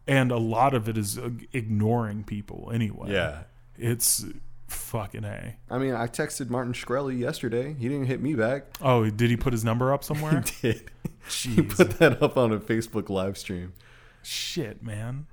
and 0.06 0.30
a 0.30 0.38
lot 0.38 0.74
of 0.74 0.88
it 0.88 0.96
is 0.98 1.18
ignoring 1.52 2.24
people 2.24 2.70
anyway. 2.72 3.12
Yeah. 3.12 3.42
It's 3.76 4.24
fucking 4.68 5.24
a. 5.24 5.56
I 5.70 5.78
mean, 5.78 5.94
I 5.94 6.06
texted 6.06 6.50
Martin 6.50 6.72
Shkreli 6.72 7.18
yesterday. 7.18 7.74
He 7.78 7.88
didn't 7.88 8.06
hit 8.06 8.20
me 8.20 8.34
back. 8.34 8.64
Oh, 8.80 9.08
did 9.10 9.30
he 9.30 9.36
put 9.36 9.52
his 9.52 9.64
number 9.64 9.92
up 9.92 10.04
somewhere? 10.10 10.42
He 10.60 10.72
did. 10.72 10.90
He 11.28 11.56
Jeez. 11.56 11.76
put 11.76 11.98
that 11.98 12.22
up 12.22 12.36
on 12.36 12.52
a 12.52 12.58
Facebook 12.58 13.08
live 13.08 13.38
stream. 13.38 13.72
Shit, 14.22 14.82
man. 14.82 15.26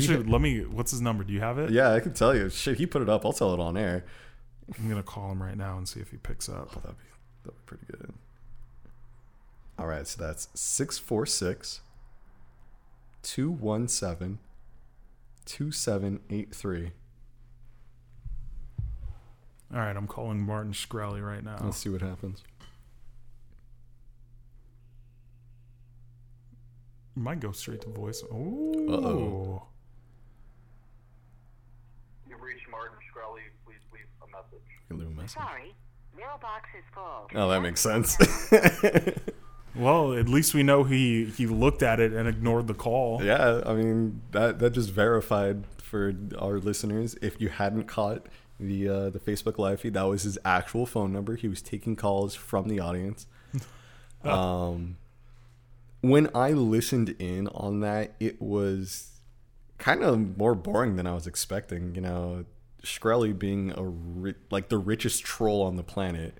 Should, 0.00 0.28
let 0.28 0.40
me. 0.40 0.60
What's 0.60 0.90
his 0.90 1.00
number? 1.00 1.22
Do 1.24 1.32
you 1.32 1.40
have 1.40 1.58
it? 1.58 1.70
Yeah, 1.70 1.92
I 1.92 2.00
can 2.00 2.12
tell 2.12 2.34
you. 2.34 2.48
Shit, 2.50 2.78
he 2.78 2.86
put 2.86 3.02
it 3.02 3.08
up. 3.08 3.24
I'll 3.24 3.32
tell 3.32 3.54
it 3.54 3.60
on 3.60 3.76
air. 3.76 4.04
I'm 4.78 4.88
gonna 4.88 5.02
call 5.02 5.30
him 5.30 5.42
right 5.42 5.56
now 5.56 5.76
and 5.78 5.88
see 5.88 6.00
if 6.00 6.10
he 6.10 6.16
picks 6.16 6.48
up. 6.48 6.70
Oh, 6.76 6.80
that'd 6.80 6.98
be, 6.98 7.04
that'd 7.44 7.56
be 7.58 7.62
pretty 7.66 7.84
good. 7.90 8.12
All 9.78 9.86
right, 9.86 10.06
so 10.06 10.22
that's 10.22 10.48
646 10.54 11.80
217 13.22 14.38
2783. 15.44 16.90
All 19.72 19.80
right, 19.80 19.96
I'm 19.96 20.06
calling 20.06 20.40
Martin 20.40 20.72
Shkreli 20.72 21.24
right 21.24 21.44
now. 21.44 21.58
Let's 21.62 21.76
see 21.76 21.88
what 21.90 22.00
happens. 22.00 22.42
Might 27.16 27.40
go 27.40 27.50
straight 27.52 27.80
to 27.82 27.88
voice. 27.88 28.22
Oh, 28.30 28.74
Uh-oh. 28.88 29.62
You've 32.28 32.40
reached 32.42 32.68
Martin 32.70 32.98
Shkreli. 32.98 33.40
Please 33.64 33.80
leave 33.92 34.02
a 34.22 34.26
message. 34.30 34.66
You 34.90 34.96
leave 34.96 35.08
a 35.08 35.10
message. 35.10 35.32
Sorry, 35.32 35.74
mailbox 36.16 36.68
is 36.78 36.84
full. 36.94 37.28
Oh, 37.34 37.48
that 37.48 37.60
makes 37.62 37.80
sense. 37.80 38.16
Well, 39.78 40.14
at 40.14 40.26
least 40.28 40.54
we 40.54 40.62
know 40.62 40.84
he 40.84 41.26
he 41.26 41.46
looked 41.46 41.82
at 41.82 42.00
it 42.00 42.12
and 42.12 42.26
ignored 42.26 42.66
the 42.66 42.74
call. 42.74 43.22
yeah, 43.22 43.60
I 43.66 43.74
mean 43.74 44.22
that 44.32 44.58
that 44.58 44.70
just 44.70 44.90
verified 44.90 45.64
for 45.82 46.14
our 46.38 46.58
listeners. 46.58 47.14
If 47.20 47.40
you 47.40 47.50
hadn't 47.50 47.84
caught 47.84 48.26
the 48.58 48.88
uh, 48.88 49.10
the 49.10 49.18
Facebook 49.18 49.58
live 49.58 49.80
feed, 49.80 49.92
that 49.94 50.04
was 50.04 50.22
his 50.22 50.38
actual 50.46 50.86
phone 50.86 51.12
number. 51.12 51.36
He 51.36 51.46
was 51.46 51.60
taking 51.60 51.94
calls 51.94 52.34
from 52.34 52.68
the 52.68 52.80
audience. 52.80 53.26
um, 54.24 54.96
when 56.10 56.28
I 56.34 56.52
listened 56.52 57.14
in 57.18 57.48
on 57.48 57.80
that, 57.80 58.14
it 58.20 58.40
was 58.40 59.20
kind 59.78 60.02
of 60.02 60.36
more 60.36 60.54
boring 60.54 60.96
than 60.96 61.06
I 61.06 61.14
was 61.14 61.26
expecting. 61.26 61.94
You 61.94 62.00
know, 62.00 62.44
Shkreli 62.82 63.38
being 63.38 63.72
a 63.76 63.82
ri- 63.84 64.34
like 64.50 64.68
the 64.68 64.78
richest 64.78 65.24
troll 65.24 65.62
on 65.62 65.76
the 65.76 65.82
planet. 65.82 66.38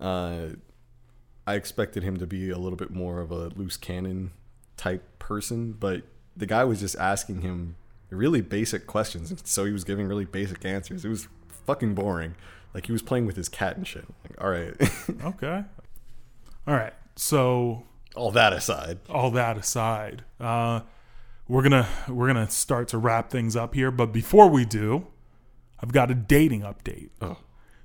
Uh, 0.00 0.48
I 1.46 1.54
expected 1.54 2.02
him 2.02 2.18
to 2.18 2.26
be 2.26 2.50
a 2.50 2.58
little 2.58 2.76
bit 2.76 2.90
more 2.90 3.20
of 3.20 3.30
a 3.30 3.48
loose 3.48 3.76
cannon 3.76 4.32
type 4.76 5.18
person, 5.18 5.72
but 5.72 6.02
the 6.36 6.46
guy 6.46 6.64
was 6.64 6.80
just 6.80 6.96
asking 6.96 7.42
him 7.42 7.76
really 8.10 8.40
basic 8.40 8.86
questions, 8.86 9.30
and 9.30 9.44
so 9.46 9.64
he 9.64 9.72
was 9.72 9.84
giving 9.84 10.06
really 10.06 10.24
basic 10.24 10.64
answers. 10.64 11.04
It 11.04 11.08
was 11.08 11.28
fucking 11.66 11.94
boring. 11.94 12.34
Like 12.74 12.86
he 12.86 12.92
was 12.92 13.02
playing 13.02 13.26
with 13.26 13.36
his 13.36 13.48
cat 13.48 13.76
and 13.76 13.86
shit. 13.86 14.04
Like, 14.28 14.42
all 14.42 14.50
right. 14.50 14.74
Okay. 15.24 15.64
All 16.66 16.74
right. 16.74 16.94
So 17.16 17.84
all 18.14 18.30
that 18.32 18.52
aside, 18.52 18.98
all 19.08 19.30
that 19.32 19.56
aside, 19.56 20.24
uh, 20.40 20.80
we're 21.48 21.62
gonna 21.62 21.88
we're 22.08 22.26
gonna 22.26 22.50
start 22.50 22.88
to 22.88 22.98
wrap 22.98 23.30
things 23.30 23.56
up 23.56 23.74
here. 23.74 23.90
But 23.90 24.12
before 24.12 24.48
we 24.48 24.64
do, 24.64 25.06
I've 25.80 25.92
got 25.92 26.10
a 26.10 26.14
dating 26.14 26.62
update. 26.62 27.10
Oh. 27.20 27.38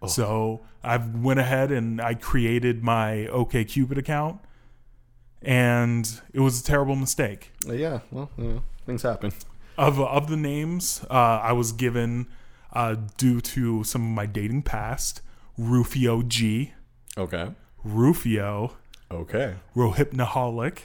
So 0.07 0.61
I 0.83 0.97
went 0.97 1.39
ahead 1.39 1.71
and 1.71 1.99
I 1.99 2.13
created 2.13 2.83
my 2.83 3.27
OKCupid 3.31 3.97
account, 3.97 4.39
and 5.41 6.21
it 6.33 6.39
was 6.39 6.61
a 6.61 6.63
terrible 6.63 6.95
mistake. 6.95 7.51
Yeah, 7.65 8.01
well, 8.11 8.29
you 8.37 8.43
know, 8.43 8.63
things 8.85 9.01
happen. 9.01 9.31
Of 9.77 9.99
of 9.99 10.29
the 10.29 10.37
names, 10.37 11.03
uh, 11.09 11.13
I 11.43 11.53
was 11.53 11.71
given 11.71 12.27
uh, 12.73 12.95
due 13.17 13.41
to 13.41 13.83
some 13.83 14.03
of 14.03 14.09
my 14.09 14.25
dating 14.27 14.63
past: 14.63 15.21
Rufio 15.57 16.21
G, 16.21 16.73
Okay. 17.17 17.51
Rufio, 17.83 18.73
Okay. 19.09 19.55
Rohypnaholic, 19.75 20.79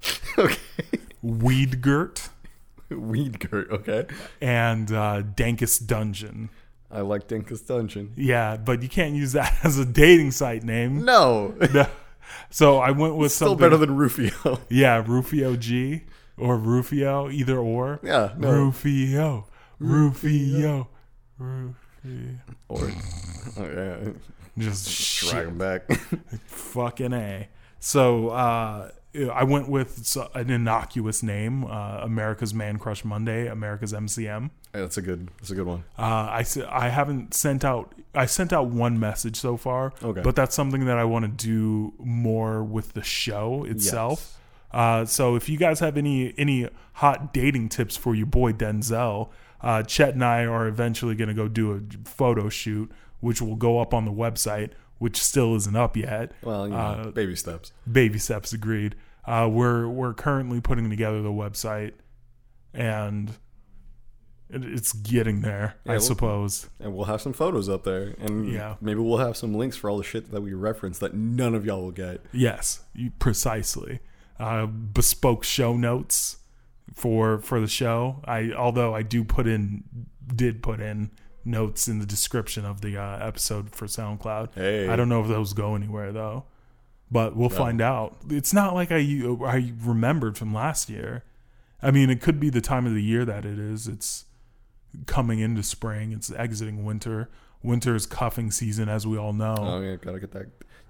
okay. 0.38 0.56
Weedgurt, 1.24 2.30
Weed 2.88 3.38
Gurt, 3.40 3.70
okay. 3.70 4.06
and 4.40 4.90
uh, 4.90 5.22
Dankus 5.22 5.84
Dungeon. 5.84 6.48
I 6.90 7.00
like 7.00 7.26
Dinkus 7.26 7.66
Dungeon. 7.66 8.12
Yeah, 8.16 8.56
but 8.58 8.82
you 8.82 8.88
can't 8.88 9.14
use 9.14 9.32
that 9.32 9.56
as 9.64 9.78
a 9.78 9.84
dating 9.84 10.30
site 10.32 10.62
name. 10.62 11.04
No. 11.04 11.54
No. 11.72 11.86
So 12.48 12.78
I 12.78 12.92
went 12.92 13.16
with 13.16 13.32
Still 13.32 13.48
something. 13.48 13.64
better 13.66 13.76
than 13.76 13.94
Rufio. 13.96 14.60
yeah, 14.70 15.02
Rufio 15.06 15.56
G 15.56 16.02
or 16.38 16.56
Rufio, 16.56 17.28
either 17.28 17.58
or. 17.58 18.00
Yeah, 18.02 18.32
no. 18.38 18.50
Rufio, 18.50 19.46
Rufio, 19.78 20.88
Rufio. 21.38 21.74
Or 22.68 22.90
oh, 23.58 23.64
yeah. 23.66 24.12
Just 24.58 25.20
drag 25.30 25.48
him 25.48 25.58
back. 25.58 25.90
fucking 26.46 27.12
a. 27.12 27.48
So 27.80 28.28
uh, 28.28 28.90
I 29.32 29.44
went 29.44 29.68
with 29.68 30.16
an 30.34 30.50
innocuous 30.50 31.22
name, 31.22 31.64
uh, 31.64 32.00
America's 32.02 32.54
Man 32.54 32.78
Crush 32.78 33.04
Monday, 33.04 33.46
America's 33.48 33.92
MCM. 33.92 34.50
Yeah, 34.74 34.80
that's 34.82 34.96
a 34.96 35.02
good 35.02 35.28
that's 35.38 35.50
a 35.50 35.54
good 35.54 35.66
one. 35.66 35.84
Uh, 35.98 36.02
I 36.42 36.44
I 36.68 36.88
haven't 36.88 37.34
sent 37.34 37.64
out 37.64 37.94
I 38.14 38.26
sent 38.26 38.52
out 38.52 38.68
one 38.68 38.98
message 39.00 39.36
so 39.36 39.56
far, 39.56 39.92
Okay. 40.02 40.22
but 40.22 40.36
that's 40.36 40.54
something 40.54 40.86
that 40.86 40.96
I 40.98 41.04
want 41.04 41.24
to 41.38 41.46
do 41.46 41.92
more 41.98 42.62
with 42.62 42.92
the 42.92 43.02
show 43.02 43.64
itself. 43.64 44.38
Uh, 44.70 45.04
so 45.04 45.34
if 45.36 45.48
you 45.50 45.58
guys 45.58 45.80
have 45.80 45.96
any 45.98 46.32
any 46.38 46.68
hot 46.94 47.34
dating 47.34 47.68
tips 47.68 47.96
for 47.96 48.14
your 48.14 48.26
boy 48.26 48.52
Denzel, 48.52 49.28
Uh, 49.60 49.82
Chet 49.82 50.14
and 50.14 50.24
I 50.24 50.44
are 50.44 50.66
eventually 50.66 51.14
going 51.14 51.28
to 51.28 51.34
go 51.34 51.46
do 51.48 51.72
a 51.72 52.08
photo 52.08 52.48
shoot, 52.48 52.90
which 53.22 53.40
will 53.40 53.56
go 53.56 53.78
up 53.80 53.94
on 53.94 54.04
the 54.04 54.12
website, 54.12 54.72
which 54.98 55.16
still 55.16 55.54
isn't 55.56 55.74
up 55.76 55.96
yet. 55.96 56.32
Well, 56.42 56.66
you 56.68 56.74
know, 56.74 56.78
Uh, 56.78 57.10
baby 57.10 57.34
steps. 57.36 57.72
baby 57.90 58.18
steps 58.18 58.52
agreed 58.52 58.94
uh, 59.24 59.48
we're 59.50 59.88
we're 59.88 60.12
currently 60.14 60.60
putting 60.60 60.90
together 60.90 61.22
the 61.22 61.30
website 61.30 61.92
and 62.74 63.32
it's 64.50 64.92
getting 64.92 65.40
there 65.40 65.76
Yeah, 65.86 65.92
i 65.92 65.94
we'll- 65.94 66.00
suppose 66.02 66.68
And 66.80 66.94
we'll 66.94 67.06
have 67.06 67.20
some 67.22 67.32
photos 67.32 67.68
up 67.68 67.84
there. 67.84 68.14
And 68.18 68.50
Yeah. 68.52 68.74
maybe 68.80 69.00
we'll 69.00 69.18
have 69.18 69.36
some 69.36 69.54
links 69.54 69.76
for 69.76 69.88
all 69.88 69.96
the 69.96 70.04
shit 70.04 70.30
that 70.30 70.42
we 70.42 70.52
reference 70.52 70.98
that 70.98 71.14
none 71.14 71.54
of 71.54 71.64
y'all 71.64 71.82
will 71.82 71.90
get. 71.92 72.20
yes 72.32 72.82
you, 72.94 73.10
precisely 73.18 74.00
uh, 74.38 74.66
bespoke 74.66 75.44
show 75.44 75.76
notes 75.76 76.38
for 76.94 77.38
for 77.38 77.60
the 77.60 77.66
show 77.68 78.20
i 78.24 78.50
although 78.52 78.92
i 78.94 79.02
do 79.02 79.22
put 79.24 79.46
in 79.46 79.84
did 80.34 80.62
put 80.62 80.80
in 80.80 81.10
notes 81.44 81.88
in 81.88 81.98
the 81.98 82.06
description 82.06 82.64
of 82.64 82.80
the 82.80 82.96
uh, 82.96 83.18
episode 83.26 83.70
for 83.74 83.86
soundcloud 83.86 84.48
Hey. 84.54 84.88
i 84.88 84.96
don't 84.96 85.08
know 85.08 85.22
if 85.22 85.28
those 85.28 85.52
go 85.52 85.74
anywhere 85.74 86.12
though 86.12 86.44
but 87.10 87.36
we'll 87.36 87.50
No. 87.50 87.56
find 87.56 87.80
out 87.80 88.16
it's 88.30 88.52
not 88.54 88.74
like 88.74 88.90
i 88.92 88.96
i 89.46 89.72
remembered 89.82 90.38
from 90.38 90.54
last 90.54 90.88
year 90.88 91.24
i 91.82 91.90
mean 91.90 92.10
it 92.10 92.20
could 92.20 92.38
be 92.40 92.48
the 92.50 92.60
time 92.60 92.86
of 92.86 92.94
the 92.94 93.02
year 93.02 93.24
that 93.24 93.44
it 93.44 93.58
is 93.58 93.88
it's 93.88 94.24
coming 95.06 95.38
into 95.40 95.62
spring 95.62 96.12
it's 96.12 96.30
exiting 96.32 96.84
winter 96.84 97.28
winter 97.62 97.94
is 97.94 98.06
cuffing 98.06 98.50
season 98.50 98.88
as 98.88 99.06
we 99.06 99.16
all 99.18 99.32
know 99.32 99.54
Oh 99.58 99.80
yeah, 99.80 99.96
gotta 99.96 100.20
get 100.20 100.32
that. 100.32 100.46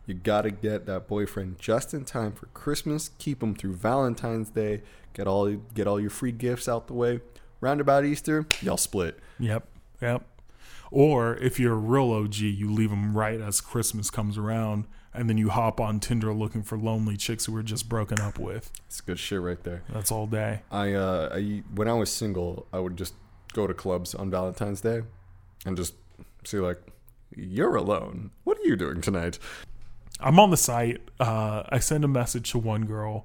You 0.07 0.15
gotta 0.15 0.51
get 0.51 0.87
that 0.87 1.07
boyfriend 1.07 1.59
just 1.61 1.95
in 1.95 2.05
time 2.05 2.33
for 2.33 2.47
Christmas. 2.47 3.11
Keep 3.19 3.41
him 3.43 3.55
through 3.55 3.75
Valentine's 3.75 4.49
Day. 4.51 4.83
Get 5.15 5.29
all 5.29 5.49
get 5.75 5.87
all 5.87 6.01
your 6.01 6.11
free 6.11 6.33
gifts 6.33 6.69
out 6.69 6.89
the 6.89 6.95
way. 6.95 7.21
Round 7.61 7.81
about 7.81 8.05
Easter, 8.05 8.45
y'all 8.63 8.77
split. 8.79 9.21
Yep, 9.39 9.65
yep. 10.01 10.25
Or 10.93 11.37
if 11.37 11.59
you're 11.59 11.73
a 11.73 11.77
real 11.77 12.13
OG, 12.13 12.35
you 12.35 12.71
leave 12.71 12.91
them 12.91 13.17
right 13.17 13.41
as 13.41 13.63
Christmas 13.63 14.11
comes 14.11 14.37
around, 14.37 14.85
and 15.15 15.27
then 15.27 15.39
you 15.39 15.49
hop 15.49 15.81
on 15.81 16.01
Tinder 16.01 16.35
looking 16.35 16.63
for 16.63 16.77
lonely 16.77 17.17
chicks 17.17 17.47
who 17.47 17.53
were 17.53 17.63
just 17.63 17.89
broken 17.89 18.21
up 18.21 18.39
with. 18.39 18.71
It's 18.87 19.01
good 19.01 19.19
shit 19.19 19.41
right 19.41 19.63
there. 19.65 19.85
That's 19.89 20.13
all 20.13 20.27
day. 20.27 20.61
I 20.71 20.93
uh, 20.93 21.31
I 21.33 21.63
when 21.75 21.89
I 21.89 21.95
was 21.95 22.13
single, 22.13 22.67
I 22.75 22.79
would 22.79 22.99
just 22.99 23.15
go 23.55 23.67
to 23.67 23.73
clubs 23.73 24.15
on 24.15 24.31
Valentine's 24.31 24.83
Day, 24.83 25.01
and 25.65 25.79
just 25.79 25.95
see 26.45 26.59
like, 26.59 26.81
you're 27.35 27.75
alone. 27.75 28.31
What 28.45 28.59
are 28.59 28.65
you 28.65 28.77
doing 28.77 29.01
tonight? 29.01 29.39
I'm 30.21 30.39
on 30.39 30.51
the 30.51 30.59
site. 30.59 31.01
Uh, 31.19 31.63
I 31.71 31.79
send 31.79 32.05
a 32.05 32.09
message 32.09 32.51
to 32.51 32.59
one 32.59 32.85
girl. 32.85 33.25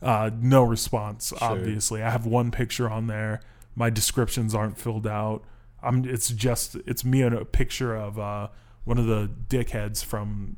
Uh, 0.00 0.30
no 0.40 0.62
response. 0.62 1.30
Obviously, 1.42 2.02
I 2.02 2.08
have 2.08 2.24
one 2.24 2.50
picture 2.50 2.88
on 2.88 3.06
there. 3.06 3.42
My 3.76 3.90
descriptions 3.90 4.54
aren't 4.54 4.78
filled 4.78 5.06
out. 5.06 5.44
I'm. 5.82 6.04
It's 6.04 6.28
just. 6.30 6.76
It's 6.86 7.04
me 7.04 7.22
and 7.22 7.34
a 7.34 7.44
picture 7.44 7.94
of 7.94 8.18
uh, 8.18 8.48
one 8.84 8.98
of 8.98 9.06
the 9.06 9.30
dickheads 9.48 10.04
from. 10.04 10.56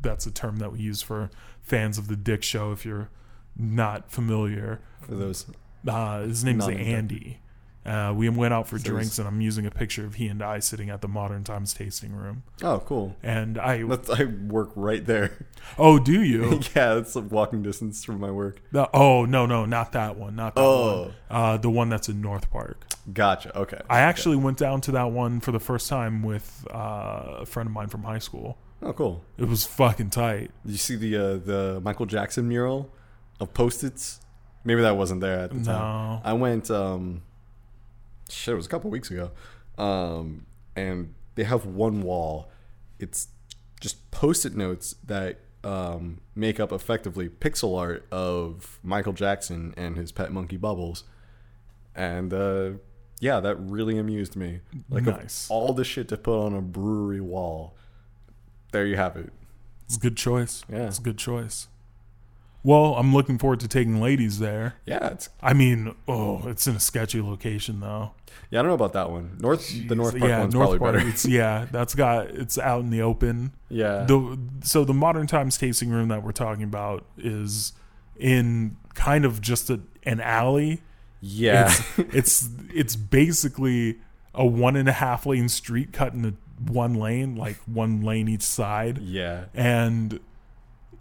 That's 0.00 0.26
a 0.26 0.30
term 0.30 0.56
that 0.56 0.72
we 0.72 0.78
use 0.80 1.02
for 1.02 1.30
fans 1.62 1.98
of 1.98 2.08
the 2.08 2.16
Dick 2.16 2.42
Show. 2.42 2.72
If 2.72 2.84
you're 2.84 3.10
not 3.56 4.10
familiar, 4.10 4.80
For 5.00 5.14
those, 5.14 5.46
uh, 5.86 6.22
his 6.22 6.44
name's 6.44 6.66
Andy. 6.68 7.40
Uh, 7.84 8.12
we 8.16 8.28
went 8.28 8.54
out 8.54 8.68
for 8.68 8.78
So 8.78 8.84
drinks, 8.90 9.18
and 9.18 9.26
I'm 9.26 9.40
using 9.40 9.66
a 9.66 9.70
picture 9.70 10.04
of 10.06 10.14
he 10.14 10.28
and 10.28 10.40
I 10.40 10.60
sitting 10.60 10.88
at 10.88 11.00
the 11.00 11.08
Modern 11.08 11.42
Times 11.42 11.74
tasting 11.74 12.12
room. 12.14 12.44
oh 12.62 12.78
cool. 12.80 13.16
And 13.22 13.58
I, 13.58 13.82
That's, 13.82 14.08
I 14.08 14.24
work 14.24 14.70
right 14.76 15.04
there. 15.04 15.46
oh, 15.78 15.98
do 15.98 16.22
you? 16.22 16.60
yeah, 16.76 16.94
it's 16.96 17.16
a 17.16 17.20
walking 17.20 17.62
distance 17.62 18.04
from 18.04 18.20
my 18.20 18.30
work. 18.30 18.62
The, 18.70 18.88
oh 18.94 19.24
no 19.24 19.46
no 19.46 19.64
not 19.64 19.92
that 19.92 20.16
one 20.16 20.36
not 20.36 20.54
that 20.54 20.60
Oh. 20.62 21.02
one 21.02 21.14
uh, 21.30 21.56
the 21.56 21.70
one 21.70 21.88
that's 21.88 22.08
in 22.08 22.20
North 22.20 22.50
Park. 22.50 22.86
Gotcha. 23.12 23.56
Okay. 23.58 23.80
I 23.90 23.98
actually 24.00 24.36
went 24.36 24.58
down 24.58 24.80
to 24.82 24.92
that 24.92 25.10
one 25.10 25.40
for 25.40 25.50
the 25.50 25.58
first 25.58 25.88
time 25.88 26.22
with 26.22 26.64
uh, 26.72 27.38
a 27.40 27.46
friend 27.46 27.66
of 27.66 27.72
mine 27.72 27.88
from 27.88 28.04
high 28.04 28.20
school. 28.20 28.58
Oh, 28.80 28.92
cool. 28.92 29.24
It 29.38 29.48
was 29.48 29.64
fucking 29.66 30.10
tight. 30.10 30.50
Did 30.64 30.72
you 30.72 30.78
see 30.78 30.94
the 30.94 31.16
uh, 31.16 31.36
the 31.38 31.80
Michael 31.82 32.06
Jackson 32.06 32.48
mural 32.48 32.92
of 33.40 33.52
post-its? 33.54 34.20
Maybe 34.64 34.82
that 34.82 34.96
wasn't 34.96 35.20
there 35.20 35.40
at 35.40 35.50
the 35.50 35.56
time. 35.64 35.64
No. 35.64 36.20
I 36.24 36.32
went. 36.34 36.70
Um, 36.70 37.22
shit, 38.32 38.52
it 38.52 38.56
was 38.56 38.66
a 38.66 38.68
couple 38.68 38.90
weeks 38.90 39.10
ago, 39.10 39.30
um, 39.78 40.46
and 40.76 41.14
they 41.34 41.44
have 41.44 41.66
one 41.66 42.02
wall. 42.02 42.50
It's 42.98 43.28
just 43.80 44.10
post-it 44.10 44.54
notes 44.56 44.94
that 45.06 45.40
um, 45.64 46.20
make 46.34 46.58
up 46.60 46.72
effectively 46.72 47.28
pixel 47.28 47.78
art 47.78 48.06
of 48.10 48.78
Michael 48.82 49.12
Jackson 49.12 49.74
and 49.76 49.96
his 49.96 50.12
pet 50.12 50.32
monkey 50.32 50.56
Bubbles, 50.56 51.04
and 51.94 52.32
uh, 52.34 52.70
yeah, 53.20 53.40
that 53.40 53.56
really 53.56 53.98
amused 53.98 54.34
me. 54.36 54.60
Like 54.88 55.04
Nice. 55.04 55.46
all 55.50 55.72
the 55.72 55.84
shit 55.84 56.08
to 56.08 56.16
put 56.16 56.44
on 56.44 56.54
a 56.54 56.60
brewery 56.60 57.20
wall. 57.20 57.76
There 58.72 58.86
you 58.86 58.96
have 58.96 59.16
it. 59.16 59.32
It's 59.86 59.96
a 59.96 60.00
good 60.00 60.16
choice. 60.16 60.64
Yeah. 60.70 60.86
It's 60.86 60.98
a 60.98 61.02
good 61.02 61.18
choice. 61.18 61.68
Well, 62.64 62.94
I'm 62.94 63.12
looking 63.12 63.38
forward 63.38 63.60
to 63.60 63.68
taking 63.68 64.00
ladies 64.00 64.38
there. 64.38 64.76
Yeah, 64.86 65.08
it's 65.08 65.28
I 65.42 65.52
mean, 65.52 65.94
oh, 66.06 66.46
it's 66.46 66.66
in 66.66 66.76
a 66.76 66.80
sketchy 66.80 67.20
location 67.20 67.80
though. 67.80 68.12
Yeah, 68.50 68.60
I 68.60 68.62
don't 68.62 68.68
know 68.68 68.74
about 68.74 68.92
that 68.92 69.10
one. 69.10 69.38
North, 69.40 69.68
the 69.88 69.94
North 69.94 70.16
Park 70.18 70.28
yeah, 70.28 70.40
one's 70.40 70.54
North 70.54 70.64
probably 70.64 70.78
Park. 70.78 70.94
better. 70.96 71.08
It's 71.08 71.26
yeah, 71.26 71.66
that's 71.70 71.94
got 71.94 72.26
it's 72.28 72.58
out 72.58 72.80
in 72.80 72.90
the 72.90 73.02
open. 73.02 73.52
Yeah. 73.68 74.04
The 74.04 74.38
so 74.62 74.84
the 74.84 74.94
modern 74.94 75.26
times 75.26 75.58
tasting 75.58 75.90
room 75.90 76.08
that 76.08 76.22
we're 76.22 76.32
talking 76.32 76.64
about 76.64 77.04
is 77.16 77.72
in 78.16 78.76
kind 78.94 79.24
of 79.24 79.40
just 79.40 79.70
a, 79.70 79.80
an 80.04 80.20
alley. 80.20 80.82
Yeah. 81.20 81.72
It's, 81.96 82.14
it's 82.14 82.48
it's 82.74 82.96
basically 82.96 83.98
a 84.34 84.44
one 84.46 84.76
and 84.76 84.88
a 84.88 84.92
half 84.92 85.26
lane 85.26 85.48
street 85.48 85.92
cut 85.92 86.12
into 86.12 86.34
one 86.66 86.94
lane, 86.94 87.36
like 87.36 87.56
one 87.66 88.02
lane 88.02 88.28
each 88.28 88.42
side. 88.42 88.98
Yeah. 88.98 89.46
And 89.54 90.20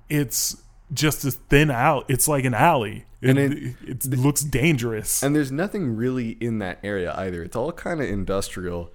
it's 0.09 0.61
just 0.93 1.23
a 1.25 1.31
thin 1.31 1.71
out. 1.71 2.05
It's 2.09 2.27
like 2.27 2.45
an 2.45 2.53
alley. 2.53 3.05
And 3.21 3.37
it, 3.37 3.51
it- 3.87 4.05
it, 4.05 4.17
looks 4.19 4.41
dangerous. 4.41 5.21
And 5.21 5.35
there's 5.35 5.51
nothing 5.51 5.95
really 5.95 6.29
in 6.41 6.59
that 6.59 6.79
area 6.83 7.13
either. 7.15 7.43
It's 7.43 7.55
all 7.55 7.71
kind 7.71 8.01
of 8.01 8.07
industrial. 8.09 8.91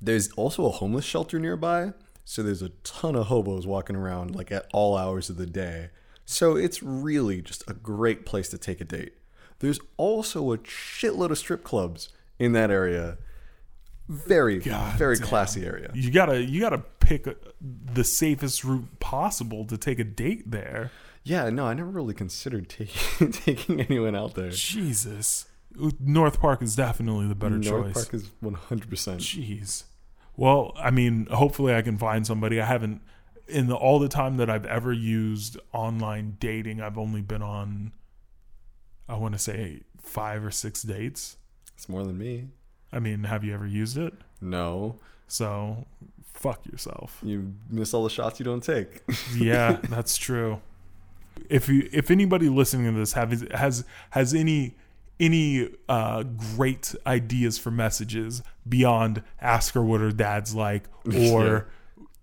There's 0.00 0.30
also 0.32 0.66
a 0.66 0.70
homeless 0.70 1.04
shelter 1.04 1.38
nearby, 1.38 1.92
so 2.24 2.42
there's 2.42 2.62
a 2.62 2.70
ton 2.82 3.14
of 3.14 3.26
hobos 3.26 3.66
walking 3.66 3.94
around 3.94 4.34
like 4.34 4.50
at 4.50 4.66
all 4.72 4.96
hours 4.96 5.28
of 5.30 5.36
the 5.36 5.46
day. 5.46 5.90
So 6.24 6.56
it's 6.56 6.82
really 6.82 7.42
just 7.42 7.62
a 7.68 7.74
great 7.74 8.24
place 8.26 8.48
to 8.48 8.58
take 8.58 8.80
a 8.80 8.84
date. 8.84 9.12
There's 9.58 9.78
also 9.96 10.52
a 10.52 10.58
shitload 10.58 11.30
of 11.30 11.38
strip 11.38 11.62
clubs 11.62 12.08
in 12.38 12.52
that 12.52 12.70
area. 12.70 13.18
Very, 14.08 14.58
very 14.58 15.16
classy 15.18 15.64
area. 15.64 15.90
you 15.94 16.10
gotta 16.10 16.42
you 16.42 16.60
gotta 16.60 16.78
pick 17.00 17.26
the 17.60 18.02
safest 18.04 18.64
route 18.64 18.98
possible 18.98 19.64
to 19.66 19.76
take 19.78 19.98
a 20.00 20.04
date 20.04 20.50
there. 20.50 20.90
Yeah, 21.24 21.50
no, 21.50 21.66
I 21.66 21.74
never 21.74 21.90
really 21.90 22.14
considered 22.14 22.68
taking 22.68 23.32
taking 23.32 23.80
anyone 23.80 24.16
out 24.16 24.34
there. 24.34 24.50
Jesus, 24.50 25.46
North 26.00 26.40
Park 26.40 26.62
is 26.62 26.74
definitely 26.74 27.28
the 27.28 27.34
better 27.34 27.58
North 27.58 27.94
choice. 27.94 27.94
North 27.94 27.94
Park 27.94 28.14
is 28.14 28.28
100%. 28.42 29.16
Jeez. 29.18 29.84
Well, 30.36 30.72
I 30.76 30.90
mean, 30.90 31.26
hopefully 31.26 31.74
I 31.74 31.82
can 31.82 31.98
find 31.98 32.26
somebody. 32.26 32.60
I 32.60 32.64
haven't 32.66 33.02
in 33.46 33.66
the, 33.68 33.74
all 33.74 33.98
the 33.98 34.08
time 34.08 34.36
that 34.38 34.48
I've 34.50 34.66
ever 34.66 34.92
used 34.92 35.58
online 35.72 36.36
dating. 36.40 36.80
I've 36.80 36.98
only 36.98 37.20
been 37.20 37.42
on, 37.42 37.92
I 39.08 39.16
want 39.16 39.34
to 39.34 39.38
say 39.38 39.82
five 40.00 40.44
or 40.44 40.50
six 40.50 40.82
dates. 40.82 41.36
It's 41.74 41.88
more 41.88 42.04
than 42.04 42.18
me. 42.18 42.48
I 42.92 42.98
mean, 42.98 43.24
have 43.24 43.44
you 43.44 43.54
ever 43.54 43.66
used 43.66 43.96
it? 43.96 44.14
No. 44.40 44.98
So, 45.28 45.86
fuck 46.34 46.66
yourself. 46.66 47.18
You 47.22 47.54
miss 47.70 47.94
all 47.94 48.04
the 48.04 48.10
shots 48.10 48.38
you 48.38 48.44
don't 48.44 48.62
take. 48.62 49.02
yeah, 49.36 49.78
that's 49.88 50.16
true. 50.16 50.60
If 51.48 51.68
you 51.68 51.88
if 51.92 52.10
anybody 52.10 52.48
listening 52.48 52.92
to 52.92 52.98
this 52.98 53.12
have 53.12 53.30
has 53.52 53.84
has 54.10 54.32
any 54.34 54.76
any 55.20 55.68
uh, 55.88 56.22
great 56.56 56.94
ideas 57.06 57.58
for 57.58 57.70
messages 57.70 58.42
beyond 58.68 59.22
ask 59.40 59.74
her 59.74 59.82
what 59.82 60.00
her 60.00 60.10
dad's 60.10 60.54
like 60.54 60.84
or 61.30 61.68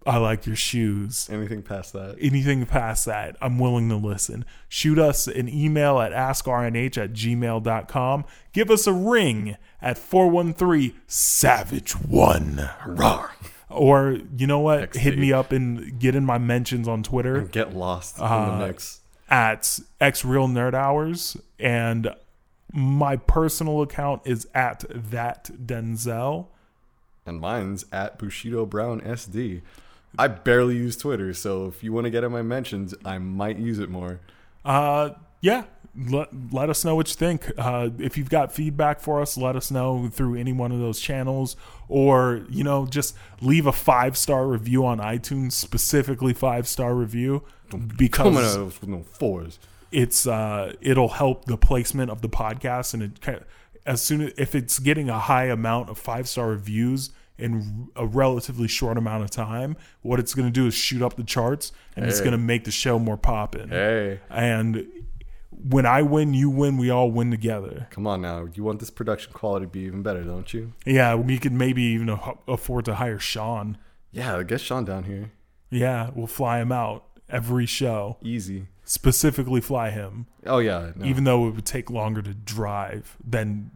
I 0.05 0.17
like 0.17 0.45
your 0.45 0.55
shoes. 0.55 1.29
Anything 1.31 1.61
past 1.61 1.93
that. 1.93 2.15
Anything 2.19 2.65
past 2.65 3.05
that, 3.05 3.35
I'm 3.41 3.59
willing 3.59 3.89
to 3.89 3.95
listen. 3.95 4.43
Shoot 4.67 4.97
us 4.97 5.27
an 5.27 5.47
email 5.49 5.99
at 5.99 6.11
askrnh 6.13 6.97
at 6.97 7.13
gmail.com. 7.13 8.25
Give 8.53 8.71
us 8.71 8.87
a 8.87 8.93
ring 8.93 9.57
at 9.81 9.97
413 9.97 10.93
Savage 11.05 11.91
One. 11.91 12.69
Rawr. 12.85 13.29
Or, 13.69 14.17
you 14.35 14.47
know 14.47 14.59
what? 14.59 14.91
XD. 14.93 14.95
Hit 14.95 15.17
me 15.19 15.31
up 15.31 15.51
and 15.51 15.99
get 15.99 16.15
in 16.15 16.25
my 16.25 16.39
mentions 16.39 16.87
on 16.87 17.03
Twitter 17.03 17.41
Get 17.41 17.75
lost 17.75 18.17
in 18.17 18.23
Uh, 18.23 18.57
the 18.57 18.65
mix. 18.67 18.98
At 19.29 19.79
X 20.01 20.25
Real 20.25 20.47
Nerd 20.47 20.73
Hours. 20.73 21.37
And 21.59 22.13
my 22.71 23.15
personal 23.15 23.81
account 23.81 24.21
is 24.25 24.47
at 24.53 24.85
that 24.89 25.49
Denzel. 25.65 26.47
And 27.25 27.39
mine's 27.39 27.85
at 27.91 28.17
Bushido 28.17 28.65
Brown 28.65 29.01
SD. 29.01 29.61
I 30.17 30.27
barely 30.27 30.75
use 30.75 30.97
Twitter, 30.97 31.33
so 31.33 31.67
if 31.67 31.83
you 31.83 31.93
want 31.93 32.05
to 32.05 32.09
get 32.09 32.23
in 32.23 32.31
my 32.31 32.41
mentions, 32.41 32.95
I 33.05 33.19
might 33.19 33.57
use 33.57 33.77
it 33.77 33.89
more. 33.89 34.19
Uh, 34.65 35.11
yeah, 35.41 35.65
let, 35.95 36.29
let 36.51 36.69
us 36.69 36.85
know 36.85 36.95
what 36.95 37.07
you 37.09 37.15
think. 37.15 37.51
Uh, 37.57 37.89
if 37.97 38.17
you've 38.17 38.29
got 38.29 38.51
feedback 38.53 38.99
for 38.99 39.21
us, 39.21 39.37
let 39.37 39.55
us 39.55 39.71
know 39.71 40.09
through 40.11 40.35
any 40.35 40.53
one 40.53 40.71
of 40.71 40.79
those 40.79 40.99
channels, 40.99 41.55
or 41.87 42.45
you 42.49 42.63
know, 42.63 42.85
just 42.85 43.15
leave 43.41 43.65
a 43.65 43.71
five 43.71 44.17
star 44.17 44.47
review 44.47 44.85
on 44.85 44.99
iTunes, 44.99 45.53
specifically 45.53 46.33
five 46.33 46.67
star 46.67 46.93
review, 46.93 47.43
because 47.97 48.57
with 48.57 48.87
no 48.87 49.03
fours. 49.03 49.59
it's 49.91 50.27
uh, 50.27 50.73
it'll 50.81 51.09
help 51.09 51.45
the 51.45 51.57
placement 51.57 52.11
of 52.11 52.21
the 52.21 52.29
podcast, 52.29 52.93
and 52.93 53.03
it 53.03 53.43
as 53.85 54.01
soon 54.01 54.21
as 54.21 54.33
if 54.37 54.55
it's 54.55 54.79
getting 54.79 55.09
a 55.09 55.19
high 55.19 55.45
amount 55.45 55.89
of 55.89 55.97
five 55.97 56.27
star 56.29 56.49
reviews 56.49 57.11
in 57.37 57.87
a 57.95 58.05
relatively 58.05 58.67
short 58.67 58.97
amount 58.97 59.23
of 59.23 59.31
time, 59.31 59.77
what 60.01 60.19
it's 60.19 60.33
going 60.33 60.45
to 60.45 60.51
do 60.51 60.67
is 60.67 60.73
shoot 60.73 61.01
up 61.01 61.15
the 61.15 61.23
charts, 61.23 61.71
and 61.95 62.05
it's 62.05 62.19
going 62.19 62.33
to 62.33 62.37
make 62.37 62.65
the 62.65 62.71
show 62.71 62.99
more 62.99 63.15
poppin'. 63.15 63.69
Hey, 63.69 64.19
And 64.29 64.85
when 65.67 65.85
I 65.85 66.01
win, 66.01 66.33
you 66.33 66.49
win. 66.49 66.77
We 66.77 66.89
all 66.89 67.11
win 67.11 67.31
together. 67.31 67.87
come 67.91 68.07
on 68.07 68.21
now. 68.21 68.47
You 68.53 68.63
want 68.63 68.79
this 68.79 68.89
production 68.89 69.33
quality 69.33 69.65
to 69.65 69.69
be 69.69 69.81
even 69.81 70.01
better, 70.03 70.23
don't 70.23 70.53
you? 70.53 70.73
Yeah, 70.85 71.15
we 71.15 71.37
could 71.37 71.53
maybe 71.53 71.81
even 71.83 72.09
afford 72.47 72.85
to 72.85 72.95
hire 72.95 73.19
Sean. 73.19 73.77
Yeah, 74.11 74.41
get 74.43 74.61
Sean 74.61 74.85
down 74.85 75.03
here. 75.03 75.31
Yeah, 75.69 76.09
we'll 76.15 76.27
fly 76.27 76.59
him 76.59 76.71
out 76.71 77.05
every 77.29 77.65
show. 77.65 78.17
Easy. 78.23 78.67
Specifically, 78.83 79.61
fly 79.61 79.91
him, 79.91 80.25
Oh 80.47 80.57
yeah. 80.57 80.91
No. 80.95 81.05
even 81.05 81.23
though 81.23 81.47
it 81.47 81.51
would 81.55 81.65
take 81.65 81.89
longer 81.91 82.21
to 82.23 82.33
drive 82.33 83.17
than. 83.23 83.69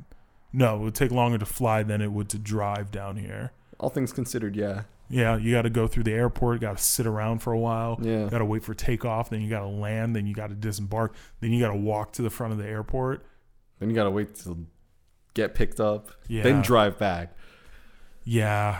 No, 0.52 0.78
it 0.78 0.80
would 0.80 0.96
take 0.96 1.12
longer 1.12 1.38
to 1.38 1.46
fly 1.46 1.84
than 1.84 2.02
it 2.02 2.12
would 2.12 2.30
to 2.30 2.38
drive 2.40 2.90
down 2.92 3.18
here. 3.18 3.52
all 3.80 3.90
things 3.90 4.12
considered, 4.14 4.56
yeah. 4.56 4.84
Yeah, 5.14 5.38
you 5.38 5.52
got 5.52 5.62
to 5.64 5.70
go 5.70 5.88
through 5.88 6.04
the 6.04 6.14
airport, 6.14 6.62
got 6.62 6.78
to 6.78 6.84
sit 6.84 7.06
around 7.06 7.40
for 7.40 7.54
a 7.54 7.60
while. 7.60 8.00
Yeah. 8.02 8.28
Got 8.30 8.40
to 8.40 8.46
wait 8.46 8.64
for 8.64 8.74
takeoff, 8.74 9.30
then 9.30 9.42
you 9.42 9.50
got 9.50 9.60
to 9.60 9.68
land, 9.68 10.16
then 10.16 10.26
you 10.26 10.34
got 10.34 10.50
to 10.50 10.56
disembark, 10.56 11.16
then 11.40 11.52
you 11.52 11.60
got 11.60 11.72
to 11.72 11.78
walk 11.78 12.14
to 12.14 12.22
the 12.22 12.30
front 12.30 12.54
of 12.54 12.60
the 12.60 12.68
airport. 12.68 13.26
Then 13.84 13.90
you 13.90 13.96
gotta 13.98 14.12
wait 14.12 14.36
to 14.44 14.66
get 15.34 15.56
picked 15.56 15.82
up. 15.82 16.12
Yeah. 16.30 16.44
Then 16.44 16.62
drive 16.62 16.98
back. 16.98 17.36
Yeah. 18.24 18.80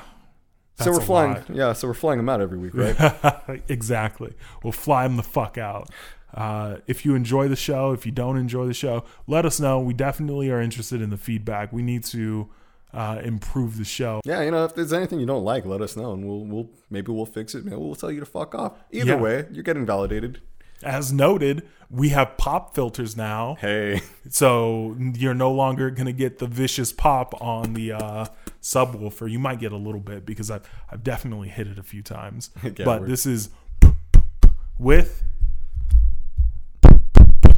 so 0.80 0.92
we're 0.92 1.02
flying. 1.02 1.34
lot. 1.34 1.50
Yeah. 1.50 1.74
So 1.74 1.90
we're 1.90 1.94
flying 1.94 2.18
them 2.18 2.30
out 2.30 2.40
every 2.40 2.58
week, 2.58 2.74
right? 2.74 3.62
exactly. 3.68 4.34
We'll 4.64 4.72
fly 4.72 5.04
them 5.04 5.18
the 5.18 5.24
fuck 5.24 5.58
out. 5.58 5.90
Uh, 6.34 6.78
if 6.88 7.04
you 7.06 7.16
enjoy 7.16 7.50
the 7.50 7.58
show, 7.58 7.92
if 7.92 8.06
you 8.06 8.14
don't 8.14 8.38
enjoy 8.38 8.66
the 8.66 8.74
show, 8.74 9.04
let 9.28 9.46
us 9.46 9.60
know. 9.60 9.82
We 9.82 9.94
definitely 9.94 10.50
are 10.50 10.62
interested 10.62 11.02
in 11.02 11.10
the 11.10 11.18
feedback. 11.18 11.74
We 11.74 11.82
need 11.82 12.06
to 12.06 12.50
uh, 12.94 13.20
improve 13.24 13.78
the 13.78 13.86
show. 13.86 14.22
yeah. 14.26 14.42
You 14.42 14.52
know, 14.52 14.66
if 14.66 14.76
there's 14.76 14.94
anything 14.94 15.20
you 15.20 15.26
don't 15.26 15.44
like, 15.44 15.66
let 15.66 15.82
us 15.82 15.96
know, 15.96 16.14
and 16.14 16.26
we'll 16.26 16.46
we'll 16.46 16.70
maybe 16.90 17.12
we'll 17.12 17.26
fix 17.26 17.56
it. 17.56 17.66
Maybe 17.66 17.78
we'll 17.78 17.96
tell 17.96 18.12
you 18.12 18.20
to 18.20 18.26
fuck 18.26 18.54
off. 18.56 18.74
Either 18.92 19.14
Yeah. 19.14 19.16
way, 19.22 19.46
you're 19.52 19.64
getting 19.64 19.86
validated. 19.86 20.42
As 20.84 21.14
noted, 21.14 21.64
we 21.90 22.10
have 22.10 22.36
pop 22.38 22.76
filters 22.76 23.16
now. 23.16 23.56
Hey. 23.60 24.02
So 24.30 24.98
you're 25.16 25.34
no 25.34 25.52
longer 25.52 25.90
going 25.92 26.08
to 26.08 26.12
get 26.14 26.40
the 26.40 26.48
vicious 26.48 26.92
pop 26.92 27.40
on 27.42 27.74
the 27.74 27.94
uh, 27.94 28.26
subwoofer. 28.62 29.32
You 29.32 29.40
might 29.40 29.60
get 29.60 29.72
a 29.72 29.78
little 29.78 30.02
bit 30.02 30.26
because 30.26 30.52
I've, 30.52 30.70
I've 30.92 31.04
definitely 31.04 31.48
hit 31.50 31.68
it 31.68 31.80
a 31.80 31.84
few 31.84 32.02
times. 32.02 32.50
Yeah, 32.64 32.84
but 32.86 33.08
this 33.08 33.26
is 33.26 33.50
with 34.78 35.24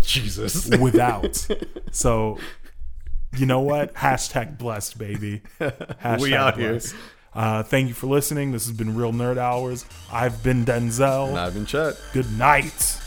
Jesus. 0.01 0.67
without. 0.77 1.47
so 1.91 2.37
you 3.37 3.45
know 3.45 3.61
what? 3.61 3.93
Hashtag 3.95 4.57
blessed, 4.57 4.97
baby. 4.97 5.41
Hashtag 5.59 6.21
We 6.21 6.35
out 6.35 6.57
here. 6.57 6.71
blessed. 6.73 6.95
Uh, 7.33 7.63
thank 7.63 7.89
you 7.89 7.93
for 7.93 8.07
listening. 8.07 8.51
This 8.53 8.65
has 8.67 8.75
been 8.77 8.95
Real 8.95 9.11
Nerd 9.11 9.37
Hours. 9.37 9.85
I've 10.11 10.41
been 10.41 10.63
Denzel. 10.65 11.29
and 11.29 11.39
I've 11.39 11.53
been 11.53 11.65
Chet. 11.65 11.95
Good 12.13 12.31
night. 12.37 12.97